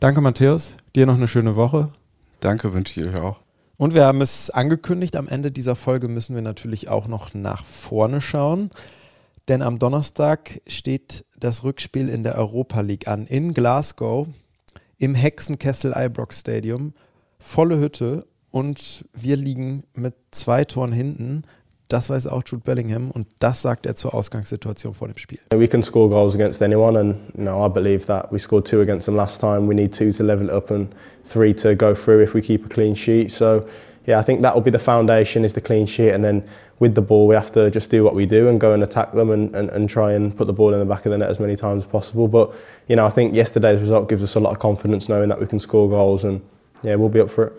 Danke, 0.00 0.20
Matthäus. 0.20 0.74
Dir 0.94 1.06
noch 1.06 1.16
eine 1.16 1.26
schöne 1.26 1.56
Woche. 1.56 1.88
Danke, 2.40 2.74
wünsche 2.74 3.00
ich 3.00 3.08
euch 3.08 3.16
auch. 3.16 3.40
Und 3.78 3.94
wir 3.94 4.04
haben 4.04 4.20
es 4.20 4.50
angekündigt, 4.50 5.16
am 5.16 5.26
Ende 5.26 5.50
dieser 5.50 5.74
Folge 5.74 6.06
müssen 6.08 6.34
wir 6.34 6.42
natürlich 6.42 6.90
auch 6.90 7.08
noch 7.08 7.32
nach 7.32 7.64
vorne 7.64 8.20
schauen. 8.20 8.70
Denn 9.48 9.60
am 9.60 9.78
Donnerstag 9.78 10.60
steht 10.66 11.26
das 11.38 11.64
Rückspiel 11.64 12.08
in 12.08 12.24
der 12.24 12.36
Europa 12.36 12.80
League 12.80 13.08
an 13.08 13.26
in 13.26 13.52
Glasgow 13.52 14.26
im 14.98 15.14
Hexenkessel 15.14 15.92
Ibrox 15.94 16.40
Stadium. 16.40 16.94
Volle 17.38 17.78
Hütte 17.78 18.26
und 18.50 19.04
wir 19.12 19.36
liegen 19.36 19.84
mit 19.94 20.14
zwei 20.30 20.64
Toren 20.64 20.92
hinten. 20.92 21.42
Das 21.88 22.08
weiß 22.08 22.28
auch 22.28 22.42
Jude 22.46 22.62
Bellingham 22.64 23.10
und 23.10 23.26
das 23.38 23.60
sagt 23.60 23.84
er 23.84 23.94
zur 23.94 24.14
Ausgangssituation 24.14 24.94
vor 24.94 25.08
dem 25.08 25.18
Spiel. 25.18 25.40
We 25.52 25.68
can 25.68 25.82
score 25.82 26.08
goals 26.08 26.34
against 26.34 26.62
anyone 26.62 26.98
and 26.98 27.16
you 27.36 27.42
know, 27.42 27.66
I 27.66 27.68
believe 27.68 28.06
that 28.06 28.32
we 28.32 28.38
scored 28.38 28.66
two 28.66 28.80
against 28.80 29.04
them 29.04 29.16
last 29.16 29.40
time. 29.40 29.68
We 29.68 29.74
need 29.74 29.92
two 29.92 30.10
to 30.12 30.22
level 30.22 30.46
it 30.46 30.52
up 30.52 30.70
and 30.70 30.88
three 31.22 31.52
to 31.56 31.76
go 31.76 31.94
through 31.94 32.22
if 32.22 32.34
we 32.34 32.40
keep 32.40 32.64
a 32.64 32.68
clean 32.68 32.94
sheet. 32.94 33.30
So 33.30 33.66
yeah, 34.06 34.18
I 34.18 34.22
think 34.22 34.42
that 34.42 34.54
will 34.54 34.60
be 34.60 34.70
the 34.70 34.78
foundation 34.78 35.44
is 35.44 35.54
the 35.54 35.60
clean 35.60 35.86
sheet 35.86 36.10
and 36.10 36.22
then 36.22 36.44
with 36.78 36.94
the 36.94 37.02
ball 37.02 37.26
we 37.26 37.34
have 37.34 37.52
to 37.52 37.70
just 37.70 37.90
do 37.90 38.04
what 38.04 38.14
we 38.14 38.26
do 38.26 38.48
and 38.48 38.60
go 38.60 38.72
and 38.72 38.82
attack 38.82 39.12
them 39.12 39.30
and, 39.30 39.54
and, 39.56 39.70
and 39.70 39.88
try 39.88 40.12
and 40.12 40.36
put 40.36 40.46
the 40.46 40.52
ball 40.52 40.72
in 40.72 40.78
the 40.78 40.84
back 40.84 41.06
of 41.06 41.12
the 41.12 41.18
net 41.18 41.30
as 41.30 41.40
many 41.40 41.56
times 41.56 41.84
as 41.84 41.90
possible. 41.90 42.28
But 42.28 42.52
you 42.88 42.96
know, 42.96 43.06
I 43.06 43.10
think 43.10 43.34
yesterday's 43.34 43.80
result 43.80 44.08
gives 44.08 44.22
us 44.22 44.34
a 44.34 44.40
lot 44.40 44.50
of 44.50 44.58
confidence 44.58 45.08
knowing 45.08 45.28
that 45.30 45.40
we 45.40 45.46
can 45.46 45.58
score 45.58 45.88
goals 45.88 46.24
and 46.24 46.42
yeah, 46.82 46.96
we'll 46.96 47.08
be 47.08 47.20
up 47.20 47.30
for 47.30 47.46
it. 47.46 47.52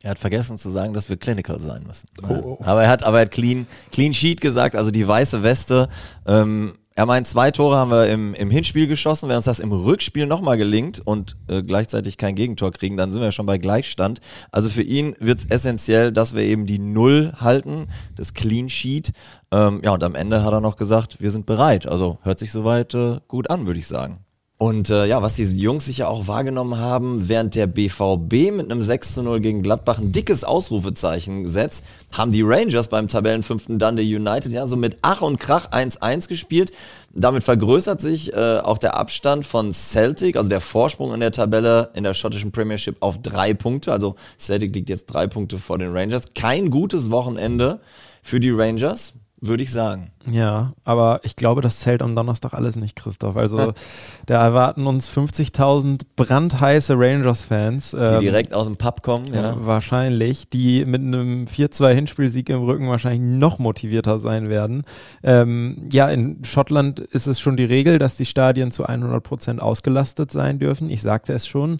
Er 0.00 0.10
hat 0.10 0.18
vergessen 0.20 0.56
zu 0.58 0.70
sagen, 0.70 0.94
dass 0.94 1.08
wir 1.08 1.16
clinical 1.16 1.58
sein 1.58 1.82
müssen. 1.84 2.06
Oh. 2.28 2.56
Aber 2.62 2.84
er 2.84 2.88
hat, 2.88 3.02
aber 3.02 3.18
er 3.18 3.22
hat 3.22 3.32
clean, 3.32 3.66
clean 3.90 4.14
Sheet 4.14 4.40
gesagt, 4.40 4.76
also 4.76 4.92
die 4.92 5.06
weiße 5.06 5.42
Weste. 5.42 5.88
Ähm, 6.24 6.74
er 6.98 7.06
meint, 7.06 7.28
zwei 7.28 7.52
Tore 7.52 7.76
haben 7.76 7.92
wir 7.92 8.08
im, 8.08 8.34
im 8.34 8.50
Hinspiel 8.50 8.88
geschossen. 8.88 9.28
Wenn 9.28 9.36
uns 9.36 9.44
das 9.44 9.60
im 9.60 9.70
Rückspiel 9.70 10.26
nochmal 10.26 10.58
gelingt 10.58 10.98
und 10.98 11.36
äh, 11.46 11.62
gleichzeitig 11.62 12.16
kein 12.16 12.34
Gegentor 12.34 12.72
kriegen, 12.72 12.96
dann 12.96 13.12
sind 13.12 13.22
wir 13.22 13.30
schon 13.30 13.46
bei 13.46 13.56
Gleichstand. 13.56 14.20
Also 14.50 14.68
für 14.68 14.82
ihn 14.82 15.14
wird 15.20 15.38
es 15.38 15.44
essentiell, 15.44 16.10
dass 16.10 16.34
wir 16.34 16.42
eben 16.42 16.66
die 16.66 16.80
Null 16.80 17.34
halten, 17.40 17.86
das 18.16 18.34
Clean 18.34 18.68
Sheet. 18.68 19.12
Ähm, 19.52 19.80
ja, 19.84 19.92
und 19.92 20.02
am 20.02 20.16
Ende 20.16 20.42
hat 20.42 20.52
er 20.52 20.60
noch 20.60 20.74
gesagt, 20.74 21.20
wir 21.20 21.30
sind 21.30 21.46
bereit. 21.46 21.86
Also 21.86 22.18
hört 22.22 22.40
sich 22.40 22.50
soweit 22.50 22.92
äh, 22.94 23.20
gut 23.28 23.48
an, 23.48 23.68
würde 23.68 23.78
ich 23.78 23.86
sagen. 23.86 24.24
Und 24.60 24.90
äh, 24.90 25.06
ja, 25.06 25.22
was 25.22 25.36
diese 25.36 25.54
Jungs 25.54 25.84
sicher 25.84 26.08
auch 26.08 26.26
wahrgenommen 26.26 26.78
haben, 26.78 27.28
während 27.28 27.54
der 27.54 27.68
BVB 27.68 28.50
mit 28.50 28.72
einem 28.72 28.82
6 28.82 29.14
zu 29.14 29.22
0 29.22 29.38
gegen 29.38 29.62
Gladbach 29.62 30.00
ein 30.00 30.10
dickes 30.10 30.42
Ausrufezeichen 30.42 31.44
gesetzt, 31.44 31.84
haben 32.10 32.32
die 32.32 32.42
Rangers 32.42 32.88
beim 32.88 33.06
Tabellenfünften 33.06 33.78
Dundee 33.78 34.16
United 34.16 34.50
ja 34.50 34.66
so 34.66 34.74
mit 34.74 34.96
Ach 35.02 35.22
und 35.22 35.38
Krach 35.38 35.70
1-1 35.70 36.28
gespielt. 36.28 36.72
Damit 37.14 37.44
vergrößert 37.44 38.00
sich 38.00 38.32
äh, 38.32 38.58
auch 38.58 38.78
der 38.78 38.96
Abstand 38.96 39.46
von 39.46 39.72
Celtic, 39.72 40.36
also 40.36 40.48
der 40.48 40.60
Vorsprung 40.60 41.14
in 41.14 41.20
der 41.20 41.30
Tabelle 41.30 41.90
in 41.94 42.02
der 42.02 42.14
schottischen 42.14 42.50
Premiership 42.50 42.96
auf 42.98 43.18
drei 43.22 43.54
Punkte. 43.54 43.92
Also 43.92 44.16
Celtic 44.40 44.74
liegt 44.74 44.88
jetzt 44.88 45.06
drei 45.06 45.28
Punkte 45.28 45.58
vor 45.58 45.78
den 45.78 45.96
Rangers. 45.96 46.24
Kein 46.34 46.70
gutes 46.70 47.12
Wochenende 47.12 47.78
für 48.24 48.40
die 48.40 48.50
Rangers 48.50 49.14
würde 49.40 49.62
ich 49.62 49.70
sagen. 49.70 50.10
Ja, 50.30 50.72
aber 50.84 51.20
ich 51.22 51.36
glaube, 51.36 51.60
das 51.60 51.78
zählt 51.78 52.02
am 52.02 52.14
Donnerstag 52.14 52.54
alles 52.54 52.76
nicht, 52.76 52.96
Christoph. 52.96 53.36
Also 53.36 53.72
da 54.26 54.42
erwarten 54.42 54.86
uns 54.86 55.08
50.000 55.08 56.02
brandheiße 56.16 56.94
Rangers-Fans. 56.96 57.92
Die 57.92 57.96
ähm, 57.96 58.20
direkt 58.20 58.52
aus 58.52 58.66
dem 58.66 58.76
Pub 58.76 59.02
kommen, 59.02 59.32
ja. 59.32 59.56
Wahrscheinlich, 59.60 60.48
die 60.48 60.84
mit 60.84 61.02
einem 61.02 61.46
4-2-Hinspielsieg 61.46 62.50
im 62.50 62.62
Rücken 62.62 62.88
wahrscheinlich 62.88 63.22
noch 63.22 63.58
motivierter 63.58 64.18
sein 64.18 64.48
werden. 64.48 64.84
Ähm, 65.22 65.88
ja, 65.92 66.08
in 66.08 66.44
Schottland 66.44 66.98
ist 67.00 67.26
es 67.26 67.40
schon 67.40 67.56
die 67.56 67.64
Regel, 67.64 67.98
dass 67.98 68.16
die 68.16 68.26
Stadien 68.26 68.72
zu 68.72 68.84
100 68.84 69.22
Prozent 69.22 69.62
ausgelastet 69.62 70.32
sein 70.32 70.58
dürfen. 70.58 70.90
Ich 70.90 71.02
sagte 71.02 71.32
es 71.32 71.46
schon. 71.46 71.78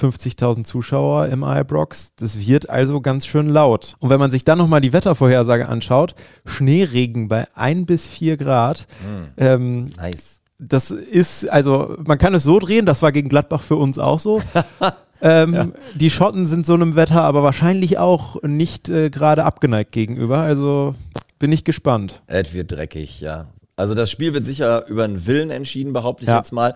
50.000 0.00 0.64
Zuschauer 0.64 1.26
im 1.26 1.42
Ibrox. 1.42 2.12
Das 2.16 2.38
wird 2.46 2.70
also 2.70 3.00
ganz 3.00 3.26
schön 3.26 3.48
laut. 3.48 3.96
Und 4.00 4.10
wenn 4.10 4.18
man 4.18 4.30
sich 4.30 4.44
dann 4.44 4.58
nochmal 4.58 4.80
die 4.80 4.92
Wettervorhersage 4.92 5.68
anschaut, 5.68 6.14
Schneeregen 6.44 7.28
bei 7.28 7.46
1 7.54 7.86
bis 7.86 8.06
4 8.06 8.36
Grad. 8.36 8.86
Mm. 9.02 9.40
Ähm, 9.40 9.84
nice. 9.96 10.40
Das 10.58 10.90
ist, 10.90 11.50
also 11.50 11.96
man 12.04 12.18
kann 12.18 12.34
es 12.34 12.44
so 12.44 12.58
drehen, 12.58 12.86
das 12.86 13.02
war 13.02 13.12
gegen 13.12 13.28
Gladbach 13.28 13.62
für 13.62 13.76
uns 13.76 13.98
auch 13.98 14.18
so. 14.18 14.40
ähm, 15.22 15.54
ja. 15.54 15.68
Die 15.94 16.10
Schotten 16.10 16.46
sind 16.46 16.64
so 16.66 16.74
einem 16.74 16.96
Wetter 16.96 17.22
aber 17.22 17.42
wahrscheinlich 17.42 17.98
auch 17.98 18.42
nicht 18.42 18.88
äh, 18.88 19.10
gerade 19.10 19.44
abgeneigt 19.44 19.92
gegenüber. 19.92 20.38
Also 20.38 20.94
bin 21.38 21.52
ich 21.52 21.64
gespannt. 21.64 22.22
Es 22.26 22.54
wird 22.54 22.72
dreckig, 22.72 23.20
ja. 23.20 23.46
Also 23.76 23.94
das 23.94 24.10
Spiel 24.10 24.34
wird 24.34 24.44
sicher 24.44 24.86
über 24.86 25.04
einen 25.04 25.26
Willen 25.26 25.50
entschieden, 25.50 25.92
behaupte 25.92 26.22
ich 26.22 26.28
ja. 26.28 26.36
jetzt 26.36 26.52
mal 26.52 26.74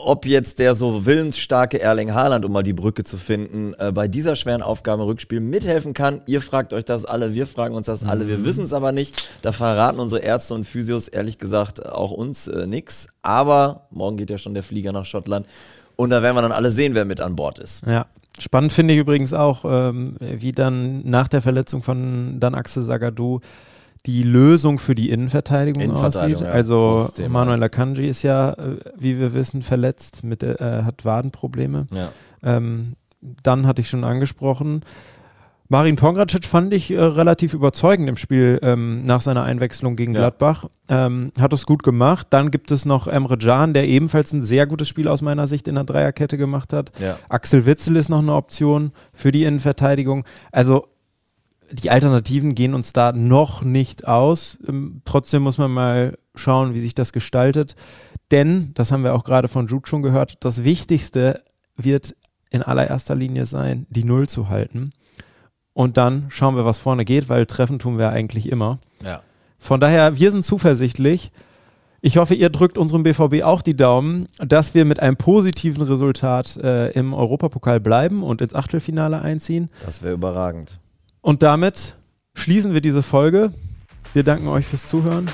ob 0.00 0.26
jetzt 0.26 0.58
der 0.58 0.74
so 0.74 1.06
willensstarke 1.06 1.80
Erling 1.80 2.14
Haaland, 2.14 2.44
um 2.44 2.52
mal 2.52 2.62
die 2.62 2.72
Brücke 2.72 3.04
zu 3.04 3.16
finden, 3.16 3.74
äh, 3.78 3.92
bei 3.92 4.08
dieser 4.08 4.36
schweren 4.36 4.62
Aufgabe 4.62 5.02
im 5.02 5.08
Rückspiel 5.08 5.40
mithelfen 5.40 5.94
kann. 5.94 6.22
Ihr 6.26 6.40
fragt 6.40 6.72
euch 6.72 6.84
das 6.84 7.04
alle, 7.04 7.34
wir 7.34 7.46
fragen 7.46 7.74
uns 7.74 7.86
das 7.86 8.04
alle, 8.04 8.26
wir 8.28 8.38
mhm. 8.38 8.44
wissen 8.44 8.64
es 8.64 8.72
aber 8.72 8.92
nicht. 8.92 9.28
Da 9.42 9.52
verraten 9.52 10.00
unsere 10.00 10.22
Ärzte 10.22 10.54
und 10.54 10.64
Physios 10.64 11.08
ehrlich 11.08 11.38
gesagt 11.38 11.84
auch 11.86 12.10
uns 12.10 12.48
äh, 12.48 12.66
nichts. 12.66 13.08
Aber 13.22 13.86
morgen 13.90 14.16
geht 14.16 14.30
ja 14.30 14.38
schon 14.38 14.54
der 14.54 14.62
Flieger 14.62 14.92
nach 14.92 15.04
Schottland 15.04 15.46
und 15.96 16.10
da 16.10 16.22
werden 16.22 16.36
wir 16.36 16.42
dann 16.42 16.52
alle 16.52 16.70
sehen, 16.70 16.94
wer 16.94 17.04
mit 17.04 17.20
an 17.20 17.36
Bord 17.36 17.58
ist. 17.58 17.86
Ja. 17.86 18.06
Spannend 18.38 18.72
finde 18.72 18.94
ich 18.94 19.00
übrigens 19.00 19.34
auch, 19.34 19.66
ähm, 19.66 20.16
wie 20.18 20.52
dann 20.52 21.02
nach 21.04 21.28
der 21.28 21.42
Verletzung 21.42 21.82
von 21.82 22.40
Dan 22.40 22.54
Axel 22.54 22.82
Sagadou 22.82 23.40
die 24.06 24.22
Lösung 24.22 24.78
für 24.78 24.94
die 24.94 25.10
Innenverteidigung, 25.10 25.82
Innenverteidigung 25.82 26.42
aussieht. 26.42 26.48
Ja, 26.48 26.52
also 26.52 27.08
Manuel 27.28 27.62
Akanji 27.62 28.06
ist 28.06 28.22
ja, 28.22 28.52
äh, 28.52 28.76
wie 28.96 29.18
wir 29.18 29.34
wissen, 29.34 29.62
verletzt, 29.62 30.24
mit, 30.24 30.42
äh, 30.42 30.56
hat 30.84 31.04
Wadenprobleme. 31.04 31.86
Ja. 31.92 32.08
Ähm, 32.42 32.94
dann 33.20 33.66
hatte 33.66 33.82
ich 33.82 33.88
schon 33.88 34.04
angesprochen. 34.04 34.82
Marin 35.72 35.94
Pongracic 35.94 36.46
fand 36.46 36.74
ich 36.74 36.90
äh, 36.90 36.98
relativ 37.00 37.54
überzeugend 37.54 38.08
im 38.08 38.16
Spiel 38.16 38.58
ähm, 38.62 39.04
nach 39.04 39.20
seiner 39.20 39.44
Einwechslung 39.44 39.94
gegen 39.94 40.14
Ja. 40.14 40.20
Gladbach. 40.20 40.64
Ähm, 40.88 41.30
hat 41.38 41.52
es 41.52 41.64
gut 41.64 41.84
gemacht. 41.84 42.26
Dann 42.30 42.50
gibt 42.50 42.72
es 42.72 42.86
noch 42.86 43.06
Emre 43.06 43.38
Can, 43.38 43.72
der 43.72 43.86
ebenfalls 43.86 44.32
ein 44.32 44.42
sehr 44.42 44.66
gutes 44.66 44.88
Spiel 44.88 45.06
aus 45.06 45.22
meiner 45.22 45.46
Sicht 45.46 45.68
in 45.68 45.76
der 45.76 45.84
Dreierkette 45.84 46.38
gemacht 46.38 46.72
hat. 46.72 46.90
Ja. 46.98 47.18
Axel 47.28 47.66
Witzel 47.66 47.94
ist 47.94 48.08
noch 48.08 48.18
eine 48.18 48.34
Option 48.34 48.90
für 49.12 49.30
die 49.30 49.44
Innenverteidigung. 49.44 50.24
Also 50.50 50.88
die 51.70 51.90
Alternativen 51.90 52.54
gehen 52.54 52.74
uns 52.74 52.92
da 52.92 53.12
noch 53.12 53.62
nicht 53.62 54.08
aus. 54.08 54.58
Ähm, 54.66 55.02
trotzdem 55.04 55.42
muss 55.42 55.58
man 55.58 55.70
mal 55.70 56.18
schauen, 56.34 56.74
wie 56.74 56.80
sich 56.80 56.94
das 56.94 57.12
gestaltet. 57.12 57.74
Denn, 58.30 58.72
das 58.74 58.92
haben 58.92 59.04
wir 59.04 59.14
auch 59.14 59.24
gerade 59.24 59.48
von 59.48 59.66
Jude 59.66 59.88
schon 59.88 60.02
gehört, 60.02 60.36
das 60.40 60.64
Wichtigste 60.64 61.42
wird 61.76 62.14
in 62.50 62.62
allererster 62.62 63.14
Linie 63.14 63.46
sein, 63.46 63.86
die 63.90 64.04
Null 64.04 64.28
zu 64.28 64.48
halten. 64.48 64.92
Und 65.72 65.96
dann 65.96 66.26
schauen 66.30 66.56
wir, 66.56 66.64
was 66.64 66.78
vorne 66.78 67.04
geht, 67.04 67.28
weil 67.28 67.46
treffen 67.46 67.78
tun 67.78 67.98
wir 67.98 68.10
eigentlich 68.10 68.48
immer. 68.48 68.78
Ja. 69.04 69.22
Von 69.58 69.80
daher, 69.80 70.18
wir 70.18 70.30
sind 70.30 70.44
zuversichtlich. 70.44 71.30
Ich 72.02 72.16
hoffe, 72.16 72.34
ihr 72.34 72.48
drückt 72.48 72.78
unserem 72.78 73.02
BVB 73.02 73.42
auch 73.42 73.62
die 73.62 73.76
Daumen, 73.76 74.26
dass 74.38 74.74
wir 74.74 74.84
mit 74.84 75.00
einem 75.00 75.16
positiven 75.16 75.82
Resultat 75.82 76.56
äh, 76.56 76.90
im 76.92 77.12
Europapokal 77.12 77.78
bleiben 77.78 78.22
und 78.22 78.40
ins 78.40 78.54
Achtelfinale 78.54 79.20
einziehen. 79.20 79.68
Das 79.84 80.02
wäre 80.02 80.14
überragend. 80.14 80.79
Und 81.22 81.42
damit 81.42 81.94
schließen 82.34 82.74
wir 82.74 82.80
diese 82.80 83.02
Folge. 83.02 83.52
Wir 84.12 84.24
danken 84.24 84.48
euch 84.48 84.66
fürs 84.66 84.86
Zuhören. 84.86 85.30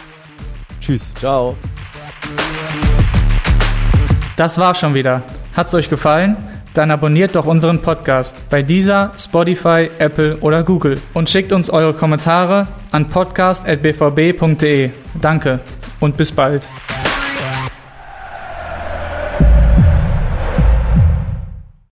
Tschüss. 0.80 1.14
Ciao. 1.14 1.56
Das 4.36 4.58
war's 4.58 4.78
schon 4.78 4.94
wieder. 4.94 5.22
Hat's 5.54 5.72
euch 5.74 5.88
gefallen? 5.88 6.36
Dann 6.74 6.90
abonniert 6.90 7.34
doch 7.34 7.46
unseren 7.46 7.80
Podcast 7.80 8.36
bei 8.50 8.62
dieser, 8.62 9.12
Spotify, 9.18 9.88
Apple 9.98 10.36
oder 10.40 10.62
Google 10.62 11.00
und 11.14 11.30
schickt 11.30 11.52
uns 11.52 11.70
eure 11.70 11.94
Kommentare 11.94 12.68
an 12.90 13.08
podcast.bvb.de. 13.08 14.90
Danke 15.22 15.60
und 16.00 16.18
bis 16.18 16.32
bald. 16.32 16.68